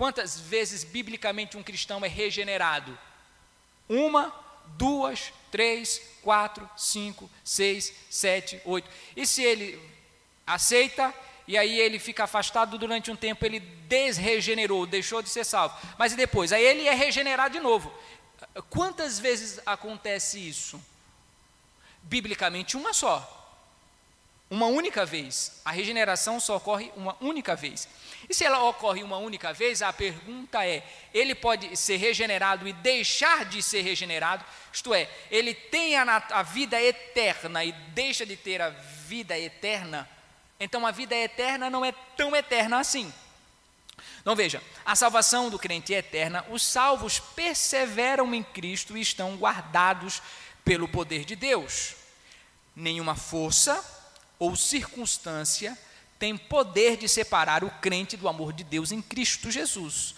Quantas 0.00 0.40
vezes 0.40 0.82
biblicamente 0.82 1.58
um 1.58 1.62
cristão 1.62 2.02
é 2.02 2.08
regenerado? 2.08 2.98
Uma, 3.86 4.34
duas, 4.78 5.30
três, 5.50 6.00
quatro, 6.22 6.66
cinco, 6.74 7.30
seis, 7.44 7.92
sete, 8.08 8.58
oito. 8.64 8.88
E 9.14 9.26
se 9.26 9.42
ele 9.42 9.78
aceita 10.46 11.14
e 11.46 11.58
aí 11.58 11.78
ele 11.78 11.98
fica 11.98 12.24
afastado 12.24 12.78
durante 12.78 13.10
um 13.10 13.14
tempo, 13.14 13.44
ele 13.44 13.60
desregenerou, 13.60 14.86
deixou 14.86 15.20
de 15.20 15.28
ser 15.28 15.44
salvo. 15.44 15.76
Mas 15.98 16.14
e 16.14 16.16
depois? 16.16 16.50
Aí 16.50 16.64
ele 16.64 16.88
é 16.88 16.94
regenerado 16.94 17.52
de 17.52 17.60
novo. 17.60 17.92
Quantas 18.70 19.18
vezes 19.18 19.60
acontece 19.66 20.38
isso? 20.38 20.82
Biblicamente, 22.04 22.74
uma 22.74 22.94
só 22.94 23.39
uma 24.50 24.66
única 24.66 25.06
vez. 25.06 25.60
A 25.64 25.70
regeneração 25.70 26.40
só 26.40 26.56
ocorre 26.56 26.90
uma 26.96 27.16
única 27.20 27.54
vez. 27.54 27.88
E 28.28 28.34
se 28.34 28.44
ela 28.44 28.62
ocorre 28.64 29.02
uma 29.02 29.16
única 29.16 29.52
vez, 29.52 29.80
a 29.80 29.92
pergunta 29.92 30.66
é: 30.66 30.84
ele 31.14 31.34
pode 31.34 31.76
ser 31.76 31.96
regenerado 31.96 32.66
e 32.66 32.72
deixar 32.72 33.44
de 33.44 33.62
ser 33.62 33.82
regenerado? 33.82 34.44
Isto 34.72 34.92
é, 34.92 35.08
ele 35.30 35.54
tem 35.54 35.96
a, 35.96 36.16
a 36.30 36.42
vida 36.42 36.82
eterna 36.82 37.64
e 37.64 37.72
deixa 37.72 38.26
de 38.26 38.36
ter 38.36 38.60
a 38.60 38.70
vida 38.70 39.38
eterna? 39.38 40.08
Então 40.58 40.84
a 40.84 40.90
vida 40.90 41.14
eterna 41.14 41.70
não 41.70 41.84
é 41.84 41.92
tão 42.16 42.34
eterna 42.34 42.80
assim. 42.80 43.12
Então 44.20 44.34
veja, 44.34 44.62
a 44.84 44.96
salvação 44.96 45.48
do 45.48 45.58
crente 45.58 45.94
é 45.94 45.98
eterna, 45.98 46.44
os 46.50 46.62
salvos 46.62 47.18
perseveram 47.18 48.34
em 48.34 48.42
Cristo 48.42 48.96
e 48.96 49.00
estão 49.00 49.36
guardados 49.36 50.20
pelo 50.64 50.88
poder 50.88 51.24
de 51.24 51.36
Deus. 51.36 51.94
Nenhuma 52.76 53.14
força, 53.14 53.82
ou 54.40 54.56
circunstância 54.56 55.78
tem 56.18 56.36
poder 56.36 56.96
de 56.96 57.08
separar 57.08 57.62
o 57.62 57.70
crente 57.70 58.16
do 58.16 58.28
amor 58.28 58.52
de 58.52 58.64
Deus 58.64 58.90
em 58.90 59.00
Cristo 59.00 59.50
Jesus. 59.50 60.14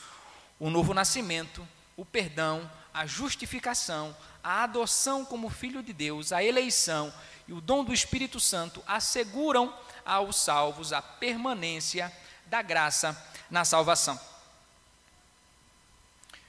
O 0.59 0.71
novo 0.71 0.95
nascimento, 0.95 1.67
o 1.97 2.05
perdão, 2.05 2.71
a 2.95 3.05
justificação, 3.05 4.17
a 4.43 4.63
adoção 4.63 5.25
como 5.25 5.51
filho 5.51 5.83
de 5.83 5.93
Deus, 5.93 6.33
a 6.33 6.43
eleição 6.43 7.13
e 7.49 7.53
o 7.53 7.61
dom 7.61 7.85
do 7.85 7.93
Espírito 7.93 8.39
Santo 8.39 8.83
asseguram 8.87 9.77
aos 10.05 10.37
salvos 10.37 10.93
a 10.93 11.03
permanência 11.03 12.13
da 12.47 12.63
graça 12.63 13.17
na 13.51 13.65
salvação. 13.65 14.19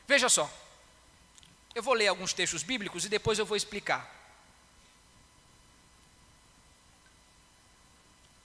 Veja 0.08 0.30
só, 0.30 0.52
eu 1.74 1.82
vou 1.82 1.94
ler 1.96 2.08
alguns 2.08 2.34
textos 2.34 2.62
bíblicos 2.62 3.06
e 3.06 3.10
depois 3.10 3.40
eu 3.40 3.46
vou 3.46 3.58
explicar. 3.58 4.12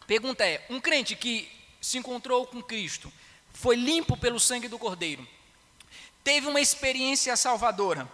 Pergunta 0.08 0.42
é: 0.44 0.64
um 0.70 0.80
crente 0.80 1.14
que 1.14 1.52
se 1.82 1.98
encontrou 1.98 2.46
com 2.46 2.62
Cristo, 2.62 3.12
foi 3.52 3.76
limpo 3.76 4.16
pelo 4.16 4.40
sangue 4.40 4.66
do 4.66 4.78
Cordeiro, 4.78 5.28
teve 6.24 6.46
uma 6.46 6.62
experiência 6.62 7.36
salvadora, 7.36 8.10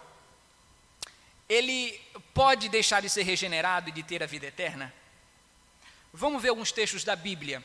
ele 1.49 1.99
pode 2.35 2.69
deixar 2.69 3.01
de 3.01 3.09
ser 3.09 3.23
regenerado 3.23 3.91
e 3.91 3.93
de 3.93 4.03
ter 4.03 4.25
a 4.25 4.27
vida 4.27 4.47
eterna? 4.47 4.93
Vamos 6.13 6.43
ver 6.43 6.49
alguns 6.49 6.73
textos 6.73 7.05
da 7.05 7.15
Bíblia. 7.15 7.65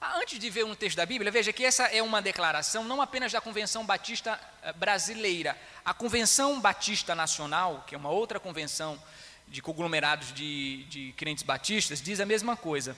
Ah, 0.00 0.16
antes 0.16 0.38
de 0.38 0.50
ver 0.50 0.64
um 0.64 0.74
texto 0.74 0.96
da 0.96 1.06
Bíblia, 1.06 1.30
veja 1.30 1.52
que 1.52 1.64
essa 1.64 1.84
é 1.84 2.02
uma 2.02 2.22
declaração 2.22 2.84
não 2.84 3.02
apenas 3.02 3.32
da 3.32 3.40
Convenção 3.40 3.84
Batista 3.84 4.40
eh, 4.62 4.72
Brasileira. 4.72 5.56
A 5.84 5.94
Convenção 5.94 6.60
Batista 6.60 7.14
Nacional, 7.14 7.84
que 7.86 7.94
é 7.94 7.98
uma 7.98 8.10
outra 8.10 8.40
convenção 8.40 9.00
de 9.48 9.60
conglomerados 9.60 10.32
de, 10.32 10.84
de 10.84 11.12
crentes 11.16 11.42
batistas, 11.42 12.00
diz 12.00 12.20
a 12.20 12.26
mesma 12.26 12.56
coisa. 12.56 12.96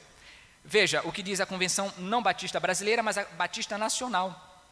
Veja 0.65 1.03
o 1.05 1.13
que 1.13 1.23
diz 1.23 1.41
a 1.41 1.47
Convenção 1.47 1.93
não 1.99 2.23
Batista 2.23 2.59
Brasileira, 2.59 3.03
mas 3.03 3.19
a 3.19 3.25
Batista 3.25 3.77
Nacional. 3.77 4.63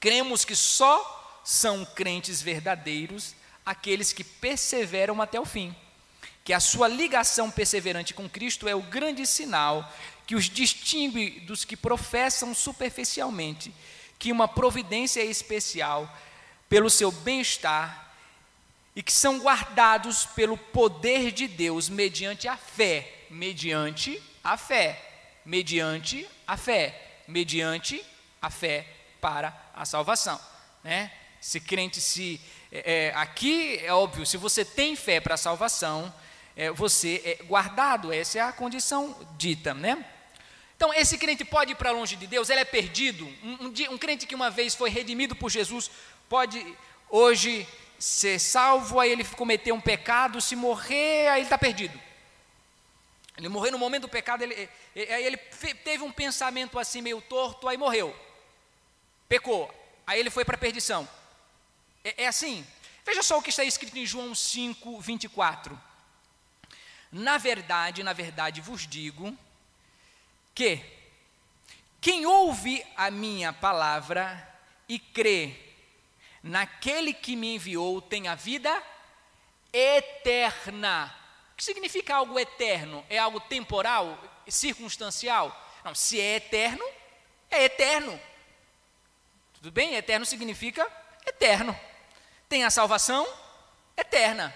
Cremos 0.00 0.44
que 0.44 0.56
só 0.56 1.40
são 1.44 1.84
crentes 1.84 2.42
verdadeiros 2.42 3.34
aqueles 3.64 4.12
que 4.12 4.24
perseveram 4.24 5.20
até 5.20 5.38
o 5.38 5.44
fim. 5.44 5.74
Que 6.44 6.52
a 6.52 6.60
sua 6.60 6.88
ligação 6.88 7.50
perseverante 7.50 8.14
com 8.14 8.28
Cristo 8.28 8.66
é 8.66 8.74
o 8.74 8.82
grande 8.82 9.26
sinal 9.26 9.92
que 10.26 10.34
os 10.34 10.44
distingue 10.44 11.40
dos 11.40 11.64
que 11.64 11.76
professam 11.76 12.54
superficialmente 12.54 13.72
que 14.18 14.32
uma 14.32 14.48
providência 14.48 15.22
especial 15.22 16.12
pelo 16.68 16.90
seu 16.90 17.10
bem-estar 17.10 18.07
e 18.98 19.02
que 19.02 19.12
são 19.12 19.38
guardados 19.38 20.26
pelo 20.26 20.58
poder 20.58 21.30
de 21.30 21.46
Deus 21.46 21.88
mediante 21.88 22.48
a 22.48 22.56
fé, 22.56 23.26
mediante 23.30 24.20
a 24.42 24.56
fé, 24.56 25.00
mediante 25.44 26.28
a 26.44 26.56
fé, 26.56 27.20
mediante 27.28 28.04
a 28.42 28.50
fé 28.50 28.84
para 29.20 29.56
a 29.72 29.84
salvação, 29.84 30.40
né? 30.82 31.12
Se 31.40 31.60
crente 31.60 32.00
se 32.00 32.40
é, 32.72 33.10
é 33.10 33.14
aqui 33.14 33.78
é 33.84 33.92
óbvio, 33.92 34.26
se 34.26 34.36
você 34.36 34.64
tem 34.64 34.96
fé 34.96 35.20
para 35.20 35.34
a 35.34 35.38
salvação, 35.38 36.12
é, 36.56 36.72
você 36.72 37.22
é 37.24 37.44
guardado, 37.44 38.12
essa 38.12 38.40
é 38.40 38.42
a 38.42 38.52
condição 38.52 39.16
dita, 39.38 39.74
né? 39.74 40.04
Então, 40.76 40.92
esse 40.92 41.16
crente 41.16 41.44
pode 41.44 41.70
ir 41.70 41.76
para 41.76 41.92
longe 41.92 42.16
de 42.16 42.26
Deus, 42.26 42.50
ele 42.50 42.62
é 42.62 42.64
perdido. 42.64 43.32
Um, 43.44 43.66
um, 43.66 43.92
um, 43.92 43.98
crente 43.98 44.26
que 44.26 44.34
uma 44.34 44.50
vez 44.50 44.74
foi 44.74 44.90
redimido 44.90 45.36
por 45.36 45.52
Jesus, 45.52 45.88
pode 46.28 46.66
hoje 47.08 47.64
ser 47.98 48.38
salvo, 48.38 49.00
aí 49.00 49.10
ele 49.10 49.24
cometer 49.24 49.72
um 49.72 49.80
pecado, 49.80 50.40
se 50.40 50.54
morrer, 50.54 51.28
aí 51.28 51.40
ele 51.40 51.46
está 51.46 51.58
perdido. 51.58 51.98
Ele 53.36 53.48
morreu 53.48 53.72
no 53.72 53.78
momento 53.78 54.02
do 54.02 54.08
pecado, 54.08 54.42
ele, 54.42 54.68
aí 54.94 55.24
ele 55.24 55.36
teve 55.36 56.02
um 56.02 56.12
pensamento 56.12 56.78
assim 56.78 57.00
meio 57.00 57.20
torto, 57.22 57.68
aí 57.68 57.76
morreu. 57.76 58.14
Pecou, 59.28 59.72
aí 60.06 60.18
ele 60.18 60.30
foi 60.30 60.44
para 60.44 60.56
a 60.56 60.58
perdição. 60.58 61.08
É, 62.04 62.24
é 62.24 62.26
assim. 62.26 62.66
Veja 63.04 63.22
só 63.22 63.38
o 63.38 63.42
que 63.42 63.50
está 63.50 63.64
escrito 63.64 63.96
em 63.96 64.06
João 64.06 64.34
5, 64.34 65.00
24. 65.00 65.80
Na 67.10 67.38
verdade, 67.38 68.02
na 68.02 68.12
verdade 68.12 68.60
vos 68.60 68.86
digo 68.86 69.36
que 70.54 70.84
quem 72.00 72.26
ouve 72.26 72.84
a 72.96 73.10
minha 73.10 73.52
palavra 73.52 74.46
e 74.88 74.98
crê 74.98 75.67
naquele 76.42 77.12
que 77.12 77.36
me 77.36 77.54
enviou 77.54 78.00
tem 78.00 78.28
a 78.28 78.34
vida 78.34 78.82
eterna. 79.72 81.14
O 81.52 81.56
que 81.56 81.64
significa 81.64 82.16
algo 82.16 82.38
eterno? 82.38 83.04
É 83.08 83.18
algo 83.18 83.40
temporal, 83.40 84.18
circunstancial? 84.46 85.54
Não, 85.84 85.94
se 85.94 86.20
é 86.20 86.36
eterno, 86.36 86.84
é 87.50 87.64
eterno. 87.64 88.20
Tudo 89.54 89.70
bem? 89.70 89.94
Eterno 89.94 90.24
significa 90.24 90.86
eterno. 91.26 91.78
Tem 92.48 92.64
a 92.64 92.70
salvação 92.70 93.26
eterna. 93.96 94.54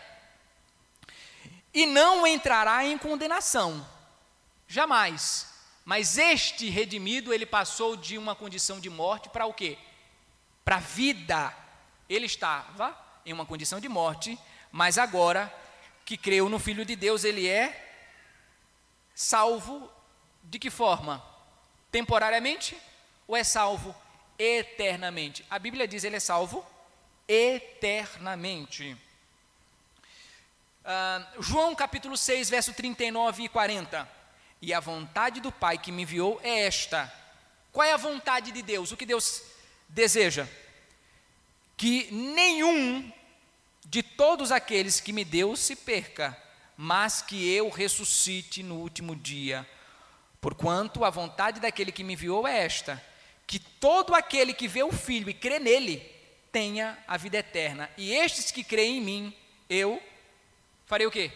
E 1.74 1.86
não 1.86 2.26
entrará 2.26 2.84
em 2.84 2.96
condenação. 2.96 3.86
Jamais. 4.68 5.48
Mas 5.84 6.16
este 6.16 6.68
redimido, 6.68 7.32
ele 7.32 7.44
passou 7.44 7.96
de 7.96 8.16
uma 8.16 8.34
condição 8.34 8.78
de 8.78 8.88
morte 8.88 9.28
para 9.28 9.46
o 9.46 9.52
quê? 9.52 9.76
Para 10.64 10.76
a 10.76 10.80
vida. 10.80 11.61
Ele 12.12 12.26
estava 12.26 12.94
em 13.24 13.32
uma 13.32 13.46
condição 13.46 13.80
de 13.80 13.88
morte, 13.88 14.38
mas 14.70 14.98
agora 14.98 15.52
que 16.04 16.16
creu 16.16 16.48
no 16.48 16.58
Filho 16.58 16.84
de 16.84 16.94
Deus, 16.94 17.24
ele 17.24 17.48
é 17.48 17.90
salvo 19.14 19.90
de 20.44 20.58
que 20.58 20.68
forma? 20.68 21.24
Temporariamente 21.90 22.76
ou 23.26 23.34
é 23.34 23.42
salvo 23.42 23.94
eternamente? 24.38 25.42
A 25.48 25.58
Bíblia 25.58 25.88
diz 25.88 26.04
ele 26.04 26.16
é 26.16 26.20
salvo 26.20 26.66
eternamente. 27.26 28.94
Uh, 30.84 31.42
João 31.42 31.74
capítulo 31.74 32.16
6, 32.16 32.50
verso 32.50 32.74
39 32.74 33.44
e 33.44 33.48
40. 33.48 34.06
E 34.60 34.74
a 34.74 34.80
vontade 34.80 35.40
do 35.40 35.50
Pai 35.50 35.78
que 35.78 35.90
me 35.90 36.02
enviou 36.02 36.38
é 36.42 36.66
esta. 36.66 37.10
Qual 37.72 37.86
é 37.86 37.92
a 37.94 37.96
vontade 37.96 38.52
de 38.52 38.60
Deus? 38.60 38.92
O 38.92 38.98
que 38.98 39.06
Deus 39.06 39.42
deseja? 39.88 40.46
Que 41.82 42.06
nenhum 42.12 43.12
de 43.84 44.04
todos 44.04 44.52
aqueles 44.52 45.00
que 45.00 45.12
me 45.12 45.24
deu 45.24 45.56
se 45.56 45.74
perca, 45.74 46.40
mas 46.76 47.20
que 47.22 47.52
eu 47.52 47.68
ressuscite 47.70 48.62
no 48.62 48.76
último 48.76 49.16
dia. 49.16 49.68
Porquanto 50.40 51.04
a 51.04 51.10
vontade 51.10 51.58
daquele 51.58 51.90
que 51.90 52.04
me 52.04 52.12
enviou 52.12 52.46
é 52.46 52.56
esta: 52.56 53.04
que 53.48 53.58
todo 53.58 54.14
aquele 54.14 54.54
que 54.54 54.68
vê 54.68 54.84
o 54.84 54.92
Filho 54.92 55.28
e 55.28 55.34
crê 55.34 55.58
nele 55.58 56.08
tenha 56.52 56.96
a 57.04 57.16
vida 57.16 57.38
eterna. 57.38 57.90
E 57.98 58.12
estes 58.12 58.52
que 58.52 58.62
creem 58.62 58.98
em 58.98 59.00
mim, 59.00 59.36
eu 59.68 60.00
farei 60.86 61.08
o 61.08 61.10
quê? 61.10 61.32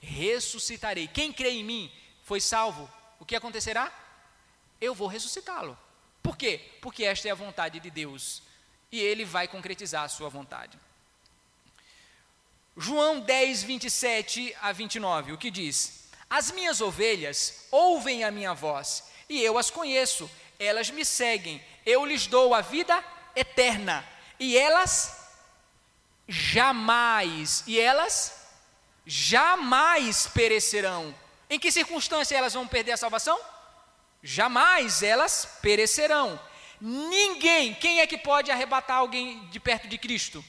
Ressuscitarei. 0.00 1.06
Quem 1.06 1.30
crê 1.34 1.50
em 1.50 1.62
mim, 1.62 1.92
foi 2.22 2.40
salvo, 2.40 2.90
o 3.20 3.26
que 3.26 3.36
acontecerá? 3.36 3.92
Eu 4.80 4.94
vou 4.94 5.06
ressuscitá-lo. 5.06 5.78
Por 6.22 6.34
quê? 6.34 6.78
Porque 6.80 7.04
esta 7.04 7.28
é 7.28 7.30
a 7.30 7.34
vontade 7.34 7.78
de 7.78 7.90
Deus 7.90 8.42
e 8.92 9.00
ele 9.00 9.24
vai 9.24 9.48
concretizar 9.48 10.04
a 10.04 10.08
sua 10.08 10.28
vontade. 10.28 10.78
João 12.76 13.20
10, 13.20 13.62
27 13.64 14.56
a 14.62 14.70
29, 14.70 15.32
o 15.32 15.38
que 15.38 15.50
diz? 15.50 16.08
As 16.30 16.50
minhas 16.50 16.80
ovelhas 16.80 17.66
ouvem 17.70 18.22
a 18.22 18.30
minha 18.30 18.54
voz 18.54 19.04
e 19.28 19.42
eu 19.42 19.58
as 19.58 19.70
conheço, 19.70 20.30
elas 20.58 20.90
me 20.90 21.04
seguem, 21.04 21.62
eu 21.84 22.04
lhes 22.04 22.26
dou 22.26 22.54
a 22.54 22.60
vida 22.60 23.02
eterna 23.34 24.06
e 24.38 24.56
elas 24.56 25.18
jamais, 26.28 27.64
e 27.66 27.80
elas 27.80 28.46
jamais 29.04 30.26
perecerão 30.28 31.14
em 31.52 31.58
que 31.58 31.70
circunstância 31.70 32.34
elas 32.34 32.54
vão 32.54 32.66
perder 32.66 32.92
a 32.92 32.96
salvação? 32.96 33.38
Jamais 34.22 35.02
elas 35.02 35.58
perecerão. 35.60 36.40
Ninguém, 36.84 37.74
quem 37.74 38.00
é 38.00 38.06
que 38.08 38.18
pode 38.18 38.50
arrebatar 38.50 38.96
alguém 38.96 39.46
de 39.52 39.60
perto 39.60 39.86
de 39.86 39.96
Cristo? 39.96 40.44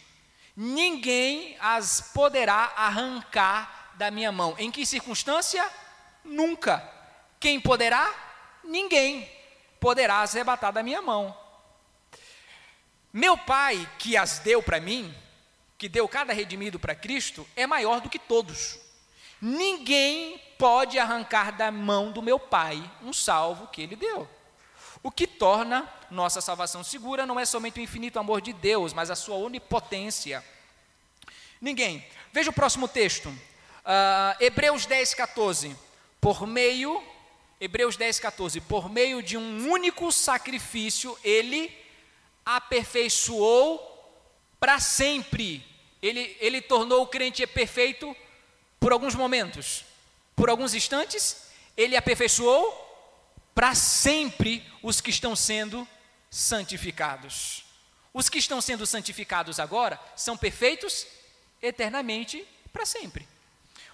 Ninguém 0.58 1.56
as 1.60 2.10
poderá 2.12 2.74
arrancar 2.76 3.92
da 3.94 4.10
minha 4.10 4.32
mão. 4.32 4.56
Em 4.58 4.72
que 4.72 4.84
circunstância? 4.84 5.64
Nunca. 6.26 6.84
Quem 7.40 7.60
poderá? 7.60 8.12
Ninguém 8.64 9.30
poderá 9.80 10.22
as 10.22 10.34
arrebatar 10.34 10.74
da 10.74 10.82
minha 10.82 11.04
mão. 11.04 11.38
Meu 13.14 13.38
Pai, 13.38 13.88
que 14.00 14.18
as 14.18 14.40
deu 14.40 14.64
para 14.64 14.80
mim, 14.80 15.14
que 15.78 15.88
deu 15.88 16.08
cada 16.08 16.34
redimido 16.34 16.80
para 16.80 16.96
Cristo, 16.96 17.48
é 17.56 17.68
maior 17.68 18.02
do 18.02 18.10
que 18.10 18.18
todos. 18.18 18.80
Ninguém 19.40 20.42
pode 20.58 20.98
arrancar 20.98 21.52
da 21.52 21.70
mão 21.70 22.12
do 22.12 22.24
meu 22.24 22.40
Pai 22.40 22.84
um 23.04 23.14
salvo 23.14 23.68
que 23.68 23.84
Ele 23.84 23.96
deu. 23.96 24.28
O 25.04 25.12
que 25.12 25.28
torna 25.28 25.88
nossa 26.10 26.39
salvação 26.39 26.84
segura 26.84 27.26
não 27.26 27.39
é 27.39 27.45
somente 27.45 27.80
o 27.80 27.84
infinito 27.84 28.18
amor 28.18 28.41
de 28.41 28.54
Deus, 28.54 28.93
mas 28.93 29.12
a 29.12 29.16
sua 29.16 29.36
onipotência. 29.36 30.43
Ninguém. 31.60 32.06
Veja 32.32 32.49
o 32.49 32.54
próximo 32.54 32.88
texto. 32.88 33.28
Uh, 33.28 34.36
Hebreus 34.39 34.86
10, 34.86 35.14
14. 35.14 35.76
Por 36.22 36.47
meio, 36.47 37.04
Hebreus 37.60 37.97
10, 37.97 38.20
14. 38.20 38.62
Por 38.62 38.89
meio 38.89 39.22
de 39.22 39.38
um 39.38 39.70
único 39.70 40.10
sacrifício, 40.10 41.20
ele 41.24 41.76
aperfeiçoou 42.45 43.89
para 44.58 44.80
sempre. 44.80 45.66
Ele, 46.01 46.38
ele 46.39 46.62
tornou 46.62 47.04
o 47.04 47.08
crente 47.08 47.45
perfeito 47.45 48.16
por 48.80 48.91
alguns 48.91 49.16
momentos, 49.16 49.86
por 50.36 50.49
alguns 50.49 50.74
instantes, 50.74 51.47
ele 51.78 51.95
aperfeiçoou 51.95 52.83
para 53.54 53.76
sempre 53.76 54.66
os 54.82 54.99
que 54.99 55.10
estão 55.10 55.36
sendo 55.36 55.88
santificados. 56.30 57.64
Os 58.14 58.30
que 58.30 58.38
estão 58.38 58.62
sendo 58.62 58.86
santificados 58.86 59.60
agora 59.60 59.99
são 60.16 60.38
perfeitos 60.38 61.08
eternamente 61.62 62.45
para 62.72 62.86
sempre. 62.86 63.28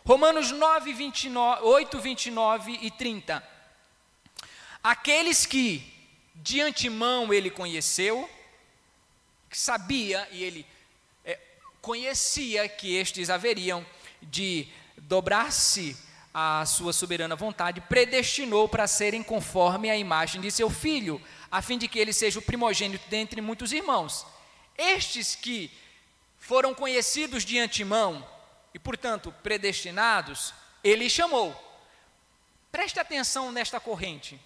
Romanos 0.06 0.52
9, 0.52 0.94
29, 0.94 1.62
8, 1.64 2.00
29 2.00 2.80
e 2.82 2.92
30. 2.92 3.48
Aqueles 4.84 5.46
que 5.46 5.94
de 6.36 6.62
antemão 6.62 7.34
ele 7.34 7.50
conheceu, 7.50 8.30
sabia 9.52 10.28
e 10.32 10.44
ele 10.44 10.66
é, 11.26 11.38
conhecia 11.82 12.68
que 12.70 12.96
estes 12.96 13.30
haveriam 13.30 13.86
de 14.22 14.68
dobrar-se 14.98 15.98
à 16.34 16.66
sua 16.66 16.94
soberana 16.94 17.36
vontade, 17.36 17.82
predestinou 17.82 18.68
para 18.70 18.88
serem 18.88 19.24
conforme 19.24 19.90
a 19.90 19.98
imagem 19.98 20.42
de 20.42 20.52
seu 20.52 20.70
filho, 20.70 21.22
a 21.52 21.62
fim 21.62 21.78
de 21.78 21.88
que 21.88 22.00
ele 22.00 22.14
seja 22.14 22.40
o 22.40 22.44
primogênito 22.44 23.08
dentre 23.10 23.42
muitos 23.42 23.72
irmãos. 23.72 24.26
Estes 24.78 25.36
que 25.36 25.72
foram 26.38 26.74
conhecidos 26.74 27.44
de 27.44 27.60
antemão 27.60 28.26
e, 28.74 28.80
portanto, 28.80 29.34
predestinados, 29.44 30.54
ele 30.84 31.10
chamou. 31.10 31.56
Preste 32.72 33.00
atenção 33.00 33.52
nesta 33.52 33.80
corrente. 33.80 34.40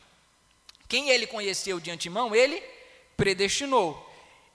Quem 0.88 1.10
ele 1.10 1.28
conheceu 1.28 1.80
de 1.80 1.92
antemão, 1.92 2.36
ele 2.36 2.62
predestinou. 3.18 4.10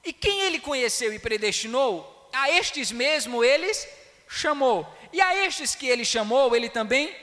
E 0.05 0.13
quem 0.13 0.41
ele 0.41 0.59
conheceu 0.59 1.13
e 1.13 1.19
predestinou, 1.19 2.31
a 2.33 2.51
estes 2.51 2.91
mesmo 2.91 3.45
eles 3.45 3.87
chamou. 4.29 4.87
E 5.13 5.21
a 5.21 5.47
estes 5.47 5.75
que 5.75 5.87
ele 5.87 6.05
chamou, 6.05 6.55
ele 6.55 6.69
também 6.69 7.15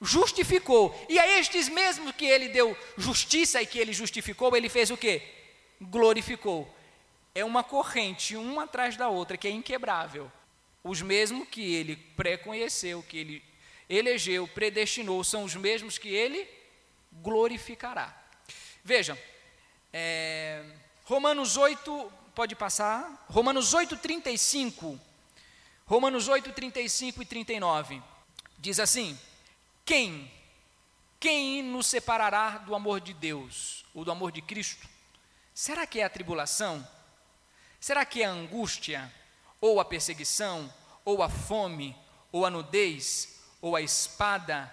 justificou. 0.00 0.94
E 1.08 1.18
a 1.18 1.38
estes 1.38 1.68
mesmo 1.68 2.12
que 2.12 2.26
ele 2.26 2.48
deu 2.48 2.76
justiça 2.96 3.60
e 3.62 3.66
que 3.66 3.78
ele 3.78 3.92
justificou, 3.92 4.56
ele 4.56 4.68
fez 4.68 4.90
o 4.90 4.96
quê? 4.96 5.22
Glorificou. 5.80 6.72
É 7.34 7.44
uma 7.44 7.64
corrente, 7.64 8.36
uma 8.36 8.64
atrás 8.64 8.96
da 8.96 9.08
outra, 9.08 9.36
que 9.36 9.48
é 9.48 9.50
inquebrável. 9.50 10.30
Os 10.82 11.00
mesmos 11.02 11.48
que 11.48 11.74
ele 11.74 11.96
preconheceu, 11.96 13.02
que 13.02 13.16
ele 13.16 13.42
elegeu, 13.88 14.46
predestinou, 14.46 15.24
são 15.24 15.44
os 15.44 15.54
mesmos 15.54 15.98
que 15.98 16.08
ele 16.08 16.46
glorificará. 17.12 18.14
Veja, 18.82 19.18
é, 19.92 20.62
Romanos 21.04 21.56
8, 21.56 22.12
pode 22.34 22.54
passar, 22.54 23.24
Romanos 23.28 23.72
8, 23.72 23.96
35, 23.96 25.00
Romanos 25.86 26.28
8, 26.28 26.50
35 26.52 27.20
e 27.20 27.26
39, 27.26 28.02
diz 28.58 28.80
assim, 28.80 29.18
quem, 29.84 30.30
quem 31.20 31.62
nos 31.62 31.86
separará 31.86 32.56
do 32.58 32.74
amor 32.74 33.00
de 33.00 33.12
Deus, 33.12 33.84
ou 33.94 34.02
do 34.02 34.10
amor 34.10 34.32
de 34.32 34.40
Cristo? 34.40 34.88
Será 35.52 35.86
que 35.86 36.00
é 36.00 36.04
a 36.04 36.10
tribulação? 36.10 36.86
Será 37.78 38.04
que 38.06 38.22
é 38.22 38.24
a 38.24 38.30
angústia? 38.30 39.12
Ou 39.60 39.78
a 39.78 39.84
perseguição? 39.84 40.72
Ou 41.04 41.22
a 41.22 41.28
fome? 41.28 41.94
Ou 42.32 42.46
a 42.46 42.50
nudez? 42.50 43.40
Ou 43.60 43.76
a 43.76 43.82
espada? 43.82 44.72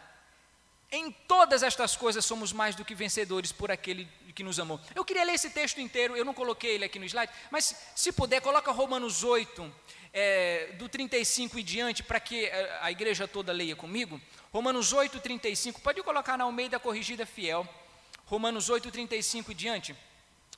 Em 0.90 1.12
todas 1.12 1.62
estas 1.62 1.96
coisas 1.96 2.26
somos 2.26 2.54
mais 2.54 2.74
do 2.74 2.86
que 2.86 2.96
vencedores 2.96 3.52
por 3.52 3.70
aquele 3.70 4.08
que 4.34 4.44
nos 4.44 4.60
amou. 4.60 4.80
Eu 4.96 5.06
queria 5.06 5.26
ler 5.26 5.34
esse 5.34 5.50
texto 5.50 5.80
inteiro, 5.80 6.16
eu 6.16 6.26
não 6.26 6.34
coloquei 6.34 6.76
ele 6.76 6.86
aqui 6.86 6.98
no 6.98 7.06
slide, 7.06 7.32
mas 7.50 7.76
se 7.96 8.12
puder, 8.12 8.42
coloca 8.42 8.72
Romanos 8.72 9.24
8, 9.24 9.74
é, 10.14 10.74
do 10.78 10.90
35 10.90 11.60
e 11.60 11.64
diante, 11.64 12.04
para 12.04 12.20
que 12.20 12.46
é, 12.46 12.80
a 12.82 12.92
igreja 12.92 13.28
toda 13.28 13.52
leia 13.52 13.76
comigo. 13.76 14.20
Romanos 14.52 14.92
8, 14.92 15.20
35, 15.20 15.82
pode 15.82 16.02
colocar 16.04 16.38
na 16.38 16.44
Almeida 16.44 16.80
Corrigida 16.80 17.26
Fiel. 17.26 17.68
Romanos 18.26 18.70
8, 18.70 18.92
35 18.92 19.52
e 19.52 19.56
diante. 19.56 19.96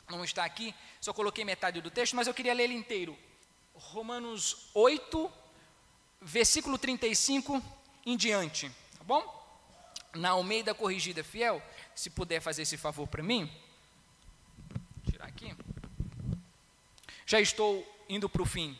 Não 0.10 0.24
está 0.24 0.44
aqui, 0.44 0.74
só 1.00 1.14
coloquei 1.14 1.46
metade 1.46 1.82
do 1.82 1.90
texto, 1.90 2.16
mas 2.16 2.28
eu 2.28 2.34
queria 2.34 2.54
ler 2.54 2.64
ele 2.64 2.74
inteiro. 2.74 3.18
Romanos 3.74 4.70
8, 4.74 5.32
versículo 6.22 6.78
35 6.78 7.64
em 8.06 8.18
diante, 8.18 8.70
tá 8.98 9.04
bom? 9.04 9.44
na 10.16 10.30
Almeida 10.30 10.74
Corrigida 10.74 11.24
Fiel, 11.24 11.62
se 11.96 12.10
puder 12.10 12.40
fazer 12.42 12.64
esse 12.64 12.78
favor 12.78 13.08
para 13.08 13.24
mim. 13.24 13.52
Tirar 15.10 15.26
aqui. 15.26 15.56
Já 17.26 17.40
estou 17.40 17.86
indo 18.08 18.30
para 18.30 18.42
o 18.42 18.46
fim. 18.46 18.78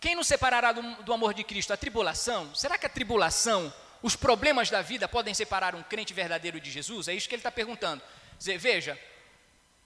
Quem 0.00 0.14
nos 0.14 0.26
separará 0.26 0.72
do, 0.72 1.02
do 1.02 1.12
amor 1.12 1.34
de 1.34 1.44
Cristo? 1.44 1.72
A 1.72 1.76
tribulação? 1.76 2.54
Será 2.54 2.76
que 2.78 2.86
a 2.86 2.90
tribulação, 2.90 3.72
os 4.02 4.16
problemas 4.16 4.70
da 4.70 4.82
vida 4.82 5.08
podem 5.08 5.34
separar 5.34 5.74
um 5.74 5.82
crente 5.82 6.12
verdadeiro 6.12 6.60
de 6.60 6.70
Jesus? 6.70 7.08
É 7.08 7.14
isso 7.14 7.28
que 7.28 7.34
ele 7.34 7.40
está 7.40 7.50
perguntando. 7.50 8.02
Dizer, 8.38 8.58
veja, 8.58 8.98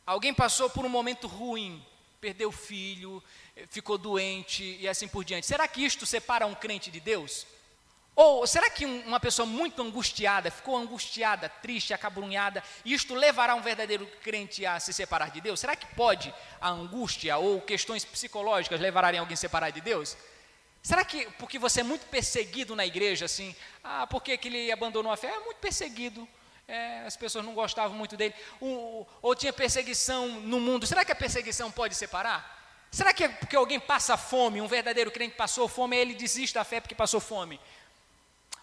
alguém 0.06 0.32
passou 0.34 0.70
por 0.70 0.84
um 0.84 0.88
momento 0.88 1.26
ruim, 1.26 1.84
perdeu 2.20 2.50
filho, 2.50 3.22
ficou 3.68 3.98
doente 3.98 4.76
e 4.80 4.88
assim 4.88 5.06
por 5.06 5.24
diante. 5.24 5.46
Será 5.46 5.68
que 5.68 5.84
isto 5.84 6.06
separa 6.06 6.46
um 6.46 6.54
crente 6.54 6.90
de 6.90 7.00
Deus? 7.00 7.46
Ou 8.20 8.44
será 8.48 8.68
que 8.68 8.84
uma 8.84 9.20
pessoa 9.20 9.46
muito 9.46 9.80
angustiada, 9.80 10.50
ficou 10.50 10.76
angustiada, 10.76 11.48
triste, 11.48 11.94
acabrunhada, 11.94 12.64
isto 12.84 13.14
levará 13.14 13.54
um 13.54 13.62
verdadeiro 13.62 14.04
crente 14.24 14.66
a 14.66 14.80
se 14.80 14.92
separar 14.92 15.30
de 15.30 15.40
Deus? 15.40 15.60
Será 15.60 15.76
que 15.76 15.86
pode 15.94 16.34
a 16.60 16.68
angústia 16.68 17.38
ou 17.38 17.60
questões 17.60 18.04
psicológicas 18.04 18.80
levarem 18.80 19.20
alguém 19.20 19.34
a 19.34 19.36
se 19.36 19.42
separar 19.42 19.70
de 19.70 19.80
Deus? 19.80 20.16
Será 20.82 21.04
que 21.04 21.26
porque 21.38 21.60
você 21.60 21.78
é 21.78 21.84
muito 21.84 22.06
perseguido 22.06 22.74
na 22.74 22.84
igreja, 22.84 23.24
assim, 23.24 23.54
ah, 23.84 24.04
porque 24.04 24.36
que 24.36 24.48
ele 24.48 24.72
abandonou 24.72 25.12
a 25.12 25.16
fé? 25.16 25.28
É 25.28 25.38
muito 25.38 25.58
perseguido, 25.58 26.26
é, 26.66 27.04
as 27.06 27.16
pessoas 27.16 27.44
não 27.44 27.54
gostavam 27.54 27.96
muito 27.96 28.16
dele, 28.16 28.34
ou, 28.60 29.08
ou 29.22 29.32
tinha 29.36 29.52
perseguição 29.52 30.26
no 30.26 30.58
mundo. 30.58 30.88
Será 30.88 31.04
que 31.04 31.12
a 31.12 31.14
perseguição 31.14 31.70
pode 31.70 31.94
separar? 31.94 32.58
Será 32.90 33.12
que 33.12 33.22
é 33.22 33.28
porque 33.28 33.54
alguém 33.54 33.78
passa 33.78 34.16
fome, 34.16 34.60
um 34.60 34.66
verdadeiro 34.66 35.10
crente 35.12 35.36
passou 35.36 35.68
fome, 35.68 35.96
ele 35.96 36.14
desiste 36.14 36.54
da 36.54 36.64
fé 36.64 36.80
porque 36.80 36.96
passou 36.96 37.20
fome? 37.20 37.60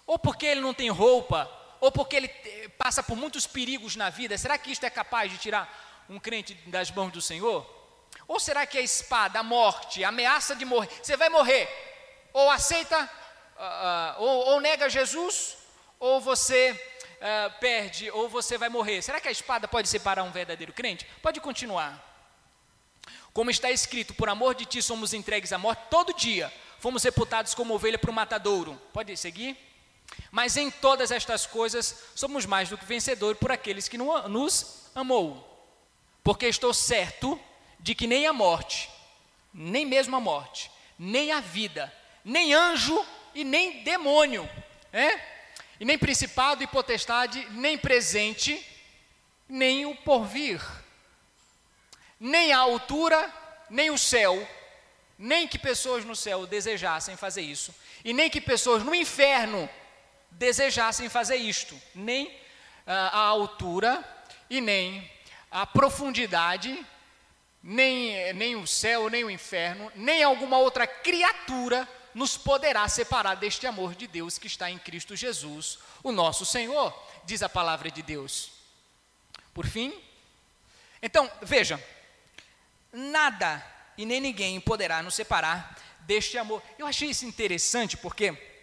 Ou 0.05 0.19
porque 0.19 0.45
ele 0.45 0.61
não 0.61 0.73
tem 0.73 0.89
roupa, 0.89 1.49
ou 1.79 1.91
porque 1.91 2.15
ele 2.15 2.27
eh, 2.27 2.69
passa 2.77 3.01
por 3.01 3.15
muitos 3.15 3.47
perigos 3.47 3.95
na 3.95 4.09
vida, 4.09 4.37
será 4.37 4.57
que 4.57 4.71
isto 4.71 4.85
é 4.85 4.89
capaz 4.89 5.31
de 5.31 5.37
tirar 5.37 6.05
um 6.09 6.19
crente 6.19 6.53
das 6.67 6.91
mãos 6.91 7.11
do 7.11 7.21
Senhor? 7.21 7.65
Ou 8.27 8.39
será 8.39 8.65
que 8.65 8.77
a 8.77 8.81
espada, 8.81 9.39
a 9.39 9.43
morte, 9.43 10.03
a 10.03 10.09
ameaça 10.09 10.55
de 10.55 10.65
morrer, 10.65 10.89
você 11.01 11.17
vai 11.17 11.29
morrer, 11.29 11.67
ou 12.33 12.49
aceita, 12.49 13.09
uh, 13.55 14.21
ou, 14.21 14.45
ou, 14.47 14.61
nega 14.61 14.89
Jesus, 14.89 15.57
ou 15.99 16.19
você 16.19 16.71
uh, 16.71 17.59
perde, 17.59 18.09
ou 18.11 18.27
você 18.27 18.57
vai 18.57 18.69
morrer. 18.69 19.01
Será 19.01 19.19
que 19.19 19.27
a 19.27 19.31
espada 19.31 19.67
pode 19.67 19.87
separar 19.87 20.23
um 20.23 20.31
verdadeiro 20.31 20.73
crente? 20.73 21.05
Pode 21.21 21.39
continuar. 21.39 22.03
Como 23.33 23.51
está 23.51 23.69
escrito, 23.69 24.13
por 24.13 24.29
amor 24.29 24.55
de 24.55 24.65
ti 24.65 24.81
somos 24.81 25.13
entregues 25.13 25.51
à 25.51 25.57
morte 25.57 25.83
todo 25.89 26.13
dia, 26.13 26.51
fomos 26.79 27.03
reputados 27.03 27.53
como 27.53 27.73
ovelha 27.73 27.99
para 27.99 28.11
o 28.11 28.13
matadouro. 28.13 28.81
Pode 28.93 29.15
seguir? 29.17 29.57
Mas 30.31 30.57
em 30.57 30.69
todas 30.69 31.11
estas 31.11 31.45
coisas 31.45 31.95
somos 32.15 32.45
mais 32.45 32.69
do 32.69 32.77
que 32.77 32.85
vencedores 32.85 33.39
por 33.39 33.51
aqueles 33.51 33.87
que 33.87 33.97
nos 33.97 34.89
amou. 34.93 35.51
Porque 36.23 36.47
estou 36.47 36.73
certo 36.73 37.39
de 37.79 37.93
que 37.93 38.07
nem 38.07 38.25
a 38.25 38.33
morte, 38.33 38.89
nem 39.53 39.85
mesmo 39.85 40.15
a 40.15 40.19
morte, 40.19 40.71
nem 40.97 41.31
a 41.31 41.39
vida, 41.39 41.93
nem 42.23 42.53
anjo 42.53 43.05
e 43.33 43.43
nem 43.43 43.83
demônio, 43.83 44.49
é? 44.91 45.19
e 45.79 45.85
nem 45.85 45.97
principado 45.97 46.63
e 46.63 46.67
potestade, 46.67 47.47
nem 47.51 47.77
presente, 47.77 48.65
nem 49.47 49.85
o 49.85 49.95
porvir, 49.95 50.61
nem 52.19 52.53
a 52.53 52.57
altura, 52.57 53.31
nem 53.69 53.91
o 53.91 53.97
céu, 53.97 54.47
nem 55.17 55.47
que 55.47 55.59
pessoas 55.59 56.03
no 56.03 56.15
céu 56.15 56.47
desejassem 56.47 57.15
fazer 57.15 57.41
isso, 57.41 57.73
e 58.03 58.13
nem 58.13 58.29
que 58.29 58.41
pessoas 58.41 58.83
no 58.83 58.95
inferno 58.95 59.69
desejassem 60.37 61.09
fazer 61.09 61.37
isto, 61.37 61.79
nem 61.93 62.39
ah, 62.85 63.19
a 63.19 63.19
altura 63.19 64.03
e 64.49 64.61
nem 64.61 65.09
a 65.49 65.65
profundidade, 65.65 66.85
nem, 67.63 68.33
nem 68.33 68.55
o 68.55 68.67
céu, 68.67 69.09
nem 69.09 69.23
o 69.23 69.29
inferno, 69.29 69.91
nem 69.95 70.23
alguma 70.23 70.57
outra 70.57 70.85
criatura 70.85 71.87
nos 72.13 72.37
poderá 72.37 72.87
separar 72.87 73.35
deste 73.35 73.67
amor 73.67 73.95
de 73.95 74.07
Deus 74.07 74.37
que 74.37 74.47
está 74.47 74.69
em 74.69 74.77
Cristo 74.77 75.15
Jesus, 75.15 75.79
o 76.03 76.11
nosso 76.11 76.45
Senhor, 76.45 76.93
diz 77.25 77.41
a 77.41 77.49
palavra 77.49 77.89
de 77.89 78.01
Deus. 78.01 78.51
Por 79.53 79.65
fim, 79.65 79.93
então, 81.01 81.29
veja, 81.41 81.83
nada 82.91 83.65
e 83.97 84.05
nem 84.05 84.19
ninguém 84.19 84.59
poderá 84.59 85.01
nos 85.01 85.15
separar 85.15 85.77
deste 86.01 86.37
amor. 86.37 86.61
Eu 86.77 86.87
achei 86.87 87.09
isso 87.09 87.25
interessante 87.25 87.97
porque 87.97 88.54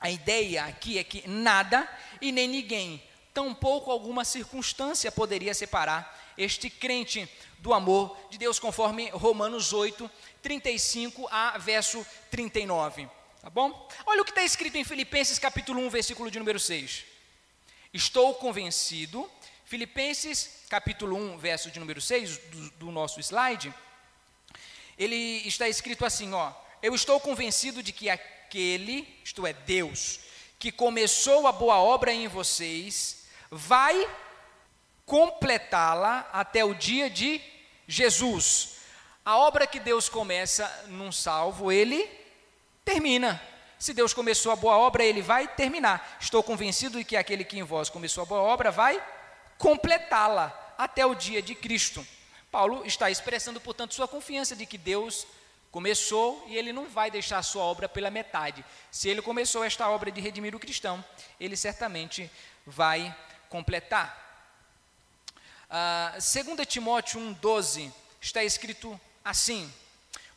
a 0.00 0.10
ideia 0.10 0.64
aqui 0.64 0.98
é 0.98 1.04
que 1.04 1.26
nada 1.26 1.88
e 2.20 2.30
nem 2.30 2.46
ninguém, 2.46 3.02
tampouco 3.34 3.90
alguma 3.90 4.24
circunstância 4.24 5.12
poderia 5.12 5.54
separar 5.54 6.16
este 6.36 6.70
crente 6.70 7.28
do 7.58 7.74
amor 7.74 8.16
de 8.30 8.38
Deus, 8.38 8.58
conforme 8.58 9.10
Romanos 9.10 9.72
8, 9.72 10.10
35 10.42 11.28
a 11.30 11.58
verso 11.58 12.06
39. 12.30 13.08
Tá 13.40 13.50
bom? 13.50 13.88
Olha 14.06 14.22
o 14.22 14.24
que 14.24 14.30
está 14.30 14.42
escrito 14.42 14.76
em 14.76 14.84
Filipenses 14.84 15.38
capítulo 15.38 15.80
1, 15.82 15.90
versículo 15.90 16.30
de 16.30 16.38
número 16.38 16.60
6. 16.60 17.04
Estou 17.92 18.34
convencido, 18.34 19.28
Filipenses 19.64 20.64
capítulo 20.68 21.16
1, 21.16 21.38
verso 21.38 21.70
de 21.70 21.80
número 21.80 22.00
6 22.00 22.38
do, 22.38 22.70
do 22.70 22.92
nosso 22.92 23.20
slide, 23.20 23.74
ele 24.98 25.46
está 25.46 25.68
escrito 25.68 26.04
assim, 26.04 26.32
ó, 26.32 26.52
eu 26.82 26.94
estou 26.94 27.20
convencido 27.20 27.82
de 27.82 27.92
que 27.92 28.10
a 28.10 28.18
aquele, 28.48 29.06
isto 29.22 29.46
é, 29.46 29.52
Deus, 29.52 30.20
que 30.58 30.72
começou 30.72 31.46
a 31.46 31.52
boa 31.52 31.78
obra 31.78 32.10
em 32.10 32.26
vocês, 32.26 33.26
vai 33.50 34.08
completá-la 35.04 36.26
até 36.32 36.64
o 36.64 36.72
dia 36.74 37.10
de 37.10 37.42
Jesus. 37.86 38.76
A 39.22 39.36
obra 39.36 39.66
que 39.66 39.78
Deus 39.78 40.08
começa 40.08 40.66
num 40.88 41.12
salvo, 41.12 41.70
ele 41.70 42.08
termina. 42.86 43.40
Se 43.78 43.92
Deus 43.92 44.14
começou 44.14 44.50
a 44.50 44.56
boa 44.56 44.78
obra, 44.78 45.04
ele 45.04 45.20
vai 45.20 45.46
terminar. 45.46 46.16
Estou 46.18 46.42
convencido 46.42 46.96
de 46.96 47.04
que 47.04 47.16
aquele 47.16 47.44
que 47.44 47.58
em 47.58 47.62
vós 47.62 47.90
começou 47.90 48.22
a 48.22 48.26
boa 48.26 48.40
obra 48.40 48.70
vai 48.70 49.00
completá-la 49.58 50.74
até 50.78 51.04
o 51.04 51.14
dia 51.14 51.42
de 51.42 51.54
Cristo. 51.54 52.04
Paulo 52.50 52.82
está 52.86 53.10
expressando, 53.10 53.60
portanto, 53.60 53.94
sua 53.94 54.08
confiança 54.08 54.56
de 54.56 54.64
que 54.64 54.78
Deus 54.78 55.26
começou 55.70 56.44
e 56.48 56.56
ele 56.56 56.72
não 56.72 56.88
vai 56.88 57.10
deixar 57.10 57.38
a 57.38 57.42
sua 57.42 57.62
obra 57.62 57.88
pela 57.88 58.10
metade. 58.10 58.64
Se 58.90 59.08
ele 59.08 59.22
começou 59.22 59.64
esta 59.64 59.88
obra 59.88 60.10
de 60.10 60.20
redimir 60.20 60.54
o 60.54 60.58
cristão, 60.58 61.04
ele 61.38 61.56
certamente 61.56 62.30
vai 62.66 63.14
completar. 63.48 64.26
Ah, 65.70 66.12
2 66.14 66.66
Timóteo 66.66 67.20
1,12 67.20 67.92
está 68.20 68.42
escrito 68.42 68.98
assim: 69.24 69.72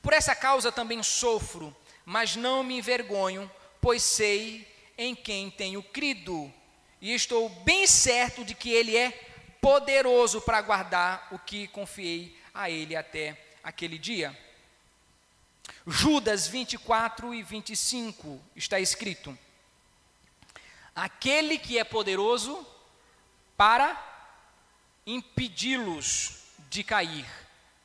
Por 0.01 0.13
essa 0.13 0.35
causa 0.35 0.71
também 0.71 1.01
sofro, 1.01 1.75
mas 2.05 2.35
não 2.35 2.63
me 2.63 2.77
envergonho, 2.77 3.49
pois 3.79 4.03
sei 4.03 4.67
em 4.97 5.15
quem 5.15 5.49
tenho 5.49 5.81
crido, 5.81 6.51
e 6.99 7.13
estou 7.13 7.49
bem 7.49 7.87
certo 7.87 8.43
de 8.43 8.53
que 8.53 8.69
Ele 8.69 8.95
é 8.95 9.11
poderoso 9.61 10.41
para 10.41 10.61
guardar 10.61 11.27
o 11.31 11.39
que 11.39 11.67
confiei 11.67 12.37
a 12.53 12.69
Ele 12.69 12.95
até 12.95 13.37
aquele 13.63 13.97
dia. 13.97 14.37
Judas 15.85 16.47
24 16.47 17.33
e 17.33 17.41
25 17.41 18.39
está 18.55 18.79
escrito: 18.79 19.37
Aquele 20.95 21.57
que 21.57 21.79
é 21.79 21.83
poderoso 21.83 22.65
para 23.57 23.99
impedi-los 25.05 26.43
de 26.69 26.83
cair. 26.83 27.25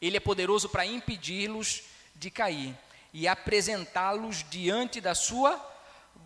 Ele 0.01 0.19
é 0.19 0.21
poderoso 0.21 0.69
para 0.69 0.85
impedi-los 0.85 1.83
de 2.15 2.31
cair 2.31 2.77
e 3.13 3.27
apresentá-los 3.27 4.45
diante 4.51 5.01
da 5.01 5.15
sua 5.15 5.59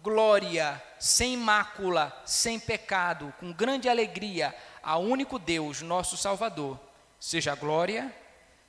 glória, 0.02 0.82
sem 0.98 1.36
mácula, 1.36 2.20
sem 2.24 2.58
pecado, 2.58 3.32
com 3.38 3.52
grande 3.52 3.88
alegria, 3.88 4.56
ao 4.82 5.02
único 5.02 5.38
Deus, 5.38 5.82
nosso 5.82 6.16
Salvador. 6.16 6.80
Seja 7.20 7.54
glória, 7.54 8.12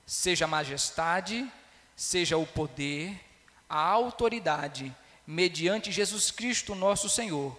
seja 0.05 0.45
majestade, 0.45 1.51
seja 2.01 2.35
o 2.35 2.47
poder, 2.47 3.15
a 3.69 3.79
autoridade, 3.79 4.91
mediante 5.25 5.91
Jesus 5.91 6.31
Cristo, 6.31 6.73
nosso 6.73 7.07
Senhor, 7.07 7.55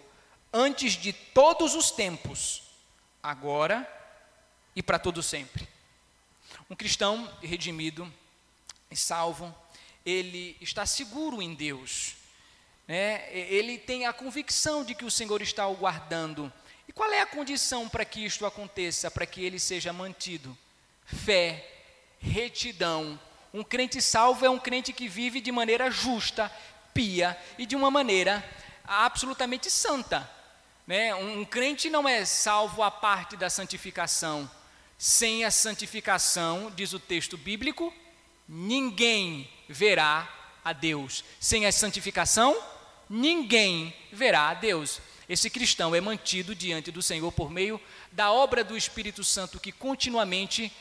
antes 0.53 0.95
de 0.95 1.13
todos 1.13 1.77
os 1.77 1.93
tempos, 1.93 2.65
agora 3.23 3.89
e 4.75 4.83
para 4.83 4.99
todo 4.99 5.23
sempre. 5.23 5.69
Um 6.69 6.75
cristão 6.75 7.33
redimido 7.41 8.13
e 8.91 8.97
salvo, 8.97 9.55
ele 10.05 10.57
está 10.61 10.85
seguro 10.87 11.41
em 11.41 11.55
Deus. 11.55 12.17
Né? 12.89 13.33
Ele 13.33 13.79
tem 13.79 14.07
a 14.07 14.13
convicção 14.13 14.85
de 14.85 14.93
que 14.93 15.05
o 15.05 15.11
Senhor 15.11 15.41
está 15.41 15.69
o 15.69 15.77
guardando. 15.77 16.53
E 16.89 16.93
qual 16.93 17.13
é 17.13 17.21
a 17.21 17.27
condição 17.27 17.89
para 17.89 18.05
que 18.05 18.25
isto 18.25 18.45
aconteça, 18.45 19.09
para 19.09 19.25
que 19.25 19.45
ele 19.45 19.61
seja 19.61 19.93
mantido? 19.93 20.59
Fé, 21.07 21.65
retidão, 22.19 23.21
um 23.53 23.63
crente 23.63 24.01
salvo 24.01 24.47
é 24.47 24.51
um 24.51 24.59
crente 24.59 24.93
que 24.93 25.09
vive 25.09 25.41
de 25.41 25.53
maneira 25.53 25.91
justa, 25.91 26.51
pia 26.95 27.37
e 27.59 27.67
de 27.67 27.77
uma 27.77 27.91
maneira 27.91 28.43
absolutamente 28.85 29.71
santa. 29.71 30.29
Né? 30.87 31.15
Um, 31.15 31.41
um 31.41 31.45
crente 31.45 31.91
não 31.91 32.09
é 32.09 32.25
salvo 32.25 32.83
à 32.83 32.91
parte 32.91 33.37
da 33.37 33.51
santificação. 33.51 34.51
Sem 34.97 35.45
a 35.45 35.51
santificação, 35.51 36.73
diz 36.75 36.93
o 36.93 36.99
texto 36.99 37.37
bíblico, 37.37 37.93
ninguém 38.49 39.51
verá 39.69 40.29
a 40.65 40.73
Deus. 40.73 41.25
Sem 41.41 41.67
a 41.67 41.73
santificação, 41.73 42.57
ninguém 43.09 43.95
verá 44.13 44.49
a 44.51 44.55
Deus. 44.55 45.01
Esse 45.29 45.51
cristão 45.51 45.95
é 45.95 46.01
mantido 46.01 46.55
diante 46.55 46.91
do 46.91 47.03
Senhor 47.03 47.31
por 47.33 47.51
meio 47.51 47.81
da 48.11 48.33
obra 48.33 48.65
do 48.65 48.77
Espírito 48.77 49.23
Santo 49.23 49.61
que 49.61 49.73
continuamente 49.73 50.73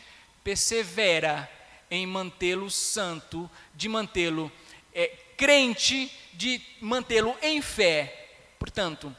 persevera 0.43 1.49
em 1.91 2.07
mantê-lo 2.07 2.71
santo, 2.71 3.51
de 3.75 3.89
mantê-lo 3.89 4.49
é, 4.93 5.09
crente, 5.35 6.09
de 6.33 6.61
mantê-lo 6.79 7.35
em 7.41 7.61
fé. 7.61 8.29
Portanto, 8.57 9.15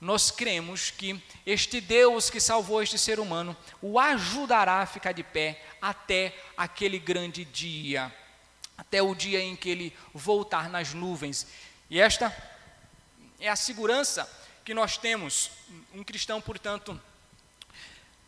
nós 0.00 0.30
cremos 0.30 0.90
que 0.90 1.22
este 1.44 1.80
Deus 1.80 2.30
que 2.30 2.40
salvou 2.40 2.82
este 2.82 2.98
ser 2.98 3.20
humano 3.20 3.56
o 3.82 3.98
ajudará 4.00 4.80
a 4.80 4.86
ficar 4.86 5.12
de 5.12 5.22
pé 5.22 5.62
até 5.80 6.34
aquele 6.56 6.98
grande 6.98 7.44
dia, 7.44 8.14
até 8.76 9.02
o 9.02 9.14
dia 9.14 9.40
em 9.40 9.54
que 9.54 9.68
ele 9.68 9.96
voltar 10.14 10.70
nas 10.70 10.94
nuvens. 10.94 11.46
E 11.90 12.00
esta 12.00 12.34
é 13.38 13.48
a 13.48 13.56
segurança 13.56 14.30
que 14.64 14.74
nós 14.74 14.96
temos. 14.96 15.50
Um 15.94 16.02
cristão, 16.02 16.40
portanto, 16.40 17.00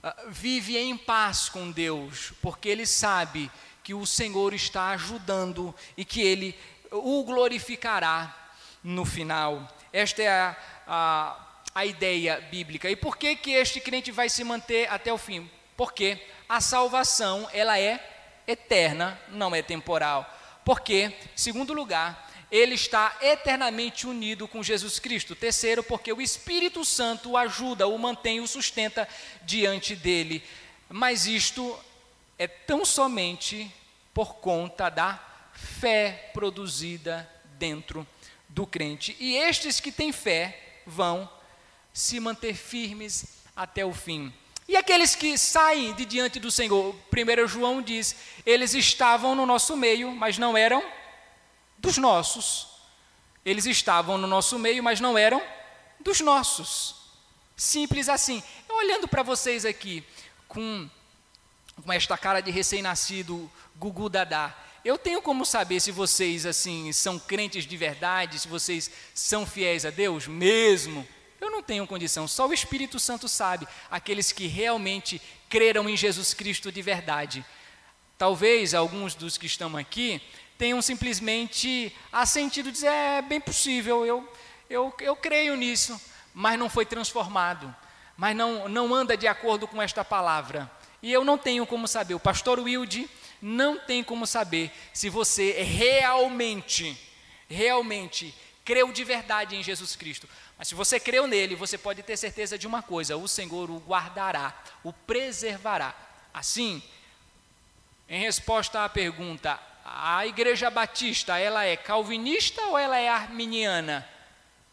ah, 0.03 0.24
vive 0.28 0.76
em 0.76 0.97
paz 0.97 1.49
com 1.49 1.70
Deus, 1.70 2.32
porque 2.41 2.68
ele 2.68 2.86
sabe 2.86 3.51
que 3.89 3.95
o 3.95 4.05
Senhor 4.05 4.53
está 4.53 4.91
ajudando 4.91 5.74
e 5.97 6.05
que 6.05 6.20
ele 6.20 6.55
o 6.91 7.24
glorificará 7.24 8.51
no 8.84 9.03
final. 9.07 9.66
Esta 9.91 10.22
é 10.22 10.28
a, 10.28 10.57
a, 10.86 11.47
a 11.74 11.86
ideia 11.86 12.39
bíblica. 12.51 12.91
E 12.91 12.95
por 12.95 13.16
que, 13.16 13.34
que 13.34 13.53
este 13.53 13.80
crente 13.80 14.12
vai 14.12 14.28
se 14.28 14.45
manter 14.45 14.93
até 14.93 15.11
o 15.11 15.16
fim? 15.16 15.51
Porque 15.74 16.22
a 16.47 16.61
salvação, 16.61 17.49
ela 17.51 17.78
é 17.78 17.99
eterna, 18.47 19.18
não 19.30 19.55
é 19.55 19.62
temporal. 19.62 20.30
Porque, 20.66 21.11
segundo 21.34 21.72
lugar, 21.72 22.30
ele 22.53 22.74
está 22.74 23.16
eternamente 23.22 24.07
unido 24.07 24.47
com 24.47 24.62
Jesus 24.62 24.99
Cristo. 24.99 25.34
Terceiro, 25.34 25.82
porque 25.82 26.12
o 26.12 26.20
Espírito 26.20 26.84
Santo 26.84 27.30
o 27.30 27.36
ajuda, 27.39 27.89
o 27.89 27.99
mantém, 27.99 28.39
o 28.39 28.47
sustenta 28.47 29.09
diante 29.45 29.97
dele. 29.97 30.45
Mas 30.91 31.26
isto 31.26 31.74
é 32.39 32.47
tão 32.47 32.84
somente 32.84 33.72
por 34.14 34.36
conta 34.36 34.89
da 34.89 35.22
fé 35.53 36.30
produzida 36.32 37.28
dentro 37.59 38.07
do 38.49 38.66
crente. 38.66 39.16
E 39.18 39.36
estes 39.36 39.80
que 39.80 39.93
têm 39.93 40.12
fé 40.12 40.80
vão 40.86 41.28
se 41.93 42.20
manter 42.20 42.55
firmes 42.55 43.39
até 43.55 43.84
o 43.84 43.93
fim. 43.93 44.32
E 44.68 44.76
aqueles 44.76 45.14
que 45.14 45.36
saem 45.36 45.95
de 45.95 46.05
diante 46.05 46.39
do 46.39 46.51
Senhor, 46.51 46.95
1 47.12 47.49
João 47.49 47.82
diz, 47.82 48.14
eles 48.45 48.74
estavam 48.74 49.34
no 49.34 49.47
nosso 49.47 49.76
meio, 49.76 50.12
mas 50.12 50.39
não 50.39 50.57
eram 50.57 50.84
dos 51.78 51.97
nossos. 51.97 52.68
Eles 53.45 53.64
estavam 53.66 54.18
no 54.18 54.26
nosso 54.26 54.59
meio, 54.59 54.82
mas 54.82 55.01
não 55.01 55.16
eram 55.16 55.43
dos 55.99 56.20
nossos. 56.20 56.97
Simples 57.57 58.09
assim. 58.09 58.43
Olhando 58.68 59.09
para 59.09 59.22
vocês 59.22 59.64
aqui, 59.64 60.05
com 60.47 60.89
com 61.82 61.92
esta 61.92 62.18
cara 62.18 62.40
de 62.40 62.50
recém-nascido 62.50 63.50
Gugu 63.76 64.08
Dadá. 64.08 64.54
Eu 64.84 64.96
tenho 64.96 65.20
como 65.20 65.44
saber 65.44 65.80
se 65.80 65.90
vocês 65.90 66.46
assim 66.46 66.92
são 66.92 67.18
crentes 67.18 67.66
de 67.66 67.76
verdade, 67.76 68.38
se 68.38 68.48
vocês 68.48 68.90
são 69.14 69.44
fiéis 69.44 69.84
a 69.84 69.90
Deus 69.90 70.26
mesmo? 70.26 71.06
Eu 71.40 71.50
não 71.50 71.62
tenho 71.62 71.86
condição, 71.86 72.26
só 72.26 72.48
o 72.48 72.52
Espírito 72.52 72.98
Santo 72.98 73.28
sabe, 73.28 73.66
aqueles 73.90 74.32
que 74.32 74.46
realmente 74.46 75.20
creram 75.48 75.88
em 75.88 75.96
Jesus 75.96 76.34
Cristo 76.34 76.72
de 76.72 76.82
verdade. 76.82 77.44
Talvez 78.16 78.74
alguns 78.74 79.14
dos 79.14 79.38
que 79.38 79.46
estão 79.46 79.76
aqui 79.76 80.20
tenham 80.56 80.82
simplesmente 80.82 81.94
assentido 82.12 82.72
dizer, 82.72 82.88
é 82.88 83.22
bem 83.22 83.40
possível, 83.40 84.04
eu, 84.04 84.28
eu, 84.68 84.92
eu 84.98 85.14
creio 85.14 85.56
nisso, 85.56 86.00
mas 86.34 86.58
não 86.58 86.68
foi 86.68 86.84
transformado, 86.84 87.74
mas 88.16 88.34
não, 88.34 88.68
não 88.68 88.92
anda 88.92 89.16
de 89.16 89.28
acordo 89.28 89.68
com 89.68 89.80
esta 89.80 90.04
palavra. 90.04 90.77
E 91.03 91.12
eu 91.12 91.24
não 91.24 91.38
tenho 91.38 91.66
como 91.66 91.86
saber, 91.86 92.14
o 92.14 92.20
pastor 92.20 92.59
Wilde 92.59 93.09
não 93.40 93.78
tem 93.78 94.03
como 94.03 94.26
saber 94.26 94.72
se 94.92 95.09
você 95.09 95.62
realmente, 95.62 96.99
realmente 97.49 98.34
creu 98.64 98.92
de 98.92 99.05
verdade 99.05 99.57
em 99.57 99.62
Jesus 99.62 99.96
Cristo. 99.96 100.28
Mas 100.59 100.68
se 100.68 100.74
você 100.74 100.99
creu 100.99 101.26
nele, 101.26 101.55
você 101.55 101.78
pode 101.78 102.03
ter 102.03 102.16
certeza 102.16 102.59
de 102.59 102.66
uma 102.66 102.82
coisa: 102.82 103.16
o 103.16 103.28
Senhor 103.28 103.70
o 103.70 103.78
guardará, 103.78 104.55
o 104.82 104.92
preservará. 104.92 105.94
Assim, 106.34 106.82
em 108.09 108.20
resposta 108.20 108.84
à 108.84 108.88
pergunta, 108.88 109.59
a 109.84 110.26
Igreja 110.26 110.68
Batista, 110.68 111.38
ela 111.38 111.64
é 111.64 111.76
calvinista 111.76 112.61
ou 112.66 112.76
ela 112.76 112.99
é 112.99 113.09
arminiana? 113.09 114.07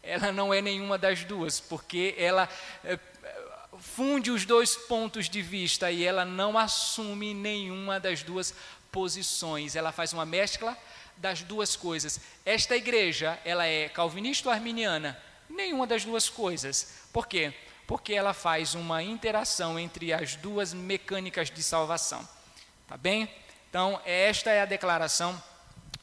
Ela 0.02 0.30
não 0.30 0.52
é 0.52 0.60
nenhuma 0.60 0.98
das 0.98 1.24
duas, 1.24 1.58
porque 1.58 2.14
ela 2.18 2.48
eh, 2.84 2.98
funde 3.94 4.30
os 4.30 4.44
dois 4.44 4.76
pontos 4.76 5.28
de 5.28 5.40
vista 5.40 5.90
e 5.90 6.04
ela 6.04 6.24
não 6.24 6.58
assume 6.58 7.32
nenhuma 7.32 8.00
das 8.00 8.22
duas 8.22 8.54
posições. 8.90 9.76
Ela 9.76 9.92
faz 9.92 10.12
uma 10.12 10.26
mescla 10.26 10.76
das 11.16 11.42
duas 11.42 11.76
coisas. 11.76 12.20
Esta 12.44 12.76
igreja, 12.76 13.38
ela 13.44 13.64
é 13.66 13.88
calvinista 13.88 14.48
ou 14.48 14.54
arminiana? 14.54 15.18
Nenhuma 15.48 15.86
das 15.86 16.04
duas 16.04 16.28
coisas. 16.28 17.06
Por 17.12 17.26
quê? 17.26 17.54
Porque 17.86 18.12
ela 18.12 18.34
faz 18.34 18.74
uma 18.74 19.02
interação 19.02 19.78
entre 19.78 20.12
as 20.12 20.34
duas 20.34 20.74
mecânicas 20.74 21.50
de 21.50 21.62
salvação. 21.62 22.28
Tá 22.86 22.96
bem? 22.96 23.30
Então, 23.70 24.00
esta 24.04 24.50
é 24.50 24.60
a 24.60 24.66
declaração 24.66 25.40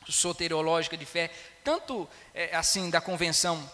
soteriológica 0.07 0.97
de 0.97 1.05
fé, 1.05 1.31
tanto 1.63 2.09
é, 2.33 2.55
assim 2.55 2.89
da 2.89 2.99
Convenção 2.99 3.69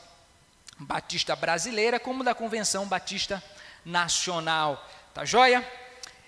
Batista 0.77 1.35
Brasileira, 1.35 1.99
como 1.99 2.23
da 2.23 2.35
Convenção 2.35 2.87
Batista 2.87 3.41
Nacional. 3.89 4.87
Tá 5.13 5.25
joia? 5.25 5.67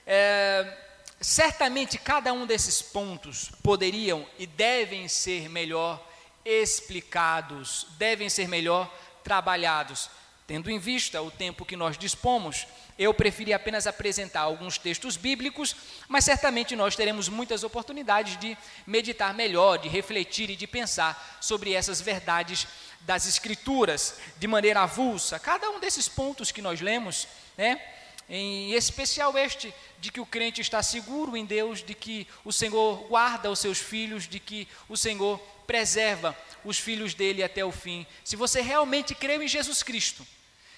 É, 0.06 0.78
certamente 1.20 1.98
cada 1.98 2.34
um 2.34 2.46
desses 2.46 2.82
pontos 2.82 3.52
poderiam 3.64 4.26
e 4.40 4.48
devem 4.48 5.08
ser 5.08 5.48
melhor 5.48 6.04
explicados, 6.44 7.88
devem 7.98 8.28
ser 8.30 8.48
melhor 8.48 8.92
trabalhados. 9.24 10.10
Tendo 10.48 10.70
em 10.70 10.80
vista 10.80 11.22
o 11.22 11.32
tempo 11.32 11.64
que 11.64 11.78
nós 11.78 11.98
dispomos, 11.98 12.68
eu 13.00 13.14
preferi 13.14 13.54
apenas 13.54 13.88
apresentar 13.88 14.42
alguns 14.42 14.78
textos 14.78 15.16
bíblicos, 15.16 15.76
mas 16.10 16.26
certamente 16.26 16.76
nós 16.76 16.96
teremos 16.96 17.30
muitas 17.30 17.64
oportunidades 17.64 18.38
de 18.38 18.58
meditar 18.86 19.34
melhor, 19.34 19.78
de 19.78 19.88
refletir 19.88 20.50
e 20.50 20.56
de 20.56 20.68
pensar 20.68 21.38
sobre 21.40 21.74
essas 21.74 22.02
verdades 22.02 22.68
das 23.02 23.26
Escrituras 23.26 24.20
de 24.38 24.48
maneira 24.48 24.82
avulsa. 24.82 25.40
Cada 25.40 25.70
um 25.70 25.80
desses 25.80 26.10
pontos 26.10 26.52
que 26.52 26.62
nós 26.62 26.82
lemos, 26.82 27.28
né? 27.58 27.82
Em 28.30 28.74
especial 28.74 29.38
este 29.38 29.74
de 30.00 30.12
que 30.12 30.20
o 30.20 30.26
crente 30.26 30.62
está 30.62 30.82
seguro 30.82 31.36
em 31.36 31.46
Deus, 31.46 31.84
de 31.84 31.94
que 31.94 32.28
o 32.46 32.52
Senhor 32.52 33.08
guarda 33.08 33.52
os 33.52 33.60
seus 33.60 33.78
filhos, 33.78 34.28
de 34.28 34.40
que 34.40 34.68
o 34.88 34.96
Senhor 34.96 35.38
preserva 35.68 36.38
os 36.64 36.80
filhos 36.80 37.14
dele 37.14 37.44
até 37.44 37.64
o 37.64 37.72
fim. 37.72 38.06
Se 38.24 38.36
você 38.36 38.62
realmente 38.62 39.14
crê 39.14 39.36
em 39.36 39.48
Jesus 39.48 39.84
Cristo, 39.84 40.26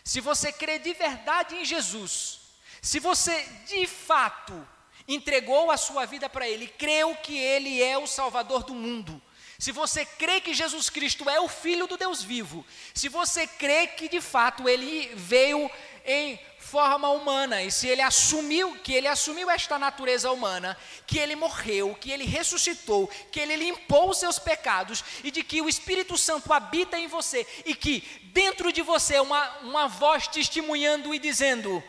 se 0.04 0.20
você 0.20 0.52
crê 0.52 0.80
de 0.80 0.94
verdade 0.94 1.56
em 1.56 1.64
Jesus, 1.64 2.40
se 2.82 3.00
você 3.00 3.48
de 3.68 3.88
fato 3.88 4.68
entregou 5.08 5.72
a 5.72 5.78
sua 5.78 6.06
vida 6.06 6.30
para 6.30 6.48
Ele, 6.48 6.68
creu 6.68 7.16
que 7.16 7.38
Ele 7.38 7.82
é 7.82 7.98
o 7.98 8.08
Salvador 8.08 8.64
do 8.64 8.74
mundo, 8.74 9.22
se 9.58 9.72
você 9.72 10.06
crê 10.06 10.42
que 10.42 10.54
Jesus 10.54 10.90
Cristo 10.90 11.30
é 11.30 11.40
o 11.40 11.48
Filho 11.48 11.88
do 11.88 11.96
Deus 11.96 12.22
vivo, 12.22 12.66
se 12.94 13.08
você 13.08 13.48
crê 13.48 13.88
que 13.88 14.10
de 14.10 14.20
fato 14.20 14.68
Ele 14.68 15.12
veio 15.16 15.72
em 16.06 16.38
forma 16.74 17.08
humana, 17.10 17.62
e 17.62 17.70
se 17.72 17.88
ele 17.88 18.02
assumiu, 18.02 18.76
que 18.80 18.94
ele 18.94 19.08
assumiu 19.08 19.48
esta 19.48 19.78
natureza 19.78 20.32
humana, 20.32 20.76
que 21.06 21.20
ele 21.20 21.36
morreu, 21.36 21.94
que 21.94 22.12
ele 22.12 22.26
ressuscitou, 22.26 23.08
que 23.32 23.40
ele 23.40 23.56
limpou 23.56 24.10
os 24.10 24.18
seus 24.18 24.40
pecados, 24.40 25.04
e 25.24 25.30
de 25.30 25.44
que 25.44 25.62
o 25.62 25.70
Espírito 25.70 26.18
Santo 26.18 26.52
habita 26.52 26.98
em 26.98 27.06
você, 27.06 27.46
e 27.64 27.76
que 27.76 28.02
dentro 28.34 28.74
de 28.74 28.82
você 28.82 29.20
uma, 29.20 29.48
uma 29.60 29.88
voz 29.88 30.28
testemunhando 30.28 31.14
e 31.14 31.20
dizendo 31.20 31.84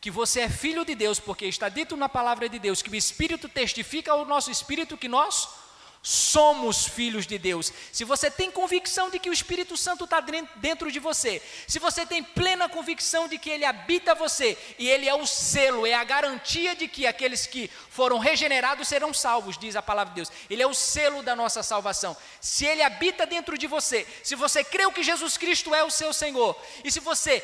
que 0.00 0.08
você 0.08 0.42
é 0.42 0.48
filho 0.48 0.84
de 0.84 0.94
Deus, 0.94 1.18
porque 1.18 1.46
está 1.46 1.68
dito 1.68 1.96
na 1.96 2.08
palavra 2.08 2.48
de 2.48 2.60
Deus 2.60 2.80
que 2.80 2.90
o 2.90 2.94
Espírito 2.94 3.48
testifica 3.48 4.12
ao 4.12 4.24
nosso 4.24 4.52
espírito 4.52 4.96
que 4.96 5.08
nós 5.08 5.48
somos 6.08 6.86
filhos 6.86 7.26
de 7.26 7.36
Deus. 7.36 7.70
Se 7.92 8.02
você 8.02 8.30
tem 8.30 8.50
convicção 8.50 9.10
de 9.10 9.18
que 9.18 9.28
o 9.28 9.32
Espírito 9.32 9.76
Santo 9.76 10.04
está 10.04 10.24
dentro 10.56 10.90
de 10.90 10.98
você, 10.98 11.42
se 11.66 11.78
você 11.78 12.06
tem 12.06 12.24
plena 12.24 12.66
convicção 12.66 13.28
de 13.28 13.36
que 13.36 13.50
ele 13.50 13.66
habita 13.66 14.14
você 14.14 14.56
e 14.78 14.88
ele 14.88 15.06
é 15.06 15.14
o 15.14 15.26
selo, 15.26 15.86
é 15.86 15.92
a 15.92 16.02
garantia 16.02 16.74
de 16.74 16.88
que 16.88 17.06
aqueles 17.06 17.46
que 17.46 17.70
foram 17.90 18.16
regenerados 18.16 18.88
serão 18.88 19.12
salvos, 19.12 19.58
diz 19.58 19.76
a 19.76 19.82
palavra 19.82 20.14
de 20.14 20.16
Deus. 20.16 20.32
Ele 20.48 20.62
é 20.62 20.66
o 20.66 20.72
selo 20.72 21.22
da 21.22 21.36
nossa 21.36 21.62
salvação. 21.62 22.16
Se 22.40 22.64
ele 22.64 22.82
habita 22.82 23.26
dentro 23.26 23.58
de 23.58 23.66
você, 23.66 24.06
se 24.22 24.34
você 24.34 24.64
creu 24.64 24.90
que 24.90 25.02
Jesus 25.02 25.36
Cristo 25.36 25.74
é 25.74 25.84
o 25.84 25.90
seu 25.90 26.14
Senhor, 26.14 26.58
e 26.82 26.90
se 26.90 27.00
você 27.00 27.42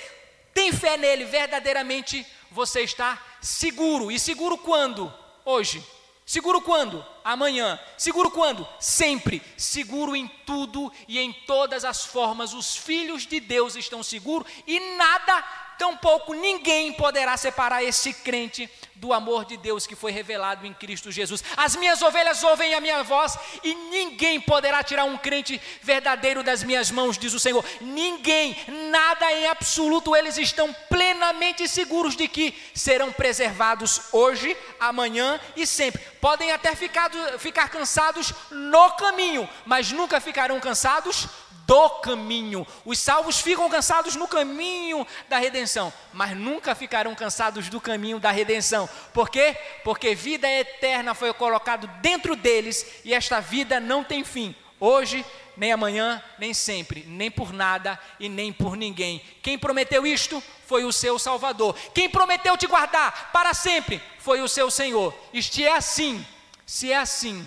tem 0.55 0.73
fé 0.73 0.97
nele 0.97 1.27
verdadeiramente, 1.27 2.27
você 2.51 2.81
está 2.81 3.23
seguro. 3.43 4.11
E 4.11 4.19
seguro 4.19 4.57
quando? 4.57 5.13
Hoje 5.45 5.85
Seguro 6.27 6.61
quando? 6.63 7.05
Amanhã. 7.23 7.79
Seguro 7.99 8.31
quando? 8.31 8.67
Sempre. 8.81 9.43
Seguro 9.57 10.17
em 10.17 10.27
tudo 10.47 10.91
e 11.07 11.19
em 11.19 11.33
todas 11.33 11.85
as 11.85 12.05
formas. 12.05 12.55
Os 12.55 12.77
filhos 12.77 13.27
de 13.27 13.41
Deus 13.41 13.77
estão 13.77 14.03
seguros 14.03 14.51
e 14.67 14.97
nada 14.97 15.45
tampouco 15.79 16.35
ninguém 16.35 16.93
poderá 16.93 17.37
separar 17.37 17.83
esse 17.83 18.13
crente 18.13 18.71
do 18.95 19.13
amor 19.13 19.45
de 19.45 19.57
Deus 19.57 19.87
que 19.87 19.97
foi 19.97 20.13
revelado 20.13 20.67
em 20.67 20.73
Cristo 20.73 21.11
Jesus. 21.11 21.43
As 21.57 21.77
minhas 21.77 22.01
ovelhas 22.01 22.43
ouvem 22.43 22.75
a 22.75 22.81
minha 22.81 23.03
voz 23.03 23.37
e 23.63 23.75
ninguém 23.75 24.41
poderá 24.41 24.83
tirar 24.83 25.05
um 25.05 25.19
crente 25.19 25.61
verdadeiro 25.83 26.43
das 26.43 26.63
minhas 26.63 26.91
mãos, 26.91 27.19
diz 27.19 27.35
o 27.35 27.41
Senhor. 27.41 27.65
Ninguém, 27.81 28.57
nada 28.91 29.31
em 29.33 29.47
absoluto, 29.47 30.15
eles 30.15 30.39
estão 30.39 30.73
plenamente 31.05 31.69
seguros 31.69 32.17
de 32.17 32.27
que 32.27 32.55
serão 32.73 33.13
preservados 33.13 34.01
hoje, 34.11 34.57
amanhã 34.81 35.39
e 35.55 35.67
sempre. 35.67 36.01
Podem 36.19 36.51
até 36.51 36.75
ficar, 36.75 37.11
ficar 37.39 37.69
cansados 37.69 38.33
no 38.51 38.91
caminho, 38.93 39.47
mas 39.67 39.93
nunca 39.93 40.19
ficarão 40.19 40.59
cansados 40.61 41.29
do 41.67 41.91
caminho. 42.01 42.67
Os 42.87 42.99
salvos 42.99 43.39
ficam 43.39 43.69
cansados 43.69 44.17
no 44.17 44.27
caminho 44.27 45.07
da 45.29 45.37
redenção, 45.37 45.93
mas 46.11 46.35
nunca 46.35 46.75
ficarão 46.75 47.15
cansados 47.15 47.69
do 47.69 47.83
caminho 47.83 48.19
da 48.19 48.31
redenção. 48.31 48.89
Por 49.13 49.29
quê? 49.29 49.55
Porque 49.85 50.15
vida 50.15 50.49
eterna 50.49 51.15
foi 51.15 51.35
colocado 51.35 51.87
dentro 52.01 52.35
deles 52.35 53.03
e 53.05 53.13
esta 53.13 53.41
vida 53.41 53.79
não 53.79 54.03
tem 54.03 54.25
fim. 54.25 54.57
Hoje, 54.81 55.25
nem 55.57 55.73
amanhã, 55.73 56.23
nem 56.39 56.53
sempre, 56.53 57.05
nem 57.07 57.31
por 57.31 57.53
nada 57.53 57.99
e 58.19 58.29
nem 58.29 58.53
por 58.53 58.77
ninguém. 58.77 59.23
Quem 59.43 59.59
prometeu 59.59 60.07
isto 60.07 60.43
foi 60.67 60.85
o 60.85 60.93
seu 60.93 61.19
Salvador. 61.19 61.77
Quem 61.95 62.09
prometeu 62.09 62.57
te 62.57 62.67
guardar 62.67 63.31
para 63.33 63.55
sempre 63.55 64.03
foi 64.19 64.41
o 64.41 64.49
seu 64.49 64.71
Senhor. 64.71 65.15
Isto 65.33 65.61
é 65.61 65.73
assim. 65.73 66.25
Se 66.67 66.91
é 66.91 66.97
assim, 66.97 67.47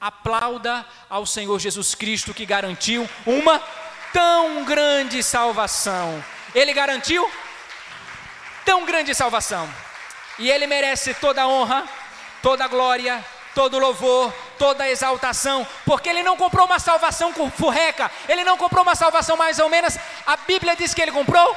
aplauda 0.00 0.84
ao 1.10 1.26
Senhor 1.26 1.58
Jesus 1.58 1.94
Cristo 1.94 2.32
que 2.32 2.46
garantiu 2.46 3.08
uma 3.26 3.62
tão 4.12 4.64
grande 4.64 5.22
salvação. 5.22 6.24
Ele 6.54 6.72
garantiu 6.72 7.30
tão 8.64 8.84
grande 8.84 9.14
salvação. 9.14 9.68
E 10.38 10.50
ele 10.50 10.66
merece 10.66 11.14
toda 11.14 11.42
a 11.42 11.48
honra, 11.48 11.88
toda 12.42 12.64
a 12.64 12.68
glória, 12.68 13.24
todo 13.56 13.78
louvor, 13.78 14.30
toda 14.58 14.86
exaltação, 14.86 15.66
porque 15.86 16.10
ele 16.10 16.22
não 16.22 16.36
comprou 16.36 16.66
uma 16.66 16.78
salvação 16.78 17.32
com 17.32 17.50
furreca, 17.50 18.10
ele 18.28 18.44
não 18.44 18.58
comprou 18.58 18.82
uma 18.82 18.94
salvação 18.94 19.34
mais 19.34 19.58
ou 19.58 19.70
menos. 19.70 19.96
A 20.26 20.36
Bíblia 20.36 20.76
diz 20.76 20.92
que 20.92 21.00
ele 21.00 21.10
comprou 21.10 21.56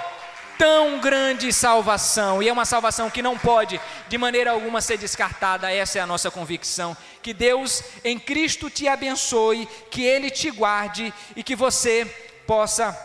tão 0.58 1.00
grande 1.00 1.52
salvação, 1.52 2.42
e 2.42 2.48
é 2.48 2.54
uma 2.54 2.64
salvação 2.64 3.10
que 3.10 3.22
não 3.22 3.38
pode 3.38 3.82
de 4.08 4.18
maneira 4.18 4.52
alguma 4.52 4.80
ser 4.80 4.98
descartada, 4.98 5.74
essa 5.74 6.00
é 6.00 6.02
a 6.02 6.08
nossa 6.08 6.32
convicção. 6.32 6.96
Que 7.22 7.34
Deus 7.34 7.84
em 8.06 8.18
Cristo 8.18 8.70
te 8.70 8.88
abençoe, 8.88 9.68
que 9.92 10.02
Ele 10.02 10.30
te 10.30 10.50
guarde 10.50 11.14
e 11.36 11.44
que 11.44 11.56
você 11.56 12.06
possa 12.48 12.98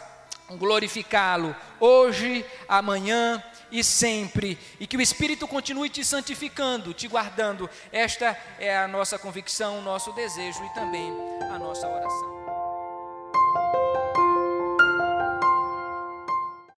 glorificá-lo 0.51 1.55
hoje, 1.81 2.47
amanhã 2.69 3.43
e 3.75 3.83
sempre, 3.83 4.57
e 4.79 4.87
que 4.87 4.97
o 4.97 5.01
Espírito 5.01 5.49
continue 5.49 5.89
te 5.89 6.05
santificando, 6.05 6.95
te 6.95 7.09
guardando. 7.09 7.69
Esta 7.91 8.39
é 8.61 8.79
a 8.79 8.87
nossa 8.87 9.19
convicção, 9.19 9.81
o 9.81 9.83
nosso 9.83 10.13
desejo 10.13 10.65
e 10.65 10.75
também 10.75 11.13
a 11.51 11.59
nossa 11.59 11.89
oração. 11.89 12.44